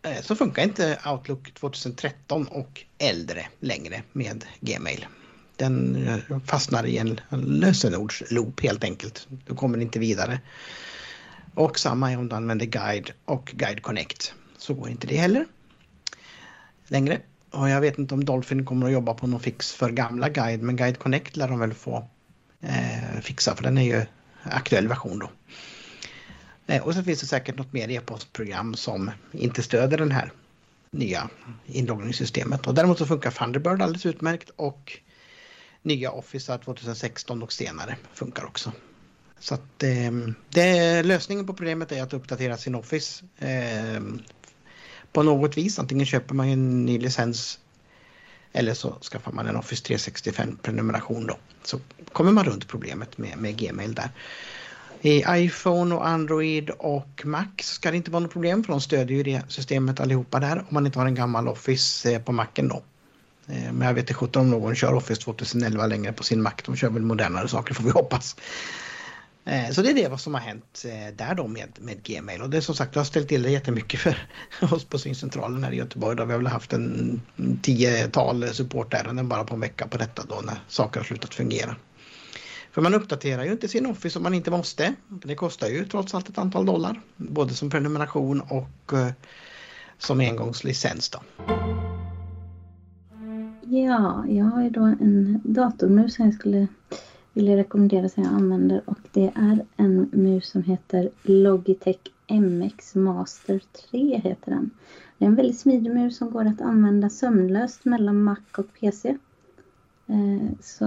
eh, 0.02 0.22
så 0.22 0.36
funkar 0.36 0.64
inte 0.64 1.00
Outlook 1.06 1.54
2013 1.54 2.48
och 2.48 2.86
äldre 2.98 3.46
längre 3.60 4.04
med 4.12 4.46
Gmail. 4.60 5.06
Den 5.56 6.08
eh, 6.08 6.40
fastnar 6.46 6.86
i 6.86 6.98
en 6.98 7.20
lösenordsloop 7.30 8.62
helt 8.62 8.84
enkelt. 8.84 9.28
Du 9.48 9.56
kommer 9.56 9.78
inte 9.82 10.00
vidare. 10.00 10.40
Och 11.54 11.80
samma 11.80 12.12
är 12.12 12.18
om 12.18 12.30
du 12.30 12.36
använder 12.36 12.66
Guide 12.66 13.12
och 13.26 13.52
Guide 13.56 13.82
Connect. 13.82 14.34
Så 14.58 14.74
går 14.74 14.90
inte 14.90 15.08
det 15.08 15.18
heller 15.18 15.46
längre. 16.88 17.22
Och 17.56 17.70
jag 17.70 17.82
vet 17.82 17.98
inte 17.98 18.14
om 18.14 18.26
Dolphin 18.26 18.66
kommer 18.66 18.86
att 18.86 18.92
jobba 18.92 19.14
på 19.14 19.28
någon 19.28 19.40
fix 19.40 19.74
för 19.74 19.90
gamla 19.90 20.30
Guide 20.30 20.62
men 20.62 20.76
Guide 20.76 21.00
Connect 21.00 21.36
lär 21.36 21.48
de 21.48 21.60
väl 21.60 21.74
få 21.74 22.08
eh, 22.62 23.20
fixa 23.22 23.56
för 23.56 23.64
den 23.64 23.78
är 23.78 23.84
ju 23.84 24.06
aktuell 24.44 24.88
version 24.88 25.20
då. 25.20 25.30
Eh, 26.68 26.84
och 26.84 26.94
så 26.94 27.04
finns 27.04 27.20
det 27.20 27.26
säkert 27.26 27.58
något 27.58 27.74
mer 27.74 27.90
e-postprogram 27.90 28.76
som 28.76 29.12
inte 29.32 29.64
stöder 29.64 29.98
den 29.98 30.12
här 30.12 30.32
nya 30.92 31.30
inloggningssystemet. 31.66 32.68
Och 32.68 32.74
däremot 32.74 32.98
så 32.98 33.06
funkar 33.06 33.32
Thunderbird 33.32 33.82
alldeles 33.82 34.06
utmärkt 34.06 34.50
och 34.56 35.00
nya 35.82 36.12
Office 36.12 36.58
2016 36.58 37.44
och 37.44 37.54
senare 37.54 37.96
funkar 38.14 38.46
också. 38.46 38.72
Så 39.40 39.54
att 39.54 39.84
eh, 39.84 40.12
det, 40.50 41.04
lösningen 41.04 41.48
på 41.48 41.54
problemet 41.54 41.92
är 41.92 42.04
att 42.04 42.14
uppdatera 42.14 42.58
sin 42.58 42.76
Office 42.76 43.26
eh, 43.38 44.02
på 45.16 45.24
något 45.24 45.58
vis. 45.58 45.80
Antingen 45.80 46.06
köper 46.06 46.36
man 46.36 46.48
en 46.48 46.86
ny 46.86 47.00
licens 47.00 47.60
eller 48.54 48.74
så 48.74 48.98
skaffar 49.02 49.32
man 49.32 49.48
en 49.48 49.56
Office 49.56 49.84
365 49.84 50.58
prenumeration 50.62 51.28
då. 51.28 51.38
Så 51.64 51.80
kommer 52.12 52.32
man 52.32 52.46
runt 52.46 52.68
problemet 52.68 53.18
med, 53.18 53.38
med 53.38 53.58
Gmail 53.58 53.96
där. 53.96 54.10
I 55.02 55.24
iPhone 55.30 55.96
och 55.96 56.08
Android 56.08 56.70
och 56.70 57.22
Mac 57.26 57.48
ska 57.62 57.92
det 57.92 57.98
inte 57.98 58.12
vara 58.12 58.24
något 58.24 58.32
problem 58.32 58.64
för 58.64 58.72
de 58.72 58.82
stödjer 58.82 59.18
ju 59.18 59.24
det 59.24 59.42
systemet 59.48 60.00
allihopa 60.00 60.40
där 60.40 60.58
om 60.58 60.66
man 60.70 60.86
inte 60.86 61.00
har 61.00 61.06
en 61.06 61.16
gammal 61.16 61.48
Office 61.48 62.12
eh, 62.12 62.22
på 62.22 62.32
Macen 62.32 62.68
då. 62.68 62.84
Men 63.46 63.82
jag 63.82 63.94
vet 63.94 64.22
inte 64.22 64.40
om 64.40 64.50
någon 64.50 64.76
kör 64.76 64.94
Office 64.94 65.22
2011 65.22 65.88
längre 65.88 66.14
på 66.14 66.24
sin 66.24 66.42
Mac. 66.42 66.54
De 66.66 66.76
kör 66.76 66.90
väl 66.90 67.02
modernare 67.02 67.48
saker 67.48 67.74
får 67.74 67.84
vi 67.84 67.90
hoppas. 67.90 68.36
Eh, 69.48 69.72
så 69.72 69.82
det 69.82 69.90
är 69.90 70.10
det 70.10 70.18
som 70.18 70.34
har 70.34 70.42
hänt 70.42 70.86
eh, 70.86 71.16
där 71.16 71.36
då 71.36 71.48
med, 71.48 71.70
med 71.82 72.04
Gmail 72.04 72.42
och 72.42 72.50
det 72.50 72.58
är 72.58 72.62
som 72.62 72.76
sagt 72.76 72.94
det 72.94 73.00
har 73.00 73.06
ställt 73.06 73.30
till 73.30 73.44
det 73.44 73.50
jättemycket 73.50 74.00
för 74.00 74.18
oss 74.74 74.86
på 74.86 75.00
syncentralen 75.00 75.64
här 75.64 75.72
i 75.72 75.76
Göteborg. 75.76 76.18
Då 76.18 76.26
vi 76.26 76.32
har 76.32 76.40
väl 76.40 76.48
haft 76.48 76.74
en 76.74 77.22
tiotal 77.62 78.54
supportärenden 78.54 79.30
bara 79.30 79.44
på 79.44 79.54
en 79.54 79.60
vecka 79.60 79.88
på 79.88 79.98
detta 79.98 80.24
då 80.30 80.42
när 80.46 80.58
saker 80.68 81.00
har 81.00 81.06
slutat 81.06 81.34
fungera. 81.34 81.76
För 82.72 82.82
man 82.82 82.94
uppdaterar 82.94 83.44
ju 83.44 83.52
inte 83.52 83.68
sin 83.68 83.86
Office 83.86 84.20
om 84.20 84.24
man 84.24 84.34
inte 84.34 84.52
måste. 84.52 84.94
Det 85.08 85.36
kostar 85.36 85.68
ju 85.68 85.86
trots 85.86 86.16
allt 86.16 86.30
ett 86.30 86.38
antal 86.38 86.66
dollar. 86.66 87.02
Både 87.16 87.54
som 87.54 87.70
prenumeration 87.70 88.42
och 88.42 88.94
eh, 88.94 89.12
som 89.98 90.20
engångslicens 90.20 91.10
då. 91.10 91.20
Ja, 93.62 94.26
jag 94.28 94.46
har 94.46 94.64
ju 94.64 94.70
då 94.70 94.82
en 94.82 95.42
datormus 95.44 96.18
här 96.18 96.26
jag 96.26 96.34
skulle 96.34 96.68
vill 97.36 97.48
jag 97.48 97.58
rekommendera 97.58 98.10
som 98.10 98.24
jag 98.24 98.34
använder 98.34 98.82
och 98.86 99.00
det 99.12 99.32
är 99.36 99.66
en 99.78 100.10
mus 100.12 100.50
som 100.50 100.64
heter 100.64 101.10
Logitech 101.24 102.00
MX 102.28 102.96
Master 102.96 103.62
3 103.92 104.18
heter 104.18 104.52
den. 104.52 104.70
Det 105.18 105.26
är 105.26 105.30
en 105.30 105.36
väldigt 105.36 105.60
smidig 105.60 105.94
mus 105.94 106.18
som 106.18 106.32
går 106.32 106.46
att 106.46 106.62
använda 106.62 107.10
sömlöst 107.10 107.86
mellan 107.86 108.24
Mac 108.24 108.38
och 108.58 108.74
PC. 108.80 109.10
Eh, 110.08 110.52
så 110.62 110.86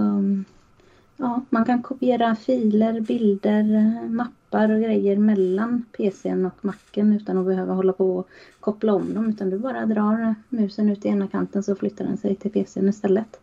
ja, 1.17 1.41
man 1.49 1.65
kan 1.65 1.81
kopiera 1.81 2.35
filer, 2.35 2.99
bilder, 2.99 3.75
eh, 3.75 4.09
mappar 4.09 4.71
och 4.71 4.81
grejer 4.81 5.17
mellan 5.17 5.85
PCn 5.97 6.45
och 6.45 6.65
Macen 6.65 7.13
utan 7.13 7.37
att 7.37 7.45
behöva 7.45 7.73
hålla 7.73 7.93
på 7.93 8.17
och 8.17 8.29
koppla 8.59 8.93
om 8.93 9.13
dem 9.13 9.29
utan 9.29 9.49
du 9.49 9.59
bara 9.59 9.85
drar 9.85 10.35
musen 10.49 10.89
ut 10.89 11.05
i 11.05 11.07
ena 11.07 11.27
kanten 11.27 11.63
så 11.63 11.75
flyttar 11.75 12.05
den 12.05 12.17
sig 12.17 12.35
till 12.35 12.51
PCn 12.51 12.89
istället. 12.89 13.39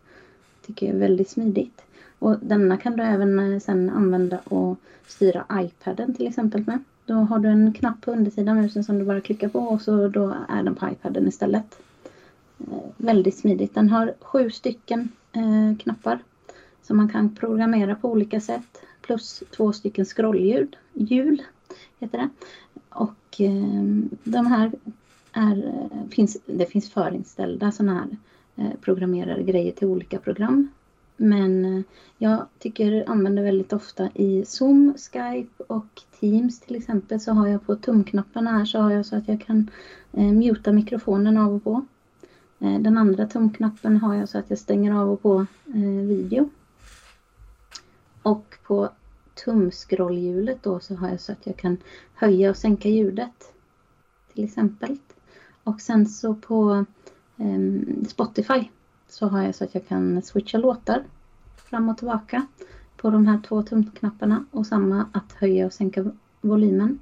Tycker 0.67 0.87
jag 0.87 0.95
är 0.95 1.01
väldigt 1.01 1.31
smidigt. 1.31 1.86
Och 2.19 2.37
denna 2.41 2.77
kan 2.77 2.97
du 2.97 3.03
även 3.03 3.53
eh, 3.53 3.61
sen 3.61 3.91
använda 3.91 4.39
och 4.39 4.77
styra 5.07 5.45
iPaden 5.53 6.15
till 6.15 6.27
exempel 6.27 6.65
med. 6.67 6.79
Då 7.07 7.15
har 7.15 7.39
du 7.39 7.49
en 7.49 7.73
knapp 7.73 8.01
på 8.01 8.13
undersidan 8.13 8.57
av 8.57 8.63
musen 8.63 8.85
som 8.85 8.99
du 8.99 9.05
bara 9.05 9.21
klickar 9.21 9.49
på 9.49 9.59
och 9.59 9.83
så 9.83 10.09
då 10.09 10.35
är 10.49 10.63
den 10.63 10.75
på 10.75 10.89
iPaden 10.89 11.29
istället. 11.29 11.79
Eh, 12.59 12.79
väldigt 12.97 13.39
smidigt. 13.39 13.75
Den 13.75 13.89
har 13.89 14.15
sju 14.21 14.51
stycken 14.51 15.09
eh, 15.33 15.79
knappar 15.79 16.19
som 16.83 16.97
man 16.97 17.09
kan 17.09 17.35
programmera 17.35 17.95
på 17.95 18.11
olika 18.11 18.41
sätt. 18.41 18.83
Plus 19.03 19.43
två 19.57 19.73
stycken 19.73 20.05
scrollljud, 20.05 20.77
hjul 20.93 21.43
heter 21.99 22.19
det. 22.19 22.29
Och 22.89 23.41
eh, 23.41 23.85
de 24.25 24.47
här 24.47 24.73
är, 25.33 25.67
eh, 25.67 26.09
finns, 26.11 26.37
det 26.47 26.67
finns 26.67 26.91
förinställda 26.91 27.73
sådana 27.73 27.95
här 27.95 28.17
eh, 28.65 28.81
programmerade 28.81 29.43
grejer 29.43 29.73
till 29.73 29.87
olika 29.87 30.19
program. 30.19 30.69
Men 31.17 31.65
eh, 31.65 31.83
jag 32.19 32.47
tycker 32.59 33.11
använder 33.11 33.43
väldigt 33.43 33.73
ofta 33.73 34.11
i 34.15 34.45
Zoom, 34.45 34.95
Skype 34.99 35.65
och 35.67 36.03
Teams 36.21 36.61
till 36.61 36.77
exempel 36.77 37.21
så 37.21 37.33
har 37.33 37.49
jag 37.49 37.67
på 37.67 37.77
tumknapparna 37.77 38.51
här 38.51 38.65
så 38.65 38.81
har 38.81 38.91
jag 38.91 39.07
så 39.07 39.17
att 39.17 39.29
jag 39.29 39.41
kan 39.41 39.71
eh, 40.13 40.33
muta 40.33 40.73
mikrofonen 40.73 41.37
av 41.37 41.55
och 41.55 41.65
på. 41.65 41.85
Eh, 42.59 42.81
den 42.81 42.99
andra 42.99 43.27
tumknappen 43.27 43.97
har 43.97 44.15
jag 44.15 44.29
så 44.29 44.39
att 44.39 44.51
jag 44.51 44.59
stänger 44.59 44.95
av 44.95 45.11
och 45.11 45.23
på 45.23 45.47
eh, 45.75 46.07
video. 46.07 46.51
Och 48.23 48.55
på 48.63 48.91
tumskrollhjulet 49.45 50.63
då 50.63 50.81
så 50.81 50.95
har 50.95 51.09
jag 51.09 51.21
så 51.21 51.33
att 51.33 51.47
jag 51.47 51.57
kan 51.57 51.77
höja 52.15 52.51
och 52.51 52.57
sänka 52.57 52.89
ljudet. 52.89 53.53
Till 54.35 54.45
exempel. 54.45 54.97
Och 55.65 55.81
sen 55.81 56.07
så 56.07 56.35
på 56.35 56.85
ehm, 57.37 58.05
Spotify 58.09 58.69
så 59.19 59.29
har 59.29 59.43
jag 59.43 59.55
så 59.55 59.65
att 59.65 59.75
jag 59.75 59.89
kan 59.89 60.23
switcha 60.23 60.59
låtar 60.59 61.05
fram 61.57 61.89
och 61.89 61.99
tillbaka 61.99 62.47
på 62.97 63.11
de 63.11 63.27
här 63.27 63.41
två 63.49 63.63
tumknapparna 63.63 64.45
och 64.51 64.67
samma 64.67 65.07
att 65.13 65.33
höja 65.33 65.67
och 65.67 65.73
sänka 65.73 66.11
volymen. 66.41 66.99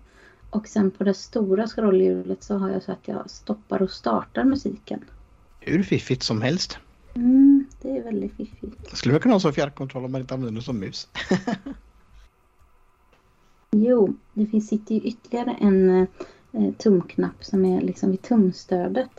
Och 0.51 0.69
sen 0.69 0.91
på 0.91 1.05
det 1.05 1.15
stora 1.15 1.67
scrollhjulet 1.67 2.43
så 2.43 2.59
har 2.59 2.71
jag 2.71 2.83
så 2.83 2.93
att 2.93 3.09
jag 3.09 3.31
stoppar 3.31 3.83
och 3.83 3.91
startar 3.91 4.45
musiken. 4.45 5.05
Hur 5.61 5.83
fiffigt 5.83 6.23
som 6.23 6.43
helst. 6.43 6.79
Mm, 7.15 7.67
det 7.83 7.99
är 7.99 8.03
väldigt 8.03 8.37
fiffigt. 8.37 8.97
Skulle 8.97 9.13
man 9.13 9.21
kunna 9.21 9.35
ha 9.35 9.41
som 9.41 9.53
fjärrkontroll 9.53 10.05
om 10.05 10.13
man 10.13 10.21
inte 10.21 10.35
använder 10.35 10.61
det 10.61 10.65
som 10.65 10.79
mus? 10.79 11.09
jo, 13.71 14.15
det 14.33 14.47
finns 14.47 14.69
sitter 14.69 14.95
ju 14.95 15.01
ytterligare 15.01 15.57
en 15.61 16.07
eh, 16.53 16.73
tumknapp 16.79 17.45
som 17.45 17.65
är 17.65 17.81
liksom 17.81 18.11
vid 18.11 18.23
tumstödet. 18.23 19.11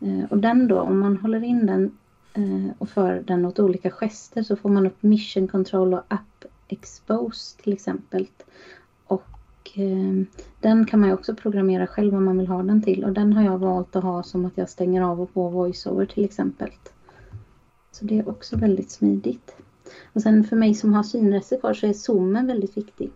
Eh, 0.00 0.24
och 0.30 0.38
den 0.38 0.68
då, 0.68 0.80
om 0.80 0.98
man 0.98 1.16
håller 1.16 1.44
in 1.44 1.66
den 1.66 1.92
Eh, 2.38 2.70
och 2.78 2.88
för 2.88 3.24
den 3.26 3.44
åt 3.44 3.58
olika 3.58 3.90
gester 3.90 4.42
så 4.42 4.56
får 4.56 4.68
man 4.68 4.86
upp 4.86 5.02
Mission 5.02 5.48
Control 5.48 5.94
och 5.94 6.04
App 6.08 6.44
Expose 6.68 7.62
till 7.62 7.72
exempel. 7.72 8.26
Och 9.04 9.70
eh, 9.74 10.24
den 10.60 10.86
kan 10.86 11.00
man 11.00 11.08
ju 11.08 11.14
också 11.14 11.34
programmera 11.34 11.86
själv 11.86 12.14
om 12.14 12.24
man 12.24 12.38
vill 12.38 12.46
ha 12.46 12.62
den 12.62 12.82
till. 12.82 13.04
Och 13.04 13.12
den 13.12 13.32
har 13.32 13.42
jag 13.42 13.58
valt 13.58 13.96
att 13.96 14.04
ha 14.04 14.22
som 14.22 14.44
att 14.44 14.58
jag 14.58 14.70
stänger 14.70 15.02
av 15.02 15.20
och 15.20 15.34
på 15.34 15.48
VoiceOver 15.48 16.06
till 16.06 16.24
exempel. 16.24 16.70
Så 17.90 18.04
det 18.04 18.18
är 18.18 18.28
också 18.28 18.56
väldigt 18.56 18.90
smidigt. 18.90 19.56
Och 20.12 20.22
sen 20.22 20.44
för 20.44 20.56
mig 20.56 20.74
som 20.74 20.94
har 20.94 21.02
synreservoar 21.02 21.74
så 21.74 21.86
är 21.86 21.92
zoomen 21.92 22.46
väldigt 22.46 22.76
viktig. 22.76 23.10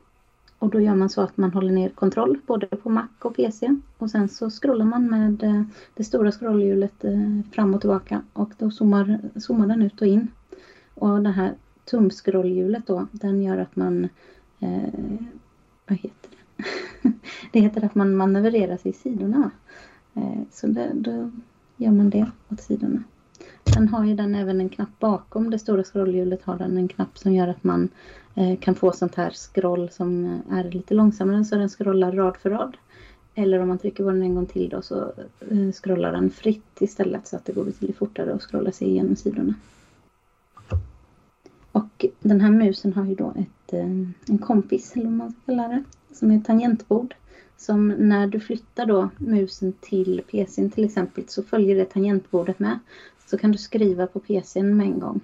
Och 0.63 0.71
då 0.71 0.81
gör 0.81 0.95
man 0.95 1.11
så 1.11 1.21
att 1.21 1.37
man 1.37 1.53
håller 1.53 1.73
ner 1.73 1.89
kontroll 1.89 2.39
både 2.47 2.67
på 2.67 2.91
Mac 2.91 3.09
och 3.21 3.37
PC. 3.37 3.77
Och 3.99 4.11
sen 4.11 4.29
så 4.29 4.51
scrollar 4.51 4.85
man 4.85 5.11
med 5.11 5.43
eh, 5.43 5.63
det 5.95 6.05
stora 6.05 6.33
scrollhjulet 6.33 7.05
eh, 7.05 7.41
fram 7.53 7.75
och 7.75 7.81
tillbaka 7.81 8.23
och 8.33 8.53
då 8.59 8.71
zoomar, 8.71 9.19
zoomar 9.37 9.67
den 9.67 9.83
ut 9.83 10.01
och 10.01 10.07
in. 10.07 10.29
Och 10.95 11.23
det 11.23 11.31
här 11.31 11.55
tumskrollhjulet 11.85 12.87
då, 12.87 13.07
den 13.13 13.43
gör 13.43 13.59
att 13.59 13.77
man, 13.77 14.09
eh, 14.61 14.95
vad 15.87 15.99
heter 15.99 16.31
det? 16.31 16.65
det 17.53 17.61
heter 17.61 17.85
att 17.85 17.95
man 17.95 18.17
manövrerar 18.17 18.77
sig 18.77 18.91
i 18.91 18.95
sidorna. 18.95 19.51
Eh, 20.15 20.43
så 20.51 20.67
det, 20.67 20.91
då 20.95 21.31
gör 21.77 21.93
man 21.93 22.11
det 22.11 22.31
åt 22.49 22.61
sidorna. 22.61 23.03
Sen 23.75 23.89
har 23.89 24.05
ju 24.05 24.15
den 24.15 24.35
även 24.35 24.61
en 24.61 24.69
knapp 24.69 24.99
bakom 24.99 25.51
det 25.51 25.59
stora 25.59 25.85
scrollhjulet 25.85 26.43
har 26.43 26.59
den 26.59 26.77
en 26.77 26.89
knapp 26.89 27.19
som 27.19 27.33
gör 27.33 27.49
att 27.49 27.65
man 27.65 27.83
eh, 27.83 27.89
Eh, 28.35 28.59
kan 28.59 28.75
få 28.75 28.93
sånt 28.93 29.15
här 29.15 29.31
scroll 29.31 29.91
som 29.91 30.25
eh, 30.25 30.59
är 30.59 30.71
lite 30.71 30.95
långsammare 30.95 31.45
så 31.45 31.57
den 31.57 31.69
scrollar 31.69 32.13
rad 32.13 32.37
för 32.37 32.51
rad. 32.51 32.77
Eller 33.35 33.59
om 33.59 33.69
man 33.69 33.79
trycker 33.79 34.05
på 34.05 34.11
den 34.11 34.23
en 34.23 34.35
gång 34.35 34.47
till 34.47 34.69
då 34.69 34.83
så 34.83 35.13
eh, 35.51 35.73
scrollar 35.73 36.13
den 36.13 36.31
fritt 36.31 36.81
istället 36.81 37.27
så 37.27 37.37
att 37.37 37.45
det 37.45 37.53
går 37.53 37.65
betydligt 37.65 37.97
fortare 37.97 38.35
att 38.35 38.43
scrolla 38.43 38.73
sig 38.73 38.89
igenom 38.89 39.17
sidorna. 39.17 39.55
Och 41.73 42.07
den 42.21 42.41
här 42.41 42.51
musen 42.51 42.93
har 42.93 43.05
ju 43.05 43.15
då 43.15 43.35
ett, 43.37 43.73
en 44.29 44.39
kompis, 44.41 44.93
eller 44.97 45.05
vad 45.05 45.13
man 45.15 45.31
ska 45.31 45.41
kalla 45.47 45.69
det, 45.69 45.85
som 46.13 46.31
är 46.31 46.37
ett 46.37 46.45
tangentbord. 46.45 47.15
Som 47.57 47.89
när 47.89 48.27
du 48.27 48.41
flyttar 48.41 48.87
då 48.87 49.09
musen 49.19 49.73
till 49.81 50.23
PCn 50.31 50.71
till 50.71 50.85
exempel 50.85 51.25
så 51.29 51.43
följer 51.43 51.77
det 51.77 51.85
tangentbordet 51.85 52.59
med. 52.59 52.79
Så 53.27 53.39
kan 53.39 53.53
du 53.53 53.59
skriva 53.59 54.07
på 54.07 54.21
PCn 54.21 54.77
med 54.77 54.87
en 54.87 55.01
gång. 55.01 55.21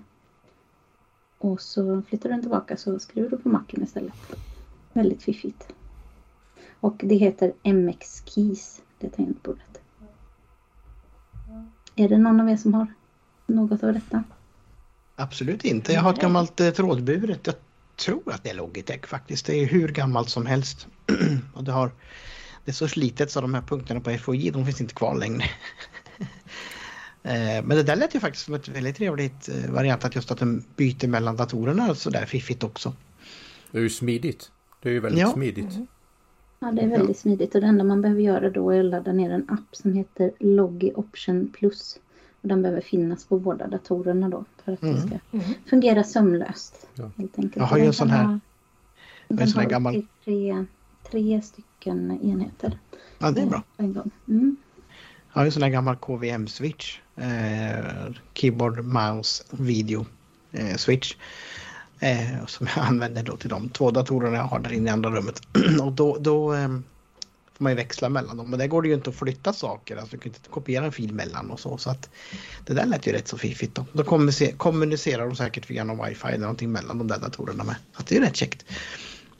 Och 1.38 1.60
så 1.60 2.02
flyttar 2.02 2.28
du 2.28 2.34
den 2.34 2.42
tillbaka 2.42 2.76
så 2.76 2.98
skriver 2.98 3.28
du 3.30 3.38
på 3.38 3.48
macken 3.48 3.82
istället. 3.82 4.14
Väldigt 4.92 5.22
fiffigt. 5.22 5.68
Och 6.80 6.96
det 6.98 7.14
heter 7.14 7.52
MX 7.72 8.22
Keys, 8.26 8.82
det 8.98 9.08
tangentbordet. 9.08 9.80
Är 11.96 12.08
det 12.08 12.18
någon 12.18 12.40
av 12.40 12.50
er 12.50 12.56
som 12.56 12.74
har 12.74 12.86
något 13.46 13.82
av 13.82 13.92
detta? 13.92 14.24
Absolut 15.16 15.64
inte. 15.64 15.92
Jag 15.92 16.00
har 16.00 16.12
ett 16.12 16.20
gammalt 16.20 16.60
eh, 16.60 16.70
trådburet. 16.70 17.46
Jag 17.46 17.54
tror 17.96 18.32
att 18.32 18.42
det 18.42 18.50
är 18.50 18.54
Logitech 18.54 19.06
faktiskt. 19.06 19.46
Det 19.46 19.54
är 19.54 19.66
hur 19.66 19.88
gammalt 19.88 20.28
som 20.28 20.46
helst. 20.46 20.86
och 21.54 21.64
det, 21.64 21.72
har, 21.72 21.90
det 22.64 22.70
är 22.70 22.74
så 22.74 22.88
slitet 22.88 23.30
så 23.30 23.40
de 23.40 23.54
här 23.54 23.62
punkterna 23.62 24.00
på 24.00 24.18
FOI 24.18 24.50
de 24.50 24.64
finns 24.64 24.80
inte 24.80 24.94
kvar 24.94 25.14
längre. 25.14 25.44
Eh, 27.22 27.64
men 27.64 27.68
det 27.68 27.82
där 27.82 27.96
lät 27.96 28.14
ju 28.14 28.20
faktiskt 28.20 28.44
som 28.44 28.54
ett 28.54 28.68
väldigt 28.68 28.96
trevligt 28.96 29.48
eh, 29.48 29.70
variant 29.70 30.04
att 30.04 30.14
just 30.14 30.30
att 30.30 30.38
den 30.38 30.64
byter 30.76 31.06
mellan 31.08 31.36
datorerna 31.36 31.94
så 31.94 32.10
där 32.10 32.26
fiffigt 32.26 32.64
också. 32.64 32.92
Det 33.70 33.78
är 33.78 33.82
ju 33.82 33.90
smidigt. 33.90 34.50
Det 34.82 34.88
är 34.88 34.92
ju 34.92 35.00
väldigt 35.00 35.20
ja. 35.20 35.32
smidigt. 35.32 35.74
Mm. 35.74 35.86
Ja, 36.60 36.72
det 36.72 36.82
är 36.82 36.88
väldigt 36.88 37.16
ja. 37.16 37.20
smidigt 37.20 37.54
och 37.54 37.60
det 37.60 37.66
enda 37.66 37.84
man 37.84 38.02
behöver 38.02 38.22
göra 38.22 38.50
då 38.50 38.70
är 38.70 38.80
att 38.80 38.84
ladda 38.84 39.12
ner 39.12 39.30
en 39.30 39.50
app 39.50 39.76
som 39.76 39.92
heter 39.92 40.32
Logi 40.38 40.92
Option 40.94 41.52
Plus. 41.58 41.98
Och 42.40 42.48
den 42.48 42.62
behöver 42.62 42.80
finnas 42.80 43.24
på 43.24 43.38
båda 43.38 43.66
datorerna 43.66 44.28
då 44.28 44.44
för 44.64 44.72
att 44.72 44.82
mm. 44.82 44.94
det 44.94 45.00
ska 45.00 45.18
mm. 45.32 45.54
fungera 45.66 46.04
sömlöst. 46.04 46.86
Ja. 46.94 47.10
Helt 47.16 47.38
enkelt. 47.38 47.56
Jag 47.56 47.64
har 47.64 47.78
ju 47.78 47.84
en 47.84 47.92
sån 47.92 48.10
här, 48.10 48.24
ha, 48.24 48.40
en 49.28 49.48
sån 49.48 49.62
här 49.62 49.68
gammal... 49.68 50.06
Tre, 50.24 50.64
tre 51.10 51.42
stycken 51.42 52.18
enheter. 52.22 52.78
Ja, 53.18 53.30
det 53.30 53.40
är 53.40 53.46
bra. 53.46 53.62
En 53.76 53.92
gång. 53.92 54.10
Mm. 54.28 54.56
Jag 55.32 55.40
har 55.40 55.46
en 55.46 55.52
sån 55.52 55.62
här 55.62 55.70
gammal 55.70 55.96
KVM-switch. 55.96 56.98
Eh, 57.20 58.12
keyboard, 58.34 58.84
mouse, 58.84 59.44
video 59.50 60.06
eh, 60.52 60.76
switch. 60.76 61.14
Eh, 62.00 62.46
som 62.46 62.68
jag 62.76 62.84
använder 62.86 63.22
då 63.22 63.36
till 63.36 63.48
de 63.48 63.68
två 63.68 63.90
datorerna 63.90 64.36
jag 64.36 64.44
har 64.44 64.58
där 64.58 64.72
inne 64.72 64.90
i 64.90 64.92
andra 64.92 65.10
rummet. 65.10 65.42
och 65.82 65.92
då, 65.92 66.16
då 66.20 66.54
eh, 66.54 66.68
får 67.58 67.64
man 67.64 67.72
ju 67.72 67.76
växla 67.76 68.08
mellan 68.08 68.36
dem. 68.36 68.50
Men 68.50 68.58
där 68.58 68.66
går 68.66 68.82
det 68.82 68.88
ju 68.88 68.94
inte 68.94 69.10
att 69.10 69.16
flytta 69.16 69.52
saker. 69.52 69.96
Alltså 69.96 70.16
du 70.16 70.18
kan 70.20 70.32
inte 70.32 70.48
kopiera 70.50 70.84
en 70.84 70.92
fil 70.92 71.12
mellan 71.12 71.50
och 71.50 71.60
så. 71.60 71.78
Så 71.78 71.90
att 71.90 72.10
det 72.66 72.74
där 72.74 72.86
lät 72.86 73.06
ju 73.06 73.12
rätt 73.12 73.28
så 73.28 73.38
fiffigt. 73.38 73.74
Då, 73.74 73.84
då 73.92 74.04
kommunicerar 74.56 75.26
de 75.26 75.36
säkert 75.36 75.70
via 75.70 75.84
någon 75.84 76.06
wifi 76.06 76.28
eller 76.28 76.38
någonting 76.38 76.72
mellan 76.72 76.98
de 76.98 77.08
där 77.08 77.18
datorerna 77.18 77.64
med. 77.64 77.76
Så 77.96 78.02
det 78.06 78.16
är 78.16 78.20
rätt 78.20 78.36
käckt. 78.36 78.64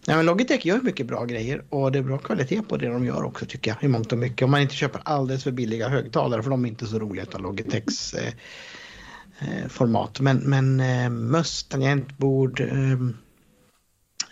Ja, 0.08 0.16
men 0.16 0.26
Logitech 0.26 0.66
gör 0.66 0.80
mycket 0.80 1.06
bra 1.06 1.24
grejer 1.24 1.64
och 1.68 1.92
det 1.92 1.98
är 1.98 2.02
bra 2.02 2.18
kvalitet 2.18 2.62
på 2.62 2.76
det 2.76 2.88
de 2.88 3.04
gör 3.04 3.22
också 3.22 3.46
tycker 3.46 3.70
jag 3.70 3.84
i 3.84 3.88
mångt 3.88 4.12
och 4.12 4.18
mycket. 4.18 4.44
Om 4.44 4.50
man 4.50 4.60
inte 4.60 4.74
köper 4.74 5.00
alldeles 5.04 5.44
för 5.44 5.50
billiga 5.50 5.88
högtalare 5.88 6.42
för 6.42 6.50
de 6.50 6.64
är 6.64 6.68
inte 6.68 6.86
så 6.86 6.98
roliga 6.98 7.26
av 7.32 7.40
Logitechs 7.40 8.14
eh, 8.14 8.32
eh, 9.38 9.68
format. 9.68 10.20
Men, 10.20 10.36
men 10.36 10.80
eh, 10.80 11.10
möss, 11.10 11.64
tangentbord, 11.64 12.60
eh, 12.60 12.98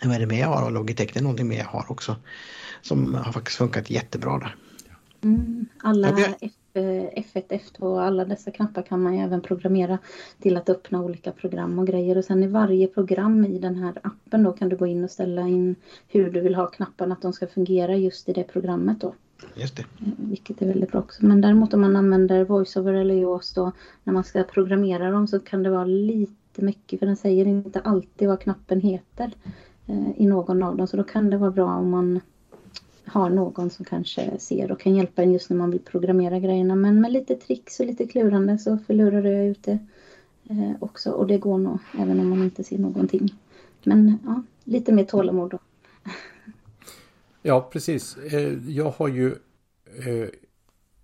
vad 0.03 0.15
är 0.15 0.19
det 0.19 0.25
mer 0.25 0.39
jag 0.39 0.47
har 0.47 0.61
av 0.61 0.71
Logitech? 0.71 1.09
Det 1.13 1.19
är 1.19 1.23
någonting 1.23 1.47
mer 1.47 1.57
jag 1.57 1.65
har 1.65 1.91
också 1.91 2.15
som 2.81 3.13
har 3.15 3.31
faktiskt 3.31 3.57
funkat 3.57 3.89
jättebra 3.89 4.39
där. 4.39 4.55
Mm, 5.23 5.65
alla 5.83 6.07
F1, 6.81 7.43
F2 7.47 7.79
och 7.79 8.01
alla 8.01 8.25
dessa 8.25 8.51
knappar 8.51 8.81
kan 8.81 9.01
man 9.01 9.17
ju 9.17 9.23
även 9.23 9.41
programmera 9.41 9.97
till 10.39 10.57
att 10.57 10.69
öppna 10.69 11.01
olika 11.01 11.31
program 11.31 11.79
och 11.79 11.87
grejer. 11.87 12.17
Och 12.17 12.25
sen 12.25 12.43
i 12.43 12.47
varje 12.47 12.87
program 12.87 13.45
i 13.45 13.59
den 13.59 13.75
här 13.75 13.93
appen 14.01 14.43
då 14.43 14.51
kan 14.51 14.69
du 14.69 14.75
gå 14.75 14.87
in 14.87 15.03
och 15.03 15.11
ställa 15.11 15.41
in 15.41 15.75
hur 16.07 16.31
du 16.31 16.41
vill 16.41 16.55
ha 16.55 16.67
knapparna 16.67 17.13
att 17.13 17.21
de 17.21 17.33
ska 17.33 17.47
fungera 17.47 17.95
just 17.95 18.29
i 18.29 18.33
det 18.33 18.43
programmet 18.43 19.01
då. 19.01 19.13
Just 19.55 19.75
det. 19.75 19.81
Eh, 19.81 20.07
vilket 20.17 20.61
är 20.61 20.65
väldigt 20.65 20.91
bra 20.91 20.99
också. 20.99 21.25
Men 21.25 21.41
däremot 21.41 21.73
om 21.73 21.81
man 21.81 21.95
använder 21.95 22.43
VoiceOver 22.43 22.93
eller 22.93 23.15
JAWS 23.15 23.53
då 23.53 23.71
när 24.03 24.13
man 24.13 24.23
ska 24.23 24.43
programmera 24.43 25.11
dem 25.11 25.27
så 25.27 25.39
kan 25.39 25.63
det 25.63 25.69
vara 25.69 25.85
lite 25.85 26.61
mycket 26.61 26.99
för 26.99 27.05
den 27.05 27.15
säger 27.15 27.45
inte 27.47 27.79
alltid 27.79 28.27
vad 28.27 28.41
knappen 28.41 28.81
heter 28.81 29.31
eh, 29.85 30.11
i 30.21 30.25
någon 30.25 30.63
av 30.63 30.77
dem. 30.77 30.87
Så 30.87 30.97
då 30.97 31.03
kan 31.03 31.29
det 31.29 31.37
vara 31.37 31.51
bra 31.51 31.75
om 31.75 31.89
man 31.89 32.19
har 33.07 33.29
någon 33.29 33.69
som 33.69 33.85
kanske 33.85 34.39
ser 34.39 34.71
och 34.71 34.79
kan 34.79 34.95
hjälpa 34.95 35.23
en 35.23 35.31
just 35.31 35.49
när 35.49 35.57
man 35.57 35.71
vill 35.71 35.79
programmera 35.79 36.39
grejerna. 36.39 36.75
Men 36.75 37.01
med 37.01 37.11
lite 37.11 37.35
tricks 37.35 37.79
och 37.79 37.85
lite 37.85 38.07
klurande 38.07 38.57
så 38.57 38.77
förlurar 38.77 39.23
jag 39.23 39.45
ut 39.45 39.63
det 39.63 39.79
eh, 40.49 40.71
också. 40.79 41.11
Och 41.11 41.27
det 41.27 41.37
går 41.37 41.57
nog 41.57 41.79
även 41.99 42.19
om 42.19 42.29
man 42.29 42.43
inte 42.43 42.63
ser 42.63 42.77
någonting. 42.77 43.33
Men 43.83 44.19
ja, 44.25 44.43
lite 44.63 44.93
mer 44.93 45.03
tålamod 45.03 45.51
då. 45.51 45.59
Ja, 47.41 47.69
precis. 47.71 48.17
Eh, 48.17 48.69
jag 48.69 48.89
har 48.89 49.07
ju 49.07 49.35
eh, 50.05 50.29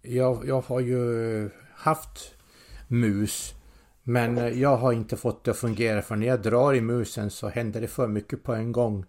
jag, 0.02 0.48
jag 0.48 0.62
har 0.62 0.80
ju 0.80 1.50
haft 1.76 2.36
mus 2.88 3.54
men 4.04 4.60
jag 4.60 4.78
har 4.78 4.94
inte 4.94 5.18
fått 5.18 5.44
det 5.44 5.52
att 5.52 5.58
fungera 5.58 6.02
för 6.02 6.16
när 6.16 6.28
jag 6.28 6.42
drar 6.42 6.74
i 6.74 6.82
musen 6.82 7.30
så 7.30 7.50
händer 7.50 7.82
det 7.82 7.88
för 7.88 8.08
mycket 8.08 8.44
på 8.44 8.54
en 8.54 8.72
gång. 8.72 9.06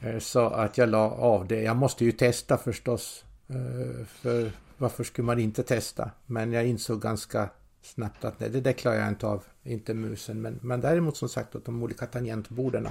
Eh, 0.00 0.18
så 0.18 0.46
att 0.46 0.78
jag 0.78 0.88
la 0.88 1.10
av 1.10 1.46
det. 1.46 1.62
Jag 1.62 1.76
måste 1.76 2.04
ju 2.04 2.12
testa 2.12 2.58
förstås. 2.58 3.24
Eh, 3.48 4.06
för 4.06 4.52
varför 4.78 5.04
skulle 5.04 5.26
man 5.26 5.38
inte 5.38 5.62
testa? 5.62 6.10
Men 6.26 6.52
jag 6.52 6.66
insåg 6.66 7.02
ganska 7.02 7.50
snabbt 7.82 8.24
att 8.24 8.40
nej, 8.40 8.50
det 8.50 8.60
där 8.60 8.72
klarar 8.72 8.96
jag 8.96 9.08
inte 9.08 9.26
av. 9.26 9.44
Inte 9.62 9.94
musen. 9.94 10.42
Men, 10.42 10.58
men 10.62 10.80
däremot 10.80 11.16
som 11.16 11.28
sagt 11.28 11.54
att 11.54 11.64
de 11.64 11.82
olika 11.82 12.06
tangentborden. 12.06 12.88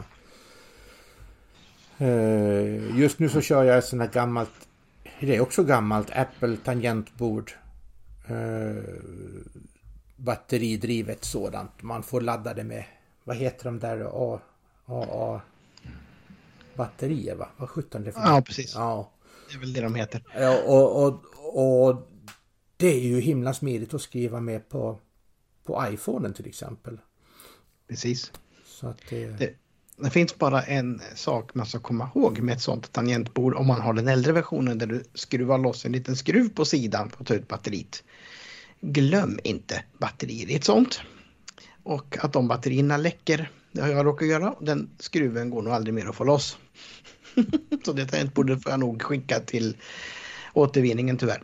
Eh, 1.97 2.99
just 2.99 3.19
nu 3.19 3.29
så 3.29 3.41
kör 3.41 3.63
jag 3.63 3.77
ett 3.77 3.85
sånt 3.85 4.01
här 4.01 4.09
gammalt. 4.09 4.67
Det 5.19 5.35
är 5.35 5.41
också 5.41 5.63
gammalt 5.63 6.11
Apple 6.11 6.57
tangentbord. 6.57 7.51
Batteridrivet 10.15 11.23
sådant. 11.23 11.81
Man 11.81 12.03
får 12.03 12.21
ladda 12.21 12.53
det 12.53 12.63
med. 12.63 12.85
Vad 13.23 13.35
heter 13.35 13.65
de 13.65 13.79
där? 13.79 13.99
A, 14.13 14.39
A, 14.85 15.05
A 15.11 15.41
batterier 16.79 17.35
va? 17.35 17.47
Vad 17.57 17.69
sjutton 17.69 18.03
det 18.03 18.11
för 18.11 18.21
Ja, 18.21 18.41
precis. 18.41 18.73
Ja. 18.75 19.11
Det 19.49 19.55
är 19.55 19.59
väl 19.59 19.73
det 19.73 19.81
de 19.81 19.95
heter. 19.95 20.23
ja 20.35 20.61
och, 20.65 21.05
och, 21.05 21.87
och 21.87 22.07
det 22.77 22.87
är 22.87 22.99
ju 22.99 23.19
himla 23.19 23.53
smidigt 23.53 23.93
att 23.93 24.01
skriva 24.01 24.39
med 24.39 24.69
på, 24.69 24.99
på 25.63 25.85
iPhonen 25.91 26.33
till 26.33 26.47
exempel. 26.47 26.97
Precis. 27.87 28.31
Så 28.65 28.87
att 28.87 28.97
det... 29.09 29.27
Det, 29.27 29.53
det 29.97 30.09
finns 30.09 30.37
bara 30.37 30.61
en 30.63 31.01
sak 31.15 31.53
man 31.53 31.65
ska 31.65 31.79
komma 31.79 32.09
ihåg 32.15 32.39
med 32.39 32.55
ett 32.55 32.61
sånt 32.61 32.91
tangentbord 32.91 33.53
om 33.55 33.67
man 33.67 33.81
har 33.81 33.93
den 33.93 34.07
äldre 34.07 34.31
versionen 34.33 34.77
där 34.77 34.87
du 34.87 35.03
skruvar 35.13 35.57
loss 35.57 35.85
en 35.85 35.91
liten 35.91 36.15
skruv 36.15 36.49
på 36.49 36.65
sidan 36.65 37.09
för 37.09 37.21
att 37.21 37.27
ta 37.27 37.33
ut 37.33 37.47
batteriet. 37.47 38.03
Glöm 38.81 39.39
inte 39.43 39.83
batterier 39.97 40.49
i 40.49 40.55
ett 40.55 40.63
sånt. 40.63 41.01
Och 41.83 42.17
att 42.19 42.33
de 42.33 42.47
batterierna 42.47 42.97
läcker, 42.97 43.51
det 43.71 43.81
har 43.81 43.87
jag 43.87 44.05
råkat 44.05 44.27
göra. 44.27 44.55
Den 44.61 44.89
skruven 44.99 45.49
går 45.49 45.61
nog 45.61 45.73
aldrig 45.73 45.93
mer 45.93 46.05
att 46.05 46.15
få 46.15 46.23
loss. 46.23 46.57
Så 47.85 47.93
det 47.93 48.05
tangentbordet 48.05 48.63
får 48.63 48.71
jag 48.71 48.79
nog 48.79 49.01
skicka 49.01 49.39
till 49.39 49.77
återvinningen 50.53 51.17
tyvärr. 51.17 51.43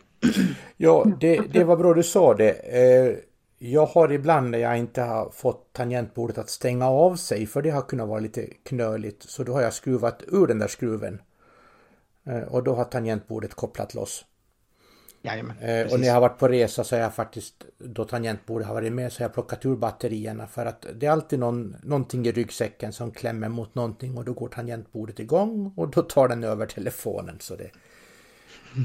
Ja, 0.77 1.05
det, 1.19 1.41
det 1.53 1.63
var 1.63 1.77
bra 1.77 1.93
du 1.93 2.03
sa 2.03 2.33
det. 2.33 2.51
Eh, 2.51 3.15
jag 3.57 3.85
har 3.85 4.11
ibland 4.11 4.49
när 4.49 4.57
jag 4.57 4.77
inte 4.77 5.01
har 5.01 5.29
fått 5.29 5.73
tangentbordet 5.73 6.37
att 6.37 6.49
stänga 6.49 6.89
av 6.89 7.15
sig 7.15 7.45
för 7.45 7.61
det 7.61 7.69
har 7.69 7.81
kunnat 7.81 8.07
vara 8.07 8.19
lite 8.19 8.45
knöligt. 8.63 9.23
Så 9.23 9.43
då 9.43 9.53
har 9.53 9.61
jag 9.61 9.73
skruvat 9.73 10.23
ur 10.27 10.47
den 10.47 10.59
där 10.59 10.67
skruven. 10.67 11.21
Eh, 12.25 12.41
och 12.41 12.63
då 12.63 12.75
har 12.75 12.83
tangentbordet 12.83 13.53
kopplat 13.53 13.93
loss. 13.93 14.25
Jajamän, 15.25 15.57
Eh, 15.61 15.93
och 15.93 15.99
när 15.99 16.07
jag 16.07 16.13
har 16.13 16.21
varit 16.21 16.39
på 16.39 16.47
resa 16.47 16.83
så 16.83 16.95
har 16.95 17.01
jag 17.01 17.13
faktiskt, 17.13 17.65
då 17.77 18.05
tangentbordet 18.05 18.67
har 18.67 18.73
varit 18.73 18.93
med, 18.93 19.11
så 19.11 19.19
har 19.19 19.23
jag 19.23 19.33
plockat 19.33 19.65
ur 19.65 19.75
batterierna 19.75 20.47
för 20.47 20.65
att 20.65 20.85
det 20.95 21.05
är 21.05 21.11
alltid 21.11 21.39
någon, 21.39 21.75
någonting 21.83 22.25
i 22.27 22.31
ryggsäcken 22.31 22.93
som 22.93 23.11
klämmer 23.11 23.49
mot 23.49 23.75
någonting 23.75 24.17
och 24.17 24.25
då 24.25 24.33
går 24.33 24.47
tangentbordet 24.47 25.19
igång 25.19 25.73
och 25.77 25.89
då 25.89 26.01
tar 26.01 26.27
den 26.27 26.43
över 26.43 26.65
telefonen. 26.65 27.37
Så 27.39 27.55
det, 27.55 27.71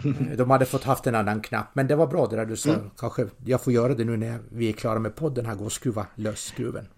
Eh, 0.04 0.36
de 0.36 0.50
hade 0.50 0.66
fått 0.66 0.84
haft 0.84 1.06
en 1.06 1.14
annan 1.14 1.40
knapp, 1.40 1.66
men 1.72 1.86
det 1.86 1.96
var 1.96 2.06
bra 2.06 2.26
det 2.26 2.36
där 2.36 2.46
du 2.46 2.56
sa. 2.56 2.74
Kanske 2.98 3.26
jag 3.44 3.60
får 3.60 3.72
göra 3.72 3.94
det 3.94 4.04
nu 4.04 4.16
när 4.16 4.38
vi 4.48 4.68
är 4.68 4.72
klara 4.72 4.98
med 4.98 5.16
podden 5.16 5.46
här, 5.46 5.54
gå 5.54 5.64
och 5.64 5.72
skruva 5.72 6.06
lös 6.14 6.40
skruven. 6.40 6.88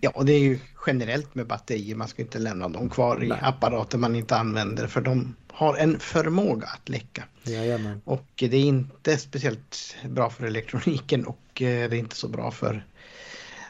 Ja, 0.00 0.10
och 0.14 0.24
det 0.24 0.32
är 0.32 0.40
ju 0.40 0.58
generellt 0.86 1.34
med 1.34 1.46
batterier. 1.46 1.96
Man 1.96 2.08
ska 2.08 2.22
inte 2.22 2.38
lämna 2.38 2.68
dem 2.68 2.90
kvar 2.90 3.24
i 3.24 3.28
Nej. 3.28 3.38
apparater 3.42 3.98
man 3.98 4.16
inte 4.16 4.36
använder 4.36 4.86
för 4.86 5.00
de 5.00 5.34
har 5.52 5.76
en 5.76 5.98
förmåga 5.98 6.66
att 6.66 6.88
läcka. 6.88 7.24
Jajamän. 7.42 8.00
Och 8.04 8.28
det 8.36 8.56
är 8.56 8.64
inte 8.64 9.16
speciellt 9.16 9.96
bra 10.08 10.30
för 10.30 10.46
elektroniken 10.46 11.26
och 11.26 11.62
eh, 11.62 11.90
det 11.90 11.96
är 11.96 11.98
inte 11.98 12.16
så 12.16 12.28
bra 12.28 12.50
för 12.50 12.86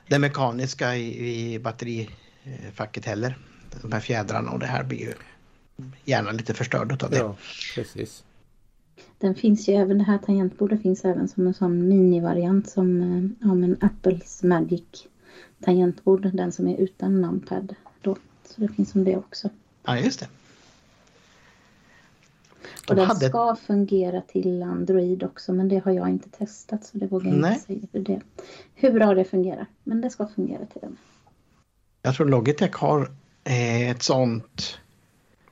det 0.08 0.18
mekaniska 0.18 0.96
i, 0.96 1.54
i 1.54 1.58
batterifacket 1.58 3.04
heller. 3.04 3.38
De 3.82 3.92
här 3.92 4.00
fjädrarna 4.00 4.50
och 4.50 4.58
det 4.58 4.66
här 4.66 4.84
blir 4.84 4.98
ju 4.98 5.12
gärna 6.04 6.32
lite 6.32 6.54
förstörd 6.54 7.02
av 7.02 7.10
det. 7.10 7.16
Ja, 7.16 7.36
precis. 7.74 8.24
Den 9.18 9.34
finns 9.34 9.68
ju 9.68 9.74
även, 9.74 9.98
det 9.98 10.04
här 10.04 10.18
tangentbordet 10.18 10.82
finns 10.82 11.04
även 11.04 11.28
som 11.28 11.46
en 11.46 11.54
sån 11.54 11.88
minivariant 11.88 12.68
som 12.68 13.00
eh, 13.00 13.48
ja, 13.48 13.54
men 13.54 13.76
Apples 13.80 14.42
Magic 14.42 14.84
tangentbord. 15.60 16.30
Den 16.36 16.52
som 16.52 16.68
är 16.68 16.76
utan 16.76 17.20
numpad. 17.20 17.74
Då. 18.02 18.16
Så 18.44 18.60
det 18.60 18.68
finns 18.68 18.90
som 18.90 19.04
det 19.04 19.16
också. 19.16 19.48
Ja, 19.86 19.98
just 19.98 20.20
det. 20.20 20.28
Och 22.88 22.94
De 22.94 23.00
den 23.00 23.06
hade- 23.06 23.28
ska 23.28 23.56
fungera 23.66 24.20
till 24.20 24.62
Android 24.62 25.22
också 25.22 25.52
men 25.52 25.68
det 25.68 25.78
har 25.84 25.92
jag 25.92 26.08
inte 26.08 26.28
testat 26.30 26.84
så 26.84 26.98
det 26.98 27.06
vågar 27.06 27.30
jag 27.30 27.40
Nej. 27.40 27.52
inte 27.52 27.64
säga 27.66 27.80
för 27.92 27.98
det. 27.98 28.20
Hur 28.74 28.92
bra 28.92 29.14
det 29.14 29.24
fungerar. 29.24 29.66
Men 29.84 30.00
det 30.00 30.10
ska 30.10 30.26
fungera 30.26 30.66
till 30.66 30.80
den. 30.80 30.96
Jag 32.02 32.14
tror 32.14 32.28
Logitech 32.28 32.74
har 32.74 33.10
eh, 33.44 33.90
ett 33.90 34.02
sånt 34.02 34.78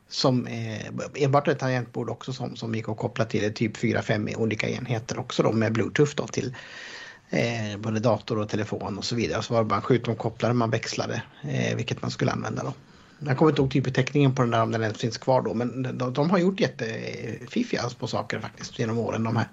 som 0.08 0.46
eh, 0.46 0.86
enbart 1.14 1.48
ett 1.48 1.58
tangentbord 1.58 2.10
också 2.10 2.32
som, 2.32 2.56
som 2.56 2.74
gick 2.74 2.88
att 2.88 2.96
koppla 2.96 3.24
till 3.24 3.54
typ 3.54 3.76
4-5 3.76 4.36
olika 4.36 4.68
enheter 4.68 5.18
också 5.18 5.42
då 5.42 5.52
med 5.52 5.72
bluetooth 5.72 6.12
då 6.16 6.26
till 6.26 6.54
eh, 7.30 7.78
både 7.78 8.00
dator 8.00 8.38
och 8.38 8.48
telefon 8.48 8.98
och 8.98 9.04
så 9.04 9.14
vidare. 9.16 9.42
Så 9.42 9.54
var 9.54 9.60
det 9.60 9.68
bara 9.68 9.76
en 9.76 9.82
skjutomkopplare 9.82 10.52
man 10.52 10.70
växlade 10.70 11.22
eh, 11.42 11.76
vilket 11.76 12.02
man 12.02 12.10
skulle 12.10 12.32
använda 12.32 12.62
då. 12.62 12.72
Jag 13.18 13.36
kommer 13.36 13.50
inte 13.50 13.62
ihåg 13.62 13.70
typbeteckningen 13.70 14.34
på 14.34 14.42
den 14.42 14.50
där 14.50 14.62
om 14.62 14.70
den 14.70 14.82
ens 14.82 14.98
finns 14.98 15.18
kvar 15.18 15.42
då 15.42 15.54
men 15.54 15.98
de, 15.98 16.12
de 16.12 16.30
har 16.30 16.38
gjort 16.38 16.60
jättefiffiga 16.60 17.82
alltså 17.82 17.98
på 17.98 18.06
saker 18.06 18.40
faktiskt 18.40 18.78
genom 18.78 18.98
åren 18.98 19.24
de 19.24 19.36
här 19.36 19.48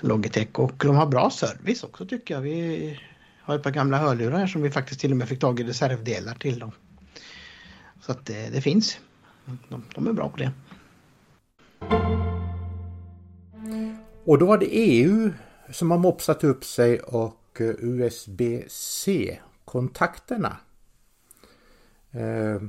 Logitech 0.00 0.48
och 0.52 0.72
de 0.76 0.96
har 0.96 1.06
bra 1.06 1.30
service 1.30 1.84
också 1.84 2.06
tycker 2.06 2.34
jag. 2.34 2.40
Vi 2.40 3.00
har 3.42 3.54
ett 3.54 3.62
par 3.62 3.70
gamla 3.70 3.98
hörlurar 3.98 4.38
här 4.38 4.46
som 4.46 4.62
vi 4.62 4.70
faktiskt 4.70 5.00
till 5.00 5.10
och 5.10 5.16
med 5.16 5.28
fick 5.28 5.40
tag 5.40 5.60
i 5.60 5.64
reservdelar 5.64 6.34
till 6.34 6.58
dem. 6.58 6.72
Så 8.00 8.12
att 8.12 8.26
det, 8.26 8.50
det 8.52 8.60
finns. 8.60 8.98
De, 9.68 9.84
de 9.94 10.06
är 10.06 10.12
bra 10.12 10.28
på 10.28 10.36
det. 10.36 10.52
Och 14.24 14.38
då 14.38 14.46
var 14.46 14.58
det 14.58 14.66
EU 14.66 15.32
som 15.72 15.90
har 15.90 15.98
mopsat 15.98 16.44
upp 16.44 16.64
sig 16.64 17.00
och 17.00 17.60
eh, 17.60 17.66
USB-C-kontakterna. 17.78 20.56
Eh, 22.12 22.62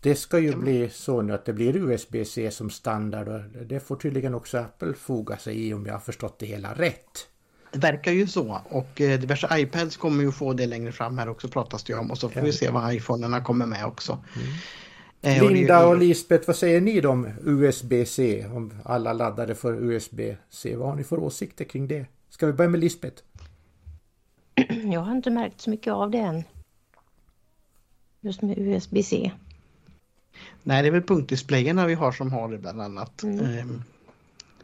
Det 0.00 0.14
ska 0.14 0.38
ju 0.38 0.56
bli 0.56 0.90
så 0.90 1.22
nu 1.22 1.32
att 1.32 1.44
det 1.44 1.52
blir 1.52 1.76
USB-C 1.76 2.50
som 2.50 2.70
standard 2.70 3.28
och 3.28 3.40
det 3.66 3.80
får 3.80 3.96
tydligen 3.96 4.34
också 4.34 4.58
Apple 4.58 4.94
foga 4.94 5.36
sig 5.36 5.68
i 5.68 5.74
om 5.74 5.86
jag 5.86 5.92
har 5.94 6.00
förstått 6.00 6.38
det 6.38 6.46
hela 6.46 6.74
rätt. 6.74 7.28
Det 7.72 7.78
verkar 7.78 8.12
ju 8.12 8.26
så 8.26 8.60
och 8.70 9.00
eh, 9.00 9.20
diverse 9.20 9.48
iPads 9.60 9.96
kommer 9.96 10.24
ju 10.24 10.32
få 10.32 10.52
det 10.52 10.66
längre 10.66 10.92
fram 10.92 11.18
här 11.18 11.28
också 11.28 11.48
pratas 11.48 11.84
det 11.84 11.92
ju 11.92 11.98
om 11.98 12.10
och 12.10 12.18
så 12.18 12.28
får 12.28 12.40
vi 12.40 12.52
se 12.52 12.70
vad 12.70 12.94
iPhonerna 12.94 13.40
kommer 13.40 13.66
med 13.66 13.84
också. 13.84 14.24
Det- 14.34 14.40
Linda 15.20 15.86
och 15.86 15.98
Lisbeth, 15.98 16.46
vad 16.46 16.56
säger 16.56 16.80
ni 16.80 17.06
om 17.06 17.28
USB-C? 17.44 18.46
Om 18.54 18.72
alla 18.84 19.12
laddare 19.12 19.54
för 19.54 19.72
USB-C? 19.74 20.76
Vad 20.76 20.88
har 20.88 20.96
ni 20.96 21.04
för 21.04 21.18
åsikter 21.18 21.64
kring 21.64 21.88
det? 21.88 22.06
Ska 22.30 22.46
vi 22.46 22.52
börja 22.52 22.70
med 22.70 22.80
Lisbeth? 22.80 23.22
Jag 24.92 25.00
har 25.00 25.12
inte 25.12 25.30
märkt 25.30 25.60
så 25.60 25.70
mycket 25.70 25.92
av 25.92 26.10
det 26.10 26.18
än. 26.18 26.44
Just 28.20 28.42
med 28.42 28.58
USB-C. 28.58 29.32
Nej, 30.62 30.82
det 30.82 30.88
är 30.88 30.92
väl 30.92 31.02
punktdisplayerna 31.02 31.86
vi 31.86 31.94
har 31.94 32.12
som 32.12 32.32
har 32.32 32.48
det 32.48 32.58
bland 32.58 32.82
annat. 32.82 33.22
Ehm, 33.22 33.82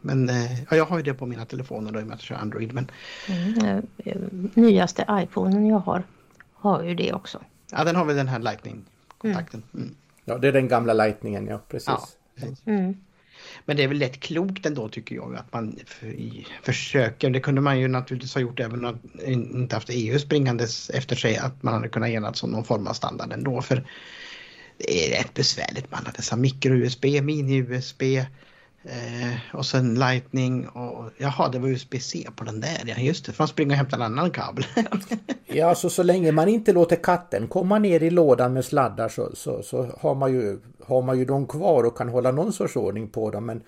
Men 0.01 0.29
eh, 0.29 0.61
ja, 0.63 0.77
jag 0.77 0.85
har 0.85 0.97
ju 0.97 1.03
det 1.03 1.13
på 1.13 1.25
mina 1.25 1.45
telefoner 1.45 1.91
då 1.91 1.99
i 1.99 2.03
och 2.03 2.07
med 2.07 2.13
att 2.15 2.19
jag 2.21 2.25
kör 2.27 2.35
Android. 2.35 2.73
Men 2.73 2.91
Mm. 3.29 3.65
eh, 3.65 3.77
eh, 3.97 4.21
Nyaste 4.53 5.05
iPhonen 5.11 5.65
jag 5.67 5.79
har 5.79 6.03
har 6.53 6.83
ju 6.83 6.95
det 6.95 7.13
också. 7.13 7.39
ja, 7.71 7.83
den 7.83 7.95
har 7.95 8.05
väl 8.05 8.15
den 8.15 8.27
här 8.27 8.39
Lightning-kontakten. 8.39 9.63
Mm. 9.73 9.95
Ja, 10.25 10.37
det 10.37 10.47
är 10.47 10.51
den 10.51 10.67
gamla 10.67 10.93
lightningen, 10.93 11.47
ja 11.47 11.61
precis. 11.69 11.87
Ja. 11.87 12.47
Mm. 12.65 12.95
Men 13.65 13.77
det 13.77 13.83
är 13.83 13.87
väl 13.87 13.97
lätt 13.97 14.19
klokt 14.19 14.65
ändå 14.65 14.89
tycker 14.89 15.15
jag 15.15 15.35
att 15.35 15.53
man 15.53 15.79
försöker. 16.63 17.29
Det 17.29 17.39
kunde 17.39 17.61
man 17.61 17.79
ju 17.79 17.87
naturligtvis 17.87 18.33
ha 18.33 18.41
gjort 18.41 18.59
även 18.59 18.85
om 18.85 18.99
man 19.15 19.21
inte 19.25 19.75
haft 19.75 19.89
EU 19.91 20.19
springandes 20.19 20.89
efter 20.89 21.15
sig 21.15 21.37
att 21.37 21.63
man 21.63 21.73
hade 21.73 21.89
kunnat 21.89 22.09
enas 22.09 22.43
om 22.43 22.51
någon 22.51 22.63
form 22.63 22.87
av 22.87 22.93
standard 22.93 23.33
ändå. 23.33 23.61
För 23.61 23.87
det 24.77 25.07
är 25.07 25.17
rätt 25.17 25.33
besvärligt 25.33 25.91
med 25.91 25.99
alla 25.99 26.11
dessa 26.11 26.35
micro-USB, 26.35 27.05
mini-USB 27.21 28.25
eh, 28.85 29.55
och 29.55 29.65
sen 29.65 29.95
lightning 29.95 30.67
och 30.67 31.11
jaha 31.17 31.49
det 31.49 31.59
var 31.59 31.69
USB-C 31.69 32.27
på 32.35 32.43
den 32.43 32.59
där 32.59 32.83
ja 32.85 32.95
just 32.97 33.25
det. 33.25 33.31
Får 33.31 33.41
man 33.41 33.47
springa 33.47 33.73
och 33.73 33.77
hämta 33.77 33.95
en 33.95 34.01
annan 34.01 34.31
kabel. 34.31 34.65
Ja, 35.47 35.69
alltså 35.69 35.89
så 35.89 36.03
länge 36.03 36.31
man 36.31 36.47
inte 36.47 36.73
låter 36.73 36.95
katten 36.95 37.47
komma 37.47 37.79
ner 37.79 38.03
i 38.03 38.09
lådan 38.09 38.53
med 38.53 38.65
sladdar 38.65 39.09
så, 39.09 39.35
så, 39.35 39.63
så 39.63 39.87
har, 39.99 40.15
man 40.15 40.33
ju, 40.33 40.59
har 40.85 41.01
man 41.01 41.19
ju 41.19 41.25
dem 41.25 41.47
kvar 41.47 41.83
och 41.83 41.97
kan 41.97 42.09
hålla 42.09 42.31
någon 42.31 42.53
sorts 42.53 42.75
ordning 42.75 43.07
på 43.07 43.31
dem. 43.31 43.45
Men 43.45 43.61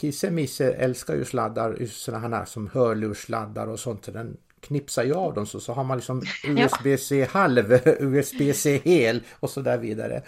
Kisse 0.00 0.30
Misse 0.30 0.72
älskar 0.72 1.14
ju 1.14 1.24
sladdar, 1.24 1.86
sådana 1.86 2.36
här 2.36 2.44
som 2.44 2.70
hörlurssladdar 2.72 3.66
och 3.66 3.80
sånt. 3.80 4.04
Så 4.04 4.10
den 4.10 4.36
knipsar 4.60 5.04
ju 5.04 5.14
av 5.14 5.34
dem 5.34 5.46
så, 5.46 5.60
så 5.60 5.72
har 5.72 5.84
man 5.84 5.96
liksom 5.96 6.22
USB-C 6.44 7.26
halv, 7.30 7.80
USB-C 7.84 8.80
hel 8.84 9.22
och 9.40 9.50
så 9.50 9.60
där 9.60 9.78
vidare. 9.78 10.22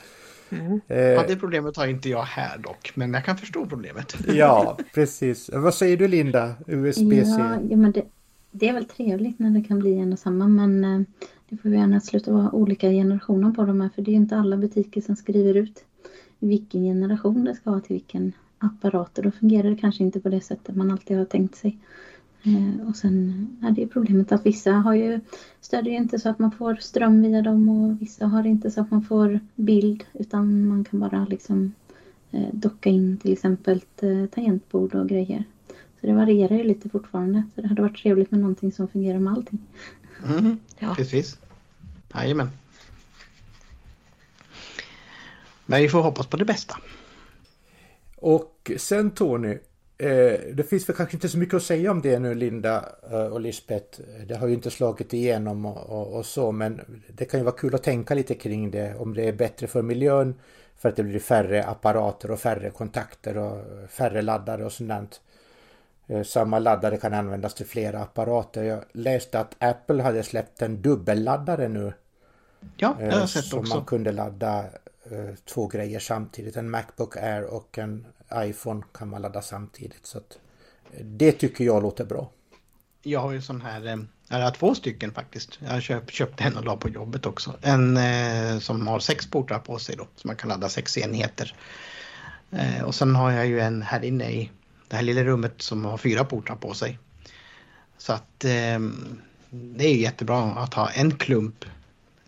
Eh, 0.88 0.98
ja, 0.98 1.24
det 1.28 1.36
problemet 1.36 1.76
har 1.76 1.86
inte 1.86 2.08
jag 2.08 2.22
här 2.22 2.58
dock, 2.58 2.92
men 2.94 3.14
jag 3.14 3.24
kan 3.24 3.36
förstå 3.36 3.66
problemet. 3.66 4.16
ja, 4.28 4.78
precis. 4.94 5.50
Vad 5.52 5.74
säger 5.74 5.96
du 5.96 6.08
Linda? 6.08 6.54
USB-C? 6.66 7.34
Ja, 7.38 7.58
ja 7.70 7.76
men 7.76 7.92
det, 7.92 8.04
det 8.50 8.68
är 8.68 8.72
väl 8.72 8.84
trevligt 8.84 9.38
när 9.38 9.50
det 9.50 9.62
kan 9.62 9.78
bli 9.78 9.98
en 9.98 10.12
och 10.12 10.18
samma 10.18 10.48
men 10.48 10.84
eh, 10.84 11.00
det 11.48 11.56
får 11.56 11.68
vi 11.68 11.76
gärna 11.76 12.00
sluta 12.00 12.32
vara 12.32 12.50
olika 12.50 12.90
generationer 12.90 13.50
på 13.50 13.64
de 13.64 13.80
här 13.80 13.90
för 13.94 14.02
det 14.02 14.10
är 14.10 14.12
ju 14.12 14.18
inte 14.18 14.36
alla 14.36 14.56
butiker 14.56 15.00
som 15.00 15.16
skriver 15.16 15.54
ut 15.54 15.84
vilken 16.38 16.82
generation 16.82 17.44
det 17.44 17.54
ska 17.54 17.70
vara 17.70 17.80
till 17.80 17.94
vilken 17.94 18.32
apparat 18.58 19.18
och 19.18 19.24
då 19.24 19.30
fungerar 19.30 19.70
det 19.70 19.76
kanske 19.76 20.04
inte 20.04 20.20
på 20.20 20.28
det 20.28 20.40
sättet 20.40 20.76
man 20.76 20.90
alltid 20.90 21.18
har 21.18 21.24
tänkt 21.24 21.56
sig. 21.56 21.78
Eh, 22.46 22.88
och 22.88 22.96
sen 22.96 23.48
är 23.62 23.70
det 23.70 23.80
ju 23.80 23.88
problemet 23.88 24.32
att 24.32 24.46
vissa 24.46 24.72
har 24.72 24.94
ju 24.94 25.20
stödjer 25.60 25.92
ju 25.92 25.98
inte 25.98 26.18
så 26.18 26.28
att 26.28 26.38
man 26.38 26.52
får 26.52 26.74
ström 26.74 27.22
via 27.22 27.42
dem 27.42 27.68
och 27.68 28.02
vissa 28.02 28.26
har 28.26 28.46
inte 28.46 28.70
så 28.70 28.80
att 28.80 28.90
man 28.90 29.02
får 29.02 29.40
bild 29.54 30.04
utan 30.12 30.68
man 30.68 30.84
kan 30.84 31.00
bara 31.00 31.24
liksom 31.30 31.72
eh, 32.30 32.48
docka 32.52 32.90
in 32.90 33.18
till 33.18 33.32
exempel 33.32 33.80
eh, 34.00 34.26
tangentbord 34.26 34.94
och 34.94 35.08
grejer. 35.08 35.44
Så 36.00 36.06
det 36.06 36.12
varierar 36.12 36.56
ju 36.56 36.64
lite 36.64 36.88
fortfarande. 36.88 37.42
Så 37.54 37.60
det 37.60 37.68
hade 37.68 37.82
varit 37.82 38.02
trevligt 38.02 38.30
med 38.30 38.40
någonting 38.40 38.72
som 38.72 38.88
fungerar 38.88 39.18
med 39.18 39.32
allting. 39.32 39.58
Mm, 40.28 40.58
Ja. 40.78 40.94
Precis. 40.94 41.38
Jajamän. 42.14 42.48
Men 45.66 45.82
vi 45.82 45.88
får 45.88 46.02
hoppas 46.02 46.26
på 46.26 46.36
det 46.36 46.44
bästa. 46.44 46.76
Och 48.16 48.70
sen 48.76 49.10
Tony, 49.10 49.58
det 49.98 50.68
finns 50.70 50.88
väl 50.88 50.96
kanske 50.96 51.16
inte 51.16 51.28
så 51.28 51.38
mycket 51.38 51.54
att 51.54 51.62
säga 51.62 51.90
om 51.90 52.02
det 52.02 52.18
nu 52.18 52.34
Linda 52.34 52.84
eh, 53.10 53.26
och 53.26 53.40
Lisbeth. 53.40 54.00
Det 54.26 54.34
har 54.34 54.46
ju 54.46 54.54
inte 54.54 54.70
slagit 54.70 55.12
igenom 55.12 55.66
och, 55.66 55.90
och, 55.90 56.18
och, 56.18 56.26
så 56.26 56.52
men 56.52 57.02
det 57.08 57.24
kan 57.24 57.40
ju 57.40 57.44
vara 57.44 57.56
kul 57.56 57.74
att 57.74 57.82
tänka 57.82 58.14
lite 58.14 58.34
kring 58.34 58.70
det. 58.70 58.94
Om 58.94 59.14
det 59.14 59.28
är 59.28 59.32
bättre 59.32 59.66
för 59.66 59.82
miljön 59.82 60.34
för 60.76 60.88
att 60.88 60.96
det 60.96 61.02
blir 61.02 61.20
färre 61.20 61.64
apparater 61.64 62.30
och 62.30 62.40
färre 62.40 62.70
kontakter 62.70 63.38
och 63.38 63.64
färre 63.90 64.22
laddare 64.22 64.64
och 64.64 64.72
sånt. 64.72 65.20
Eh, 66.06 66.22
samma 66.22 66.58
laddare 66.58 66.96
kan 66.96 67.14
användas 67.14 67.54
till 67.54 67.66
flera 67.66 68.02
apparater. 68.02 68.62
Jag 68.62 68.84
läste 68.92 69.40
att 69.40 69.56
Apple 69.58 70.02
hade 70.02 70.22
släppt 70.22 70.62
en 70.62 70.82
dubbelladdare 70.82 71.68
nu. 71.68 71.92
Ja, 72.76 72.96
det 72.98 73.04
har 73.04 73.20
jag 73.20 73.28
sett 73.28 73.54
också. 73.54 73.70
Så 73.70 73.76
man 73.76 73.84
kunde 73.84 74.12
ladda 74.12 74.64
två 75.44 75.66
grejer 75.66 75.98
samtidigt. 75.98 76.56
En 76.56 76.70
Macbook 76.70 77.16
Air 77.16 77.44
och 77.44 77.78
en 77.78 78.06
iPhone 78.34 78.82
kan 78.92 79.08
man 79.10 79.22
ladda 79.22 79.42
samtidigt. 79.42 80.06
Så 80.06 80.18
att, 80.18 80.38
eh, 80.92 81.04
det 81.04 81.32
tycker 81.32 81.64
jag 81.64 81.82
låter 81.82 82.04
bra. 82.04 82.30
Jag 83.02 83.20
har 83.20 83.32
ju 83.32 83.42
sån 83.42 83.60
här, 83.60 83.86
eh, 83.86 83.96
jag 84.28 84.38
har 84.38 84.50
två 84.50 84.74
stycken 84.74 85.12
faktiskt. 85.12 85.58
Jag 85.68 85.82
köpt, 85.82 86.10
köpte 86.10 86.44
en 86.44 86.56
och 86.56 86.64
la 86.64 86.76
på 86.76 86.88
jobbet 86.88 87.26
också. 87.26 87.54
En 87.62 87.96
eh, 87.96 88.58
som 88.58 88.86
har 88.86 89.00
sex 89.00 89.26
portar 89.30 89.58
på 89.58 89.78
sig 89.78 89.96
då, 89.96 90.06
så 90.16 90.28
man 90.28 90.36
kan 90.36 90.48
ladda 90.48 90.68
sex 90.68 90.98
enheter. 90.98 91.54
Eh, 92.50 92.82
och 92.82 92.94
sen 92.94 93.14
har 93.14 93.30
jag 93.30 93.46
ju 93.46 93.60
en 93.60 93.82
här 93.82 94.04
inne 94.04 94.30
i 94.30 94.50
det 94.88 94.96
här 94.96 95.02
lilla 95.02 95.24
rummet 95.24 95.62
som 95.62 95.84
har 95.84 95.98
fyra 95.98 96.24
portar 96.24 96.56
på 96.56 96.74
sig. 96.74 96.98
Så 97.98 98.12
att 98.12 98.44
eh, 98.44 98.78
det 99.50 99.84
är 99.84 99.96
jättebra 99.96 100.42
att 100.42 100.74
ha 100.74 100.90
en 100.90 101.10
klump 101.10 101.64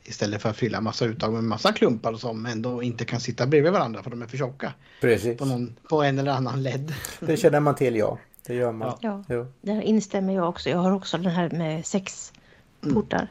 Istället 0.09 0.43
för 0.43 0.51
att 0.51 0.57
fylla 0.57 0.81
massa 0.81 1.05
uttag 1.05 1.33
med 1.33 1.45
massa 1.45 1.73
klumpar 1.73 2.15
som 2.15 2.47
ändå 2.47 2.83
inte 2.83 3.05
kan 3.05 3.21
sitta 3.21 3.47
bredvid 3.47 3.73
varandra 3.73 4.03
för 4.03 4.11
de 4.11 4.23
är 4.23 4.27
för 4.27 4.37
tjocka. 4.37 4.73
Precis. 5.01 5.39
På, 5.39 5.45
någon, 5.45 5.77
på 5.89 6.03
en 6.03 6.19
eller 6.19 6.33
annan 6.33 6.63
LED. 6.63 6.95
Det 7.21 7.37
känner 7.37 7.61
man 7.61 7.75
till 7.75 7.97
ja. 7.97 8.19
Det 8.47 8.55
gör 8.55 8.73
man. 8.73 8.99
Ja, 9.01 9.25
ja. 9.29 9.47
där 9.61 9.83
instämmer 9.83 10.35
jag 10.35 10.49
också. 10.49 10.71
Jag 10.71 10.79
har 10.79 10.93
också 10.93 11.19
den 11.19 11.33
här 11.33 11.51
med 11.51 11.87
sex 11.87 12.33
portar. 12.81 13.19
Mm. 13.19 13.29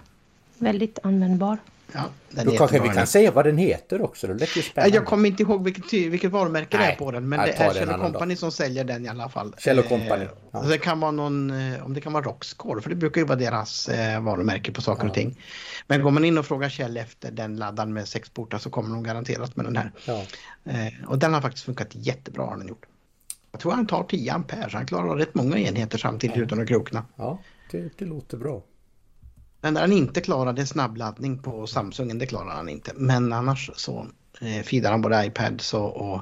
Väldigt 0.58 1.00
användbar. 1.04 1.58
Ja, 1.94 2.44
Då 2.44 2.52
kanske 2.52 2.80
vi 2.80 2.90
kan 2.90 3.08
säga 3.08 3.32
vad 3.32 3.46
den 3.46 3.58
heter 3.58 4.02
också. 4.02 4.28
Det 4.28 4.34
lät 4.34 4.58
ju 4.58 4.62
spännande. 4.62 4.96
Jag 4.96 5.06
kommer 5.06 5.30
inte 5.30 5.44
ihåg 5.44 5.64
vilket, 5.64 5.94
vilket 5.94 6.32
varumärke 6.32 6.78
Nej, 6.78 6.88
det 6.88 6.94
är 6.94 6.98
på 6.98 7.12
den. 7.12 7.30
Men 7.30 7.40
det 7.40 7.52
är 7.52 7.74
Kjell 7.74 7.88
Company 7.88 8.36
som 8.36 8.52
säljer 8.52 8.84
den 8.84 9.06
i 9.06 9.10
alla 9.10 9.30
fall. 9.30 9.56
Kjell 9.58 9.84
Company. 9.84 10.24
Eh, 10.24 10.30
ja. 10.52 10.62
Det 10.62 10.78
kan 10.78 11.00
vara 11.00 11.12
någon, 11.12 11.52
eh, 11.52 11.86
om 11.86 11.94
det 11.94 12.02
kan 12.02 12.14
vara 12.14 12.24
Roxcore, 12.24 12.82
för 12.82 12.90
det 12.90 12.96
brukar 12.96 13.22
ju 13.22 13.28
vara 13.28 13.40
deras 13.40 13.90
eh, 13.90 14.22
varumärke 14.22 14.72
på 14.72 14.82
saker 14.82 15.04
ja. 15.04 15.10
och 15.10 15.16
ting. 15.16 15.42
Men 15.88 16.02
går 16.02 16.12
man 16.12 16.26
in 16.26 16.38
och 16.38 16.46
frågar 16.46 16.70
Kjell 16.70 16.98
efter 16.98 17.32
den 17.32 17.58
laddaren 17.58 17.94
med 17.94 18.08
sex 18.08 18.30
portar 18.30 18.58
så 18.58 18.70
kommer 18.70 18.90
de 18.90 19.04
garanterat 19.04 19.56
med 19.56 19.66
den 19.66 19.78
här. 19.78 19.92
Ja. 20.06 20.24
och 21.08 21.18
den 21.18 21.34
har 21.34 21.42
faktiskt 21.42 21.66
funkat 21.66 21.88
jättebra 21.92 22.46
har 22.46 22.58
den 22.58 22.68
gjort. 22.68 22.86
Jag 23.52 23.62
tror 23.62 23.72
han 23.72 23.88
tar 23.88 24.04
10 24.04 24.34
ampere 24.34 24.70
så 24.70 24.78
han 24.78 24.86
klarar 24.86 25.16
rätt 25.16 25.36
många 25.36 25.58
enheter 25.58 25.98
samtidigt 25.98 26.38
utan 26.38 26.62
att 26.62 26.68
krokna. 26.68 27.06
Ja, 27.16 27.40
det, 27.72 27.98
det 27.98 28.06
låter 28.06 28.38
bra. 28.38 28.62
Den 29.62 29.74
där 29.74 29.82
han 29.82 29.92
inte 29.92 30.22
klarade 30.22 30.66
snabbladdning 30.66 31.38
på 31.38 31.68
Samsungen, 31.68 32.18
det 32.18 32.26
klarar 32.26 32.56
han 32.56 32.70
inte. 32.70 32.92
Men 32.96 33.34
annars 33.34 33.72
så 33.76 34.08
eh, 34.42 34.64
feedar 34.64 34.92
han 34.92 35.02
både 35.02 35.26
iPads 35.26 35.74
och, 35.74 36.12
och, 36.12 36.22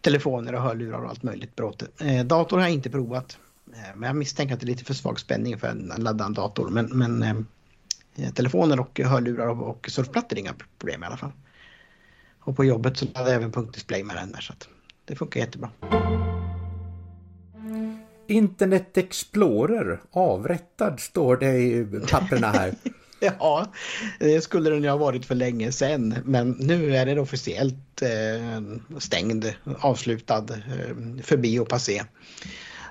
telefoner 0.00 0.54
och 0.54 0.62
hörlurar 0.62 0.98
och 0.98 1.10
allt 1.10 1.22
möjligt 1.22 1.56
bråte. 1.56 1.86
Eh, 2.00 2.24
dator 2.24 2.56
har 2.56 2.64
jag 2.64 2.72
inte 2.72 2.90
provat. 2.90 3.38
Eh, 3.72 3.96
men 3.96 4.06
jag 4.06 4.16
misstänker 4.16 4.54
att 4.54 4.60
det 4.60 4.64
är 4.64 4.68
lite 4.68 4.84
för 4.84 4.94
svag 4.94 5.20
spänning 5.20 5.58
för 5.58 5.68
en 5.68 5.92
laddad 5.96 6.34
dator. 6.34 6.68
Men, 6.68 6.86
men 6.86 7.22
eh, 7.22 8.32
telefoner 8.32 8.80
och 8.80 9.00
hörlurar 9.00 9.46
och, 9.48 9.68
och 9.68 9.86
surfplattor 9.90 10.36
är 10.36 10.40
inga 10.40 10.54
problem 10.78 11.02
i 11.02 11.06
alla 11.06 11.16
fall. 11.16 11.32
Och 12.40 12.56
på 12.56 12.64
jobbet 12.64 12.96
så 12.96 13.04
laddar 13.04 13.26
jag 13.26 13.34
även 13.34 13.52
punktdisplay 13.52 14.04
med 14.04 14.16
den 14.16 14.32
där 14.32 14.40
så 14.40 14.52
att 14.52 14.68
det 15.04 15.16
funkar 15.16 15.40
jättebra. 15.40 15.70
Internet 18.26 18.96
Explorer 18.96 20.00
avrättad 20.12 21.00
står 21.00 21.36
det 21.36 21.58
i 21.58 21.86
papperna 22.10 22.50
här. 22.50 22.74
ja, 23.20 23.72
det 24.18 24.40
skulle 24.40 24.70
den 24.70 24.82
ju 24.82 24.88
ha 24.88 24.96
varit 24.96 25.24
för 25.24 25.34
länge 25.34 25.72
sedan. 25.72 26.16
Men 26.24 26.50
nu 26.50 26.96
är 26.96 27.06
den 27.06 27.18
officiellt 27.18 28.02
eh, 28.02 28.98
stängd, 28.98 29.54
avslutad, 29.80 30.46
eh, 30.50 31.22
förbi 31.22 31.58
och 31.58 31.68
passé. 31.68 32.02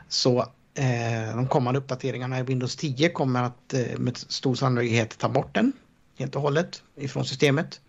Så 0.10 0.40
eh, 0.74 1.36
de 1.36 1.48
kommande 1.48 1.80
uppdateringarna 1.80 2.40
i 2.40 2.44
Windows 2.44 2.76
10 2.76 3.10
kommer 3.10 3.44
att 3.44 3.74
eh, 3.74 3.98
med 3.98 4.18
stor 4.18 4.56
sannolikhet 4.56 5.18
ta 5.18 5.30
bort 5.30 5.56
den 5.56 5.74
helt 6.18 6.36
och 6.36 6.42
hållet 6.42 6.84
ifrån 6.96 7.26
systemet. 7.26 7.82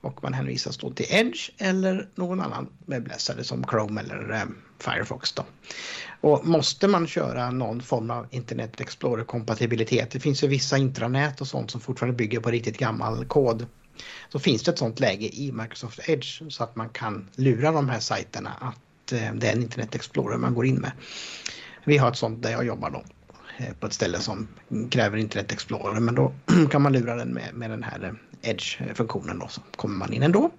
Och 0.00 0.22
man 0.22 0.34
hänvisas 0.34 0.76
då 0.76 0.90
till 0.90 1.06
Edge 1.08 1.50
eller 1.58 2.08
någon 2.14 2.40
annan 2.40 2.68
webbläsare 2.86 3.44
som 3.44 3.64
Chrome 3.64 4.00
eller 4.00 4.32
eh, 4.32 4.44
Firefox. 4.78 5.32
Då. 5.32 5.44
Och 6.22 6.46
måste 6.46 6.88
man 6.88 7.06
köra 7.06 7.50
någon 7.50 7.82
form 7.82 8.10
av 8.10 8.26
Internet 8.30 8.80
Explorer-kompatibilitet, 8.80 10.10
det 10.10 10.20
finns 10.20 10.44
ju 10.44 10.48
vissa 10.48 10.78
intranät 10.78 11.40
och 11.40 11.46
sånt 11.46 11.70
som 11.70 11.80
fortfarande 11.80 12.16
bygger 12.16 12.40
på 12.40 12.50
riktigt 12.50 12.78
gammal 12.78 13.24
kod, 13.24 13.66
så 14.28 14.38
finns 14.38 14.62
det 14.62 14.70
ett 14.70 14.78
sånt 14.78 15.00
läge 15.00 15.26
i 15.26 15.52
Microsoft 15.52 16.08
Edge 16.08 16.42
så 16.48 16.64
att 16.64 16.76
man 16.76 16.88
kan 16.88 17.28
lura 17.34 17.72
de 17.72 17.88
här 17.88 18.00
sajterna 18.00 18.50
att 18.60 19.12
eh, 19.12 19.34
det 19.34 19.48
är 19.48 19.52
en 19.52 19.62
Internet 19.62 19.94
Explorer 19.94 20.38
man 20.38 20.54
går 20.54 20.66
in 20.66 20.74
med. 20.74 20.92
Vi 21.84 21.98
har 21.98 22.10
ett 22.10 22.16
sånt 22.16 22.42
där 22.42 22.50
jag 22.50 22.66
jobbar 22.66 22.90
då 22.90 23.02
eh, 23.58 23.74
på 23.80 23.86
ett 23.86 23.92
ställe 23.92 24.18
som 24.18 24.48
kräver 24.90 25.16
Internet 25.16 25.52
Explorer 25.52 26.00
men 26.00 26.14
då 26.14 26.32
kan 26.70 26.82
man 26.82 26.92
lura 26.92 27.16
den 27.16 27.28
med, 27.28 27.54
med 27.54 27.70
den 27.70 27.82
här 27.82 28.04
eh, 28.04 28.50
Edge-funktionen 28.50 29.38
då 29.38 29.48
så 29.48 29.60
kommer 29.76 29.96
man 29.96 30.12
in 30.12 30.22
ändå. 30.22 30.50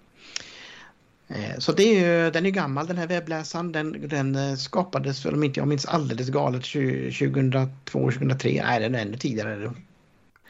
Eh, 1.27 1.57
så 1.57 1.71
det 1.71 1.83
är 1.83 2.25
ju, 2.25 2.31
den 2.31 2.45
är 2.45 2.49
gammal 2.49 2.87
den 2.87 2.97
här 2.97 3.07
webbläsaren. 3.07 3.71
Den, 3.71 4.07
den 4.07 4.35
eh, 4.35 4.55
skapades, 4.55 5.25
om 5.25 5.43
inte 5.43 5.59
jag 5.59 5.67
minns 5.67 5.85
alldeles 5.85 6.29
galet, 6.29 6.63
2002, 6.63 8.11
2003. 8.11 8.61
Nej, 8.65 8.79
den 8.79 8.95
är 8.95 9.01
ännu 9.01 9.17
tidigare. 9.17 9.73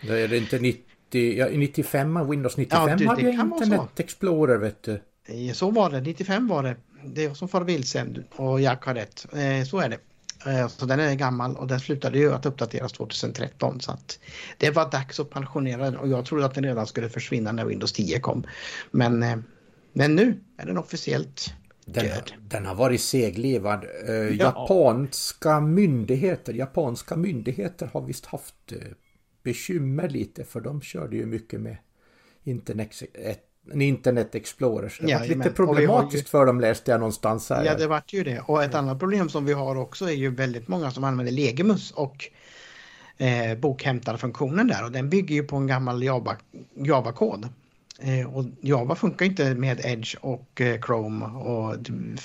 Det 0.01 0.21
är 0.21 0.27
det 0.27 0.37
inte 0.37 0.59
90, 0.59 1.37
ja, 1.37 1.47
95, 1.51 2.29
Windows 2.29 2.57
95 2.57 2.89
ja, 2.89 2.95
det, 2.95 3.05
hade 3.05 3.21
jag 3.21 3.33
Internet 3.33 3.99
Explorer 3.99 4.57
vet 4.57 4.83
du. 4.83 5.01
Eh, 5.25 5.53
så 5.53 5.71
var 5.71 5.89
det, 5.89 6.01
95 6.01 6.47
var 6.47 6.63
det. 6.63 6.75
Det 7.05 7.21
är 7.21 7.27
jag 7.27 7.37
som 7.37 7.47
far 7.47 7.61
vilse 7.61 8.05
och 8.35 8.61
Jack 8.61 8.85
har 8.85 8.93
rätt. 8.93 9.25
Så 9.69 9.79
är 9.79 9.89
det. 9.89 9.97
Så 10.69 10.85
den 10.85 10.99
är 10.99 11.15
gammal 11.15 11.55
och 11.55 11.67
den 11.67 11.79
slutade 11.79 12.17
ju 12.17 12.33
att 12.33 12.45
uppdateras 12.45 12.91
2013 12.91 13.81
så 13.81 13.91
att 13.91 14.19
det 14.57 14.69
var 14.69 14.91
dags 14.91 15.19
att 15.19 15.29
pensionera 15.29 15.83
den 15.83 15.97
och 15.97 16.07
jag 16.07 16.25
trodde 16.25 16.45
att 16.45 16.53
den 16.53 16.63
redan 16.63 16.87
skulle 16.87 17.09
försvinna 17.09 17.51
när 17.51 17.65
Windows 17.65 17.93
10 17.93 18.19
kom. 18.19 18.43
Men 18.91 19.43
men 19.93 20.15
nu 20.15 20.43
är 20.57 20.65
den 20.65 20.77
officiellt 20.77 21.53
den, 21.85 22.05
död. 22.05 22.31
Den 22.47 22.65
har 22.65 22.75
varit 22.75 23.01
seglivad. 23.01 23.85
Eh, 24.07 24.13
ja. 24.13 24.31
Japanska 24.31 25.59
myndigheter, 25.59 26.53
japanska 26.53 27.15
myndigheter 27.15 27.89
har 27.93 28.01
visst 28.01 28.25
haft 28.25 28.71
eh, 28.71 28.77
bekymmer 29.43 30.09
lite 30.09 30.43
för 30.43 30.61
de 30.61 30.81
körde 30.81 31.15
ju 31.15 31.25
mycket 31.25 31.61
med 31.61 31.77
internet, 32.43 33.03
Internet 33.73 34.35
Explorer. 34.35 34.89
Så 34.89 35.03
det 35.03 35.11
ja, 35.11 35.19
var 35.19 35.25
lite 35.25 35.49
problematiskt 35.49 36.25
ju... 36.25 36.29
för 36.29 36.45
dem 36.45 36.59
läste 36.59 36.91
jag 36.91 36.99
någonstans 36.99 37.49
här. 37.49 37.65
Ja, 37.65 37.77
det 37.77 37.87
vart 37.87 38.13
ju 38.13 38.23
det. 38.23 38.39
Och 38.39 38.63
ett 38.63 38.75
annat 38.75 38.99
problem 38.99 39.29
som 39.29 39.45
vi 39.45 39.53
har 39.53 39.75
också 39.75 40.05
är 40.05 40.15
ju 40.15 40.35
väldigt 40.35 40.67
många 40.67 40.91
som 40.91 41.03
använder 41.03 41.33
Legimus 41.33 41.91
och 41.91 42.29
eh, 43.17 43.57
bokhämtarfunktionen 43.57 44.67
där 44.67 44.83
och 44.85 44.91
den 44.91 45.09
bygger 45.09 45.35
ju 45.35 45.43
på 45.43 45.55
en 45.55 45.67
gammal 45.67 46.03
Java-kod. 46.03 46.39
Java 46.87 47.09
Eh, 47.09 47.49
och 48.33 48.45
Java 48.61 48.95
funkar 48.95 49.25
inte 49.25 49.55
med 49.55 49.81
Edge 49.83 50.15
och 50.21 50.61
eh, 50.61 50.81
Chrome 50.81 51.25
och 51.25 51.75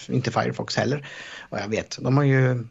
inte 0.09 0.31
Firefox 0.31 0.77
heller. 0.77 1.09
Vad 1.51 1.61
jag 1.61 1.69
vet. 1.69 1.99
De 2.01 2.17
har 2.17 2.25
ju 2.25 2.65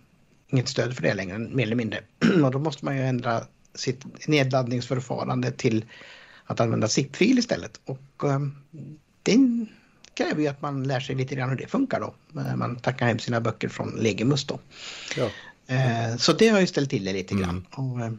inget 0.49 0.67
stöd 0.67 0.95
för 0.95 1.01
det 1.01 1.13
längre, 1.13 1.37
mer 1.37 1.63
eller 1.63 1.75
mindre. 1.75 1.99
och 2.43 2.51
då 2.51 2.59
måste 2.59 2.85
man 2.85 2.97
ju 2.97 3.03
ändra 3.03 3.43
sitt 3.75 4.27
nedladdningsförfarande 4.27 5.51
till 5.51 5.85
att 6.45 6.59
använda 6.59 6.87
zip-fil 6.87 7.39
istället. 7.39 7.79
Och 7.85 8.23
um, 8.23 8.55
det 9.23 9.37
kräver 10.13 10.41
ju 10.41 10.47
att 10.47 10.61
man 10.61 10.83
lär 10.83 10.99
sig 10.99 11.15
lite 11.15 11.35
grann 11.35 11.49
hur 11.49 11.57
det 11.57 11.67
funkar 11.67 11.99
då. 11.99 12.13
Man 12.55 12.75
tackar 12.75 13.05
hem 13.05 13.19
sina 13.19 13.41
böcker 13.41 13.69
från 13.69 13.89
Legimus 13.89 14.45
då. 14.45 14.59
Ja. 15.17 15.29
Eh, 15.67 16.17
så 16.17 16.33
det 16.33 16.47
har 16.47 16.59
ju 16.59 16.67
ställt 16.67 16.89
till 16.89 17.05
det 17.05 17.13
lite 17.13 17.35
grann. 17.35 17.65
Mm. 17.77 18.01
Och, 18.03 18.17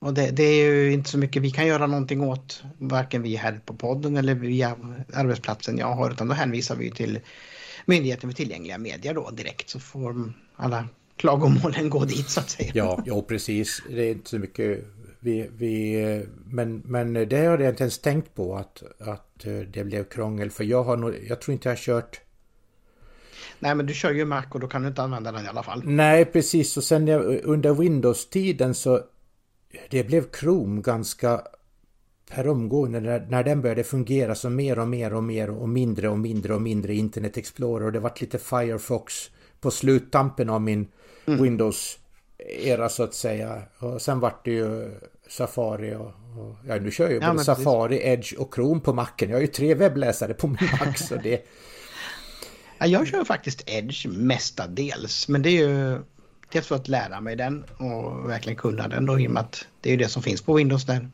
och 0.00 0.14
det, 0.14 0.30
det, 0.30 0.42
är 0.42 0.72
ju 0.72 0.92
inte 0.92 1.10
så 1.10 1.18
mycket 1.18 1.42
vi 1.42 1.50
kan 1.50 1.66
göra 1.66 1.86
någonting 1.86 2.20
åt, 2.20 2.62
varken 2.78 3.22
vi 3.22 3.36
här 3.36 3.60
på 3.64 3.74
podden 3.74 4.16
eller 4.16 4.34
via 4.34 4.76
arbetsplatsen 5.14 5.78
jag 5.78 5.94
har, 5.94 6.10
utan 6.10 6.28
då 6.28 6.34
hänvisar 6.34 6.76
vi 6.76 6.90
till 6.90 7.20
Myndigheten 7.86 8.30
för 8.30 8.36
tillgängliga 8.36 8.78
medier 8.78 9.14
då 9.14 9.30
direkt 9.30 9.70
så 9.70 9.80
får 9.80 10.32
alla 10.56 10.88
klagomålen 11.16 11.90
gå 11.90 12.04
dit 12.04 12.30
så 12.30 12.40
att 12.40 12.50
säga. 12.50 12.70
Ja, 12.74 13.02
ja 13.06 13.22
precis. 13.22 13.82
Det 13.90 14.02
är 14.02 14.10
inte 14.10 14.30
så 14.30 14.38
mycket 14.38 14.84
vi, 15.20 15.50
vi, 15.56 16.26
men, 16.44 16.82
men 16.84 17.12
det 17.12 17.36
har 17.36 17.58
jag 17.58 17.70
inte 17.70 17.82
ens 17.82 17.98
tänkt 17.98 18.34
på 18.34 18.56
att, 18.56 18.82
att 18.98 19.46
det 19.72 19.84
blev 19.84 20.04
krångel 20.04 20.50
för 20.50 20.64
jag 20.64 20.84
har 20.84 20.96
nog, 20.96 21.14
jag 21.28 21.40
tror 21.40 21.52
inte 21.52 21.68
jag 21.68 21.76
har 21.76 21.80
kört 21.80 22.20
Nej 23.58 23.74
men 23.74 23.86
du 23.86 23.94
kör 23.94 24.12
ju 24.12 24.24
Mac 24.24 24.44
och 24.50 24.60
då 24.60 24.68
kan 24.68 24.82
du 24.82 24.88
inte 24.88 25.02
använda 25.02 25.32
den 25.32 25.44
i 25.44 25.48
alla 25.48 25.62
fall. 25.62 25.82
Nej 25.84 26.24
precis 26.24 26.76
och 26.76 26.84
sen 26.84 27.08
under 27.44 27.74
Windows-tiden 27.74 28.74
så 28.74 29.00
det 29.90 30.04
blev 30.04 30.24
Chrome 30.40 30.82
ganska 30.82 31.42
per 32.30 32.48
omgående 32.48 33.00
när, 33.00 33.26
när 33.30 33.44
den 33.44 33.62
började 33.62 33.84
fungera 33.84 34.34
så 34.34 34.50
mer 34.50 34.78
och 34.78 34.88
mer 34.88 35.14
och 35.14 35.22
mer 35.22 35.50
och 35.50 35.68
mindre 35.68 36.08
och 36.08 36.18
mindre 36.18 36.54
och 36.54 36.62
mindre 36.62 36.94
Internet 36.94 37.36
Explorer 37.36 37.86
och 37.86 37.92
det 37.92 38.00
vart 38.00 38.20
lite 38.20 38.38
Firefox 38.38 39.30
på 39.60 39.70
sluttampen 39.70 40.50
av 40.50 40.60
min 40.60 40.88
mm. 41.26 41.42
Windows-era 41.42 42.88
så 42.88 43.02
att 43.02 43.14
säga. 43.14 43.62
Och 43.78 44.02
sen 44.02 44.20
vart 44.20 44.44
det 44.44 44.50
ju 44.50 44.90
Safari 45.28 45.94
och, 45.94 46.06
och 46.06 46.56
ja 46.66 46.76
nu 46.76 46.90
kör 46.90 47.04
jag 47.04 47.12
ju 47.12 47.20
ja, 47.20 47.32
både 47.32 47.44
Safari, 47.44 47.96
precis. 47.96 48.06
Edge 48.06 48.40
och 48.40 48.54
Chrome 48.54 48.80
på 48.80 48.92
macken. 48.92 49.30
Jag 49.30 49.36
har 49.36 49.40
ju 49.40 49.46
tre 49.46 49.74
webbläsare 49.74 50.34
på 50.34 50.46
min 50.46 50.68
Mac 50.80 50.94
så 50.94 51.16
det... 51.16 51.46
ja, 52.78 52.86
jag 52.86 53.08
kör 53.08 53.24
faktiskt 53.24 53.62
Edge 53.66 54.06
mestadels 54.08 55.28
men 55.28 55.42
det 55.42 55.50
är 55.50 55.68
ju 55.68 55.98
dels 56.52 56.66
för 56.66 56.76
att 56.76 56.88
lära 56.88 57.20
mig 57.20 57.36
den 57.36 57.64
och 57.76 58.30
verkligen 58.30 58.56
kunna 58.56 58.88
den 58.88 59.06
då 59.06 59.20
i 59.20 59.26
och 59.26 59.30
med 59.30 59.40
att 59.40 59.66
det 59.80 59.92
är 59.92 59.96
det 59.96 60.08
som 60.08 60.22
finns 60.22 60.42
på 60.42 60.54
Windows 60.54 60.84
där 60.84 61.08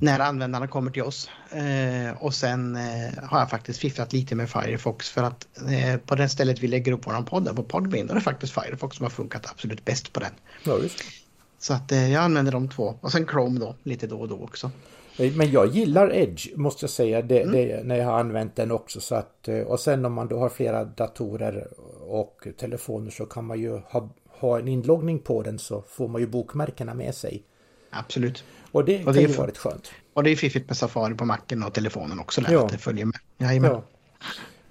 när 0.00 0.18
användarna 0.20 0.66
kommer 0.66 0.90
till 0.90 1.02
oss. 1.02 1.30
Eh, 1.50 2.22
och 2.22 2.34
sen 2.34 2.76
eh, 2.76 3.24
har 3.24 3.38
jag 3.38 3.50
faktiskt 3.50 3.80
fifflat 3.80 4.12
lite 4.12 4.34
med 4.34 4.50
Firefox 4.50 5.10
för 5.10 5.22
att 5.22 5.46
eh, 5.68 5.96
på 5.96 6.14
det 6.14 6.28
stället 6.28 6.58
vi 6.58 6.68
lägger 6.68 6.92
upp 6.92 7.06
våran 7.06 7.24
podd, 7.24 7.56
på 7.56 7.62
Podbean, 7.62 8.06
då 8.06 8.12
är 8.12 8.14
det 8.14 8.20
faktiskt 8.20 8.54
Firefox 8.54 8.96
som 8.96 9.04
har 9.04 9.10
funkat 9.10 9.50
absolut 9.50 9.84
bäst 9.84 10.12
på 10.12 10.20
den. 10.20 10.32
Ja. 10.64 10.78
Så 11.58 11.74
att 11.74 11.92
eh, 11.92 12.12
jag 12.12 12.22
använder 12.22 12.52
de 12.52 12.68
två 12.68 12.98
och 13.00 13.12
sen 13.12 13.26
Chrome 13.26 13.60
då 13.60 13.74
lite 13.82 14.06
då 14.06 14.20
och 14.20 14.28
då 14.28 14.42
också. 14.42 14.70
Men 15.20 15.50
jag 15.50 15.66
gillar 15.66 16.14
Edge 16.14 16.56
måste 16.56 16.84
jag 16.84 16.90
säga 16.90 17.22
det, 17.22 17.42
mm. 17.42 17.54
det, 17.54 17.84
när 17.84 17.96
jag 17.96 18.04
har 18.04 18.20
använt 18.20 18.56
den 18.56 18.70
också. 18.70 19.00
Så 19.00 19.14
att, 19.14 19.48
eh, 19.48 19.58
och 19.58 19.80
sen 19.80 20.04
om 20.04 20.12
man 20.12 20.28
då 20.28 20.38
har 20.38 20.48
flera 20.48 20.84
datorer 20.84 21.68
och 22.00 22.46
telefoner 22.58 23.10
så 23.10 23.26
kan 23.26 23.44
man 23.44 23.60
ju 23.60 23.76
ha, 23.76 24.10
ha 24.28 24.58
en 24.58 24.68
inloggning 24.68 25.18
på 25.18 25.42
den 25.42 25.58
så 25.58 25.84
får 25.88 26.08
man 26.08 26.20
ju 26.20 26.26
bokmärkena 26.26 26.94
med 26.94 27.14
sig. 27.14 27.42
Absolut. 27.90 28.44
Och 28.72 28.84
det, 28.84 29.04
och 29.04 29.12
det 29.12 29.20
kan 29.20 29.30
ju 29.30 29.36
vara 29.36 29.48
rätt 29.48 29.58
skönt. 29.58 29.90
Och 30.12 30.24
det 30.24 30.30
är 30.30 30.36
fiffigt 30.36 30.68
med 30.68 30.76
Safari 30.76 31.14
på 31.14 31.24
macken 31.24 31.62
och 31.62 31.74
telefonen 31.74 32.20
också 32.20 32.40
där, 32.40 32.52
ja. 32.52 32.64
att 32.64 32.72
det 32.72 32.78
följer 32.78 33.04
med. 33.04 33.18
Jajamän. 33.38 33.70
Ja. 33.70 33.82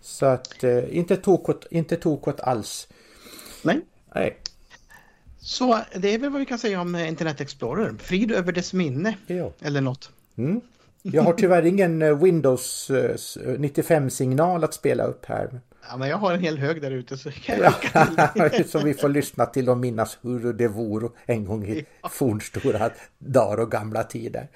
Så 0.01 0.25
att 0.25 0.63
eh, 0.63 0.97
inte 0.97 1.17
tokot, 1.17 1.67
inte 1.71 1.95
tokot 1.95 2.39
alls. 2.39 2.87
Nej. 3.63 3.81
Nej. 4.15 4.37
Så 5.39 5.79
det 5.95 6.13
är 6.13 6.17
väl 6.17 6.29
vad 6.29 6.39
vi 6.39 6.45
kan 6.45 6.59
säga 6.59 6.81
om 6.81 6.95
eh, 6.95 7.07
Internet 7.07 7.41
Explorer. 7.41 7.95
Frid 7.99 8.31
över 8.31 8.51
dess 8.51 8.73
minne. 8.73 9.17
Ja. 9.27 9.51
Eller 9.61 9.81
något. 9.81 10.11
Mm. 10.39 10.61
Jag 11.01 11.23
har 11.23 11.33
tyvärr 11.33 11.65
ingen 11.65 12.01
eh, 12.01 12.17
Windows 12.17 12.91
95-signal 13.43 14.63
att 14.63 14.73
spela 14.73 15.03
upp 15.03 15.25
här. 15.25 15.61
Ja, 15.89 15.97
men 15.97 16.09
jag 16.09 16.17
har 16.17 16.33
en 16.33 16.39
hel 16.39 16.57
hög 16.57 16.81
där 16.81 16.91
ute 16.91 17.17
så 17.17 17.31
kan 17.31 17.59
jag 17.59 17.73
ja, 17.93 18.63
Så 18.67 18.79
vi 18.79 18.93
får 18.93 19.09
lyssna 19.09 19.45
till 19.45 19.69
och 19.69 19.77
minnas 19.77 20.17
hur 20.21 20.53
det 20.53 20.67
vore 20.67 21.09
en 21.25 21.45
gång 21.45 21.65
i 21.65 21.85
ja. 22.01 22.09
fornstora 22.09 22.89
dagar 23.17 23.57
och 23.57 23.71
gamla 23.71 24.03
tider. 24.03 24.47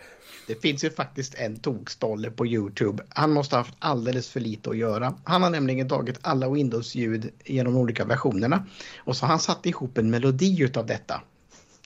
Det 0.47 0.61
finns 0.61 0.83
ju 0.83 0.89
faktiskt 0.89 1.35
en 1.35 1.59
tokstolle 1.59 2.31
på 2.31 2.47
Youtube. 2.47 3.03
Han 3.09 3.31
måste 3.31 3.55
ha 3.55 3.63
haft 3.63 3.75
alldeles 3.79 4.29
för 4.29 4.39
lite 4.39 4.69
att 4.69 4.77
göra. 4.77 5.13
Han 5.23 5.43
har 5.43 5.49
nämligen 5.49 5.89
tagit 5.89 6.19
alla 6.21 6.49
Windows-ljud 6.49 7.31
genom 7.45 7.77
olika 7.77 8.05
versionerna. 8.05 8.65
Och 8.97 9.17
så 9.17 9.25
har 9.25 9.29
han 9.29 9.39
satt 9.39 9.65
ihop 9.65 9.97
en 9.97 10.09
melodi 10.09 10.63
utav 10.63 10.85
detta. 10.85 11.21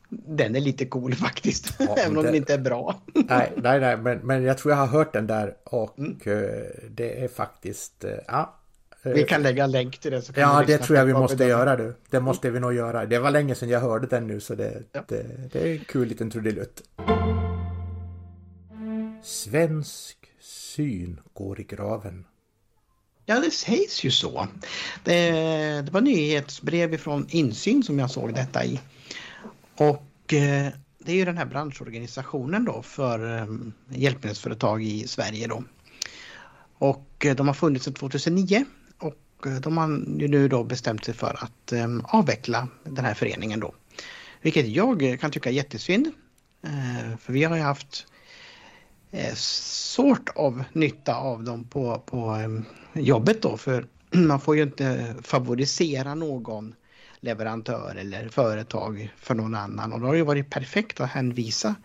Den 0.10 0.56
är 0.56 0.60
lite 0.60 0.86
cool 0.86 1.16
faktiskt, 1.28 1.76
ja, 1.80 1.96
även 1.98 2.18
om 2.18 2.24
det... 2.24 2.30
den 2.30 2.36
inte 2.36 2.54
är 2.54 2.58
bra. 2.58 3.02
nej, 3.14 3.52
nej, 3.56 3.80
nej 3.80 3.98
men, 3.98 4.18
men 4.18 4.44
jag 4.44 4.58
tror 4.58 4.72
jag 4.72 4.80
har 4.80 4.88
hört 4.88 5.14
den 5.14 5.28
där 5.28 5.56
och 5.64 6.00
mm. 6.00 6.18
Eh, 6.26 6.34
det 6.90 7.24
är 7.24 7.28
faktiskt, 7.28 8.04
eh, 8.04 8.12
ja, 8.28 8.54
vi 9.04 9.24
kan 9.24 9.44
lägga 9.44 9.64
en 9.64 9.72
länk 9.72 9.98
till 9.98 10.12
det. 10.12 10.22
Så 10.22 10.34
ja, 10.36 10.64
det 10.68 10.78
tror 10.78 10.98
jag 10.98 11.06
vi 11.06 11.14
måste 11.14 11.44
göra 11.44 11.76
du. 11.76 11.96
Det 12.10 12.20
måste 12.20 12.50
vi 12.50 12.60
nog 12.60 12.74
göra. 12.74 13.06
Det 13.06 13.20
var 13.20 13.32
länge 13.32 13.56
sedan 13.56 13.70
jag 13.70 13.80
hörde 13.80 14.08
den 14.08 14.28
nu 14.28 14.40
så 14.40 14.56
det, 14.56 14.84
ja. 14.92 15.04
det, 15.08 15.26
det 15.52 15.60
är 15.60 15.72
en 15.72 15.86
kul 15.86 16.08
liten 16.08 16.32
trudelutt. 16.32 16.84
Svensk 19.24 20.18
syn 20.40 21.20
går 21.34 21.60
i 21.60 21.64
graven. 21.64 22.26
Ja, 23.26 23.40
det 23.40 23.52
sägs 23.52 24.04
ju 24.04 24.12
så. 24.12 24.48
Det, 25.04 25.32
det 25.82 25.92
var 25.92 26.02
nyhetsbrev 26.02 26.98
från 26.98 27.28
Insyn 27.30 27.84
som 27.84 28.00
jag 28.00 28.12
såg 28.12 28.34
detta 28.34 28.66
i. 28.66 28.80
Och 29.78 30.34
eh, 30.34 30.72
det 31.00 31.12
är 31.12 31.16
ju 31.16 31.26
den 31.26 31.38
här 31.38 31.46
branschorganisationen 31.46 32.66
då 32.66 32.82
för 32.82 33.38
eh, 33.38 33.48
hjälpmedelsföretag 33.90 34.84
i 34.84 35.08
Sverige 35.08 35.48
då. 35.48 35.64
Och 36.78 37.26
eh, 37.26 37.36
de 37.36 37.48
har 37.48 37.54
funnits 37.54 37.86
sedan 37.86 37.94
2009 37.94 38.66
och 38.98 39.48
eh, 39.48 39.56
de 39.56 39.78
har 39.78 39.88
ju 40.20 40.28
nu 40.28 40.48
då 40.48 40.64
bestämt 40.64 41.06
sig 41.06 41.14
för 41.14 41.44
att 41.44 41.72
eh, 41.72 41.88
avveckla 42.04 42.68
den 42.84 43.06
här 43.06 43.14
föreningen 43.14 43.60
då. 43.60 43.74
Vilket 44.42 44.68
jag 44.68 45.04
eh, 45.04 45.18
kan 45.18 45.32
tycka 45.32 45.50
är 45.50 45.54
jättesynd. 45.54 46.12
För 47.20 47.34
vi 47.34 47.44
har 47.44 47.56
ju 47.56 47.62
haft 47.62 48.08
sort 49.36 50.30
av 50.36 50.64
nytta 50.74 51.16
av 51.16 51.44
dem 51.44 51.64
på, 51.64 52.04
på 52.06 52.38
jobbet 52.94 53.42
då. 53.42 53.58
För 53.58 53.88
man 54.12 54.40
får 54.40 54.56
ju 54.56 54.64
inte 54.64 55.16
favorisera 55.22 56.16
någon 56.16 56.76
leverantör 57.28 57.96
eller 57.96 58.30
företag 58.30 59.14
för 59.18 59.36
någon 59.36 59.56
annan. 59.56 59.94
Och 59.94 60.00
då 60.00 60.06
har 60.06 60.14
det 60.14 60.18
ju 60.18 60.26
varit 60.26 60.50
perfekt 60.50 61.00
att 61.00 61.10
hänvisa 61.10 61.76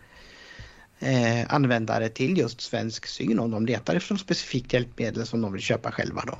eh, 0.99 1.53
användare 1.53 2.09
till 2.09 2.37
just 2.37 2.61
Svensk 2.61 3.05
Syn 3.05 3.39
om 3.39 3.51
de 3.51 3.65
letar 3.65 3.95
efter 3.95 4.15
ett 4.15 4.21
specifikt 4.21 4.73
hjälpmedel 4.73 5.25
som 5.25 5.41
de 5.41 5.53
vill 5.53 5.61
köpa 5.61 5.91
själva 5.91 6.23
då. 6.27 6.37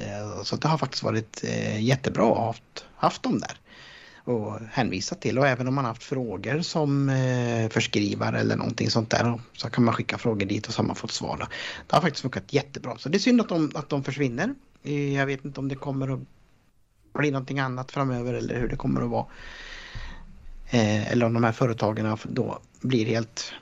Eh, 0.00 0.42
så 0.42 0.56
det 0.56 0.68
har 0.68 0.78
faktiskt 0.78 1.02
varit 1.02 1.44
eh, 1.44 1.82
jättebra 1.82 2.30
att 2.30 2.38
ha 2.38 2.46
haft, 2.46 2.84
haft 2.94 3.22
dem 3.22 3.40
där 3.40 3.58
och 4.24 4.60
hänvisa 4.72 5.14
till 5.14 5.38
och 5.38 5.46
även 5.46 5.68
om 5.68 5.74
man 5.74 5.84
haft 5.84 6.02
frågor 6.02 6.62
som 6.62 7.08
eh, 7.08 7.68
förskrivare 7.68 8.40
eller 8.40 8.56
någonting 8.56 8.90
sånt 8.90 9.10
där 9.10 9.40
så 9.52 9.70
kan 9.70 9.84
man 9.84 9.94
skicka 9.94 10.18
frågor 10.18 10.46
dit 10.46 10.66
och 10.66 10.74
så 10.74 10.82
har 10.82 10.86
man 10.86 10.96
fått 10.96 11.12
svar. 11.12 11.48
Det 11.86 11.94
har 11.96 12.00
faktiskt 12.00 12.22
funkat 12.22 12.52
jättebra 12.52 12.98
så 12.98 13.08
det 13.08 13.16
är 13.16 13.20
synd 13.20 13.40
att 13.40 13.48
de, 13.48 13.72
att 13.74 13.88
de 13.88 14.04
försvinner. 14.04 14.54
Eh, 14.82 15.14
jag 15.14 15.26
vet 15.26 15.44
inte 15.44 15.60
om 15.60 15.68
det 15.68 15.74
kommer 15.74 16.14
att 16.14 16.20
bli 17.18 17.30
någonting 17.30 17.58
annat 17.58 17.90
framöver 17.90 18.34
eller 18.34 18.60
hur 18.60 18.68
det 18.68 18.76
kommer 18.76 19.00
att 19.00 19.10
vara. 19.10 19.26
Eh, 20.70 21.12
eller 21.12 21.26
om 21.26 21.34
de 21.34 21.44
här 21.44 21.52
företagen 21.52 22.18
då 22.24 22.58
blir 22.80 23.06
helt 23.06 23.52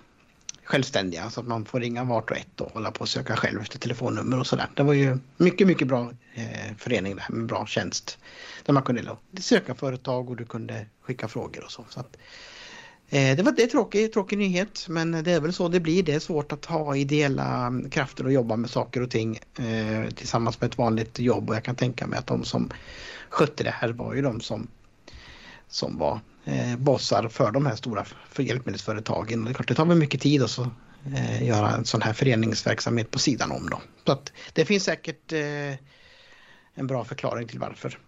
självständiga 0.65 1.31
så 1.31 1.41
att 1.41 1.47
man 1.47 1.65
får 1.65 1.81
ringa 1.81 2.05
vart 2.05 2.31
och 2.31 2.37
ett 2.37 2.61
och 2.61 2.73
hålla 2.73 2.91
på 2.91 3.01
och 3.01 3.09
söka 3.09 3.37
själv 3.37 3.61
efter 3.61 3.79
telefonnummer 3.79 4.41
och 4.41 4.47
sådär. 4.47 4.69
Det 4.75 4.83
var 4.83 4.93
ju 4.93 5.19
mycket, 5.37 5.67
mycket 5.67 5.89
bra 5.89 6.13
eh, 6.35 6.77
förening 6.79 7.17
där 7.17 7.27
med 7.29 7.47
bra 7.47 7.67
tjänst. 7.67 8.19
Där 8.65 8.73
man 8.73 8.83
kunde 8.83 9.17
söka 9.41 9.75
företag 9.75 10.31
och 10.31 10.37
du 10.37 10.45
kunde 10.45 10.87
skicka 11.03 11.29
frågor 11.29 11.65
och 11.65 11.73
så. 11.73 11.85
så 11.89 12.01
att, 12.01 12.17
eh, 12.17 12.21
Eh, 13.09 13.37
det 13.37 13.43
var 13.43 13.53
det 13.53 13.67
tråkig, 13.67 14.13
tråkig 14.13 14.39
nyhet 14.39 14.87
men 14.89 15.13
det 15.25 15.33
är 15.33 15.41
väl 15.41 15.53
så 15.53 15.69
det 15.69 15.81
blir. 15.81 16.03
Det 16.03 16.13
är 16.13 16.21
svårt 16.21 16.53
att 16.53 16.65
ha 16.65 16.97
ideella 16.97 17.67
mm, 17.67 17.91
krafter 17.91 18.25
och 18.25 18.33
jobba 18.33 18.57
med 18.57 18.71
saker 18.71 19.03
och 19.03 19.11
ting 19.11 19.41
eh, 19.59 20.11
tillsammans 20.11 20.61
med 20.61 20.71
ett 20.71 20.79
vanligt 20.79 21.19
jobb 21.19 21.51
och 21.51 21.57
jag 21.57 21.65
kan 21.65 21.77
tänka 21.77 22.07
mig 22.07 22.19
att 22.19 22.27
de 22.27 22.45
som 22.45 22.71
skötte 23.29 23.65
det 23.65 23.71
här 23.71 23.89
var 23.89 24.15
ju 24.15 24.23
de 24.23 24.41
som, 24.41 24.69
som 25.69 25.99
var 25.99 26.21
eh, 26.45 26.77
bossar 26.77 27.29
för 27.29 27.51
de 27.51 27.67
här 27.67 27.77
stora 27.77 28.05
för 28.31 28.43
hjälpmedelsföretagen. 28.43 29.45
Det, 29.45 29.55
klart, 29.55 29.69
det 29.69 29.75
tar 29.75 29.85
väl 29.85 29.99
mycket 29.99 30.21
tid 30.21 30.43
att 30.43 30.51
så, 30.51 30.71
eh, 31.17 31.43
göra 31.47 31.71
en 31.71 31.85
sån 31.85 32.03
här 32.03 32.13
föreningsverksamhet 32.13 33.11
på 33.11 33.19
sidan 33.19 33.53
om. 33.53 33.71
Då. 33.71 33.81
Så 34.07 34.13
att 34.13 34.33
det 34.53 34.65
finns 34.65 34.85
säkert 34.85 35.33
eh, 35.33 35.75
en 36.75 36.87
bra 36.87 37.05
förklaring 37.05 37.49
till 37.49 37.59
varför. 37.59 37.99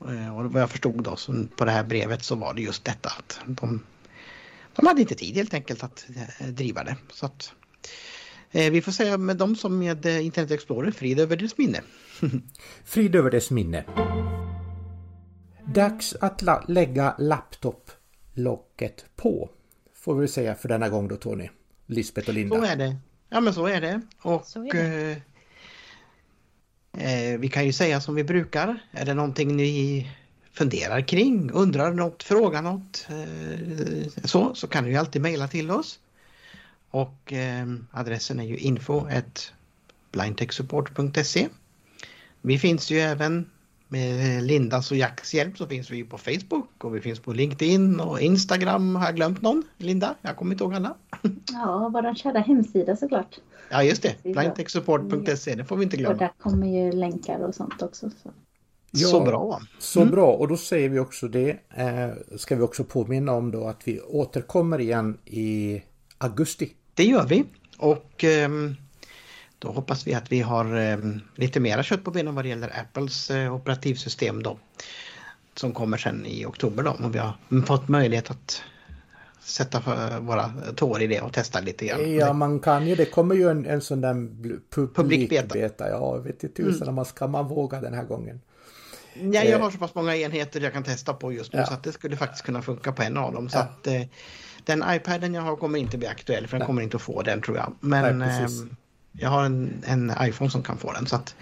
Eh, 0.00 0.36
och 0.36 0.52
vad 0.52 0.62
jag 0.62 0.70
förstod 0.70 1.02
då 1.02 1.16
så 1.16 1.44
på 1.56 1.64
det 1.64 1.70
här 1.70 1.84
brevet 1.84 2.24
så 2.24 2.34
var 2.34 2.54
det 2.54 2.62
just 2.62 2.84
detta 2.84 3.08
att 3.08 3.40
de, 3.46 3.82
de 4.76 4.86
hade 4.86 5.00
inte 5.00 5.14
tid 5.14 5.34
helt 5.34 5.54
enkelt 5.54 5.84
att 5.84 6.06
eh, 6.40 6.46
driva 6.46 6.84
det. 6.84 6.96
Så 7.12 7.26
att, 7.26 7.52
eh, 8.50 8.72
vi 8.72 8.82
får 8.82 8.92
säga 8.92 9.18
med 9.18 9.36
dem 9.36 9.56
som 9.56 9.78
med 9.78 10.06
Internet 10.06 10.50
Explorer, 10.50 10.90
frid 10.90 11.20
över 11.20 11.36
dess 11.36 11.58
minne. 11.58 11.80
frid 12.84 13.16
över 13.16 13.30
dess 13.30 13.50
minne. 13.50 13.84
Dags 15.74 16.14
att 16.20 16.42
la 16.42 16.64
lägga 16.68 17.14
laptoplocket 17.18 19.04
på. 19.16 19.50
Får 19.94 20.14
vi 20.14 20.28
säga 20.28 20.54
för 20.54 20.68
denna 20.68 20.88
gång 20.88 21.08
då 21.08 21.16
Tony. 21.16 21.48
Lisbeth 21.86 22.28
och 22.28 22.34
Linda. 22.34 22.56
Så 22.56 22.64
är 22.64 22.76
det. 22.76 22.96
Ja 23.28 23.40
men 23.40 23.54
så 23.54 23.66
är 23.66 23.80
det. 23.80 24.00
Och 24.22 24.56
är 24.56 24.72
det. 24.72 25.22
Eh, 26.98 27.32
eh, 27.32 27.38
vi 27.38 27.48
kan 27.48 27.66
ju 27.66 27.72
säga 27.72 28.00
som 28.00 28.14
vi 28.14 28.24
brukar. 28.24 28.78
Är 28.90 29.04
det 29.04 29.14
någonting 29.14 29.56
ni 29.56 30.10
funderar 30.56 31.00
kring, 31.00 31.50
undrar 31.50 31.92
något, 31.92 32.22
frågar 32.22 32.62
något 32.62 33.06
eh, 33.08 34.22
så, 34.24 34.54
så 34.54 34.66
kan 34.66 34.84
du 34.84 34.90
ju 34.90 34.96
alltid 34.96 35.22
mejla 35.22 35.48
till 35.48 35.70
oss. 35.70 35.98
Och 36.90 37.32
eh, 37.32 37.66
adressen 37.90 38.40
är 38.40 38.44
ju 38.44 38.56
info 38.56 39.06
blindtechsupport.se. 40.12 41.48
Vi 42.40 42.58
finns 42.58 42.90
ju 42.90 42.98
även 42.98 43.50
med 43.88 44.42
Lindas 44.42 44.90
och 44.90 44.96
Jacks 44.96 45.34
hjälp 45.34 45.58
så 45.58 45.66
finns 45.66 45.90
vi 45.90 46.04
på 46.04 46.18
Facebook 46.18 46.84
och 46.84 46.96
vi 46.96 47.00
finns 47.00 47.20
på 47.20 47.32
LinkedIn 47.32 48.00
och 48.00 48.20
Instagram. 48.20 48.96
Har 48.96 49.06
jag 49.06 49.16
glömt 49.16 49.42
någon? 49.42 49.62
Linda? 49.76 50.14
Jag 50.22 50.36
kommer 50.36 50.52
inte 50.52 50.64
ihåg 50.64 50.74
alla. 50.74 50.94
Ja, 51.52 51.90
vår 51.92 52.14
kära 52.14 52.38
hemsida 52.38 52.96
såklart. 52.96 53.38
Ja, 53.70 53.82
just 53.82 54.02
det. 54.02 54.22
Blindtechsupport.se, 54.22 55.54
det 55.54 55.64
får 55.64 55.76
vi 55.76 55.84
inte 55.84 55.96
glömma. 55.96 56.12
Och 56.12 56.18
där 56.18 56.32
kommer 56.38 56.66
ju 56.66 56.92
länkar 56.92 57.38
och 57.38 57.54
sånt 57.54 57.82
också. 57.82 58.10
Så. 58.22 58.30
Ja, 58.96 59.08
så 59.08 59.20
bra. 59.20 59.60
Så 59.78 60.00
mm. 60.00 60.10
bra 60.10 60.32
och 60.32 60.48
då 60.48 60.56
säger 60.56 60.88
vi 60.88 60.98
också 60.98 61.28
det. 61.28 61.58
Eh, 61.74 62.08
ska 62.36 62.56
vi 62.56 62.62
också 62.62 62.84
påminna 62.84 63.32
om 63.32 63.50
då 63.50 63.68
att 63.68 63.88
vi 63.88 64.00
återkommer 64.00 64.80
igen 64.80 65.18
i 65.24 65.82
augusti. 66.18 66.72
Det 66.94 67.04
gör 67.04 67.26
vi. 67.26 67.44
Och 67.78 68.24
ehm, 68.24 68.76
då 69.58 69.68
hoppas 69.68 70.06
vi 70.06 70.14
att 70.14 70.32
vi 70.32 70.40
har 70.40 70.76
ehm, 70.76 71.20
lite 71.34 71.60
mera 71.60 71.82
kött 71.82 72.04
på 72.04 72.10
benen 72.10 72.34
vad 72.34 72.44
det 72.44 72.48
gäller 72.48 72.80
Apples 72.80 73.30
eh, 73.30 73.54
operativsystem 73.54 74.42
då. 74.42 74.58
Som 75.54 75.72
kommer 75.72 75.96
sen 75.96 76.26
i 76.26 76.46
oktober 76.46 76.82
då. 76.82 76.90
Och 76.90 77.14
vi 77.14 77.18
har 77.18 77.32
fått 77.66 77.88
möjlighet 77.88 78.30
att 78.30 78.62
sätta 79.40 79.82
våra 80.20 80.52
tår 80.76 81.02
i 81.02 81.06
det 81.06 81.20
och 81.20 81.32
testa 81.32 81.60
lite 81.60 81.86
grann. 81.86 82.14
Ja, 82.14 82.32
man 82.32 82.60
kan 82.60 82.86
ju. 82.86 82.94
Det 82.94 83.04
kommer 83.04 83.34
ju 83.34 83.50
en, 83.50 83.66
en 83.66 83.80
sån 83.80 84.00
där 84.00 84.14
publikbeta. 84.70 85.02
Publikbeta. 85.02 85.88
Ja, 85.88 86.16
vet 86.16 86.42
inte 86.42 86.56
tusan 86.56 86.76
mm. 86.76 86.88
om 86.88 86.94
man 86.94 87.04
ska 87.04 87.26
man 87.26 87.48
våga 87.48 87.80
den 87.80 87.94
här 87.94 88.04
gången. 88.04 88.40
Ja, 89.32 89.42
jag 89.44 89.58
har 89.58 89.70
så 89.70 89.78
pass 89.78 89.94
många 89.94 90.16
enheter 90.16 90.60
jag 90.60 90.72
kan 90.72 90.84
testa 90.84 91.14
på 91.14 91.32
just 91.32 91.52
nu 91.52 91.58
ja. 91.58 91.66
så 91.66 91.74
att 91.74 91.82
det 91.82 91.92
skulle 91.92 92.16
faktiskt 92.16 92.44
kunna 92.44 92.62
funka 92.62 92.92
på 92.92 93.02
en 93.02 93.16
av 93.16 93.32
dem. 93.32 93.48
Så 93.48 93.58
ja. 93.58 93.62
att, 93.62 93.86
eh, 93.86 94.02
den 94.64 94.84
iPaden 94.88 95.34
jag 95.34 95.42
har 95.42 95.56
kommer 95.56 95.78
inte 95.78 95.98
bli 95.98 96.08
aktuell 96.08 96.46
för 96.46 96.56
den 96.56 96.58
Nej. 96.58 96.66
kommer 96.66 96.82
inte 96.82 96.96
att 96.96 97.02
få 97.02 97.22
den 97.22 97.42
tror 97.42 97.56
jag. 97.56 97.72
Men 97.80 98.18
Nej, 98.18 98.42
eh, 98.42 98.48
jag 99.12 99.30
har 99.30 99.44
en, 99.44 99.82
en, 99.86 100.12
iPhone 100.20 100.50
som 100.50 100.62
kan 100.62 100.78
få 100.78 100.92
den. 100.92 101.06
Så 101.06 101.16
att, 101.16 101.34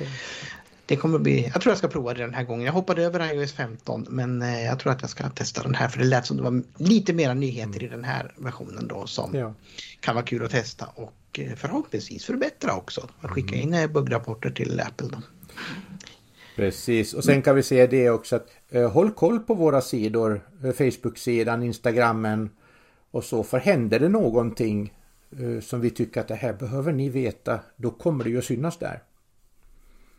det 0.86 0.96
kommer 0.96 1.18
bli, 1.18 1.50
jag 1.52 1.62
tror 1.62 1.70
jag 1.70 1.78
ska 1.78 1.88
prova 1.88 2.14
det 2.14 2.20
den 2.20 2.34
här 2.34 2.44
gången. 2.44 2.66
Jag 2.66 2.72
hoppade 2.72 3.02
över 3.02 3.34
iOS 3.34 3.52
15 3.52 4.06
men 4.08 4.42
eh, 4.42 4.64
jag 4.64 4.78
tror 4.78 4.92
att 4.92 5.00
jag 5.00 5.10
ska 5.10 5.28
testa 5.28 5.62
den 5.62 5.74
här 5.74 5.88
för 5.88 5.98
det 5.98 6.04
lät 6.04 6.26
som 6.26 6.36
det 6.36 6.42
var 6.42 6.62
lite 6.76 7.12
mera 7.12 7.34
nyheter 7.34 7.80
mm. 7.80 7.84
i 7.84 7.88
den 7.88 8.04
här 8.04 8.32
versionen 8.36 8.88
då 8.88 9.06
som 9.06 9.34
ja. 9.34 9.54
kan 10.00 10.14
vara 10.14 10.24
kul 10.24 10.44
att 10.44 10.50
testa 10.50 10.86
och 10.94 11.38
eh, 11.38 11.54
förhoppningsvis 11.56 12.24
förbättra 12.24 12.74
också. 12.74 13.08
Att 13.20 13.30
skicka 13.30 13.54
mm. 13.54 13.68
in 13.68 13.74
eh, 13.74 13.86
buggrapporter 13.86 14.50
till 14.50 14.80
Apple 14.80 15.08
då. 15.08 15.18
Precis 16.54 17.14
och 17.14 17.24
sen 17.24 17.42
kan 17.42 17.56
vi 17.56 17.62
se 17.62 17.86
det 17.86 18.10
också 18.10 18.36
att 18.36 18.50
eh, 18.68 18.90
håll 18.90 19.10
koll 19.10 19.40
på 19.40 19.54
våra 19.54 19.80
sidor, 19.80 20.48
eh, 20.64 20.72
Facebook-sidan, 20.72 21.62
Instagrammen 21.62 22.50
och 23.10 23.24
så 23.24 23.42
för 23.42 23.58
händer 23.58 24.00
det 24.00 24.08
någonting 24.08 24.92
eh, 25.30 25.60
som 25.60 25.80
vi 25.80 25.90
tycker 25.90 26.20
att 26.20 26.28
det 26.28 26.34
här 26.34 26.52
behöver 26.52 26.92
ni 26.92 27.08
veta, 27.08 27.60
då 27.76 27.90
kommer 27.90 28.24
det 28.24 28.30
ju 28.30 28.38
att 28.38 28.44
synas 28.44 28.78
där. 28.78 29.02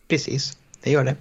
Precis, 0.08 0.58
det 0.84 0.92
gör 0.92 1.06
det. 1.06 1.16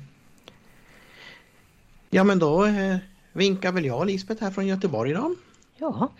Ja 2.11 2.25
men 2.25 2.39
då 2.39 2.65
eh, 2.65 2.97
vinkar 3.33 3.73
väl 3.73 3.85
jag 3.85 3.99
och 3.99 4.07
Lisbeth 4.07 4.43
här 4.43 4.51
från 4.51 4.67
Göteborg 4.67 5.11
idag. 5.11 5.35
Ja. 5.77 6.12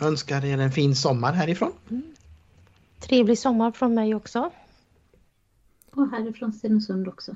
Önskar 0.00 0.44
er 0.44 0.58
en 0.58 0.72
fin 0.72 0.94
sommar 0.94 1.32
härifrån. 1.32 1.72
Mm. 1.90 2.02
Trevlig 3.00 3.38
sommar 3.38 3.72
från 3.72 3.94
mig 3.94 4.14
också. 4.14 4.50
Och 5.90 6.10
härifrån 6.10 6.52
Stenungsund 6.52 7.08
också. 7.08 7.34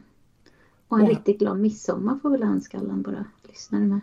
Och 0.89 0.99
en 0.99 1.05
och. 1.05 1.11
riktigt 1.11 1.39
glad 1.39 1.59
midsommar 1.59 2.19
får 2.23 2.31
väl 2.31 2.43
alla 2.43 2.95
våra 2.95 3.25
lyssnare 3.49 3.83
med. 3.83 4.01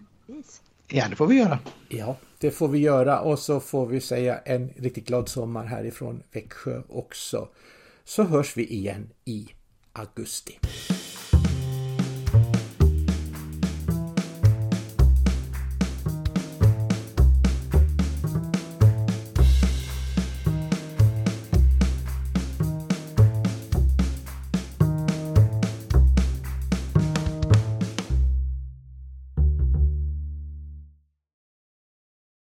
Ja, 0.88 1.10
det 1.10 1.16
får 1.16 1.28
vi 1.28 1.36
göra. 1.36 1.60
Ja, 1.90 2.18
det 2.38 2.52
får 2.52 2.68
vi 2.68 2.80
göra 2.80 3.20
och 3.20 3.40
så 3.40 3.60
får 3.60 3.86
vi 3.86 4.02
säga 4.02 4.38
en 4.38 4.70
riktigt 4.76 5.08
glad 5.08 5.30
sommar 5.30 5.66
härifrån 5.66 6.24
Växjö 6.32 6.82
också. 6.90 7.48
Så 8.04 8.24
hörs 8.24 8.58
vi 8.58 8.66
igen 8.74 9.10
i 9.26 9.48
augusti. 9.94 10.60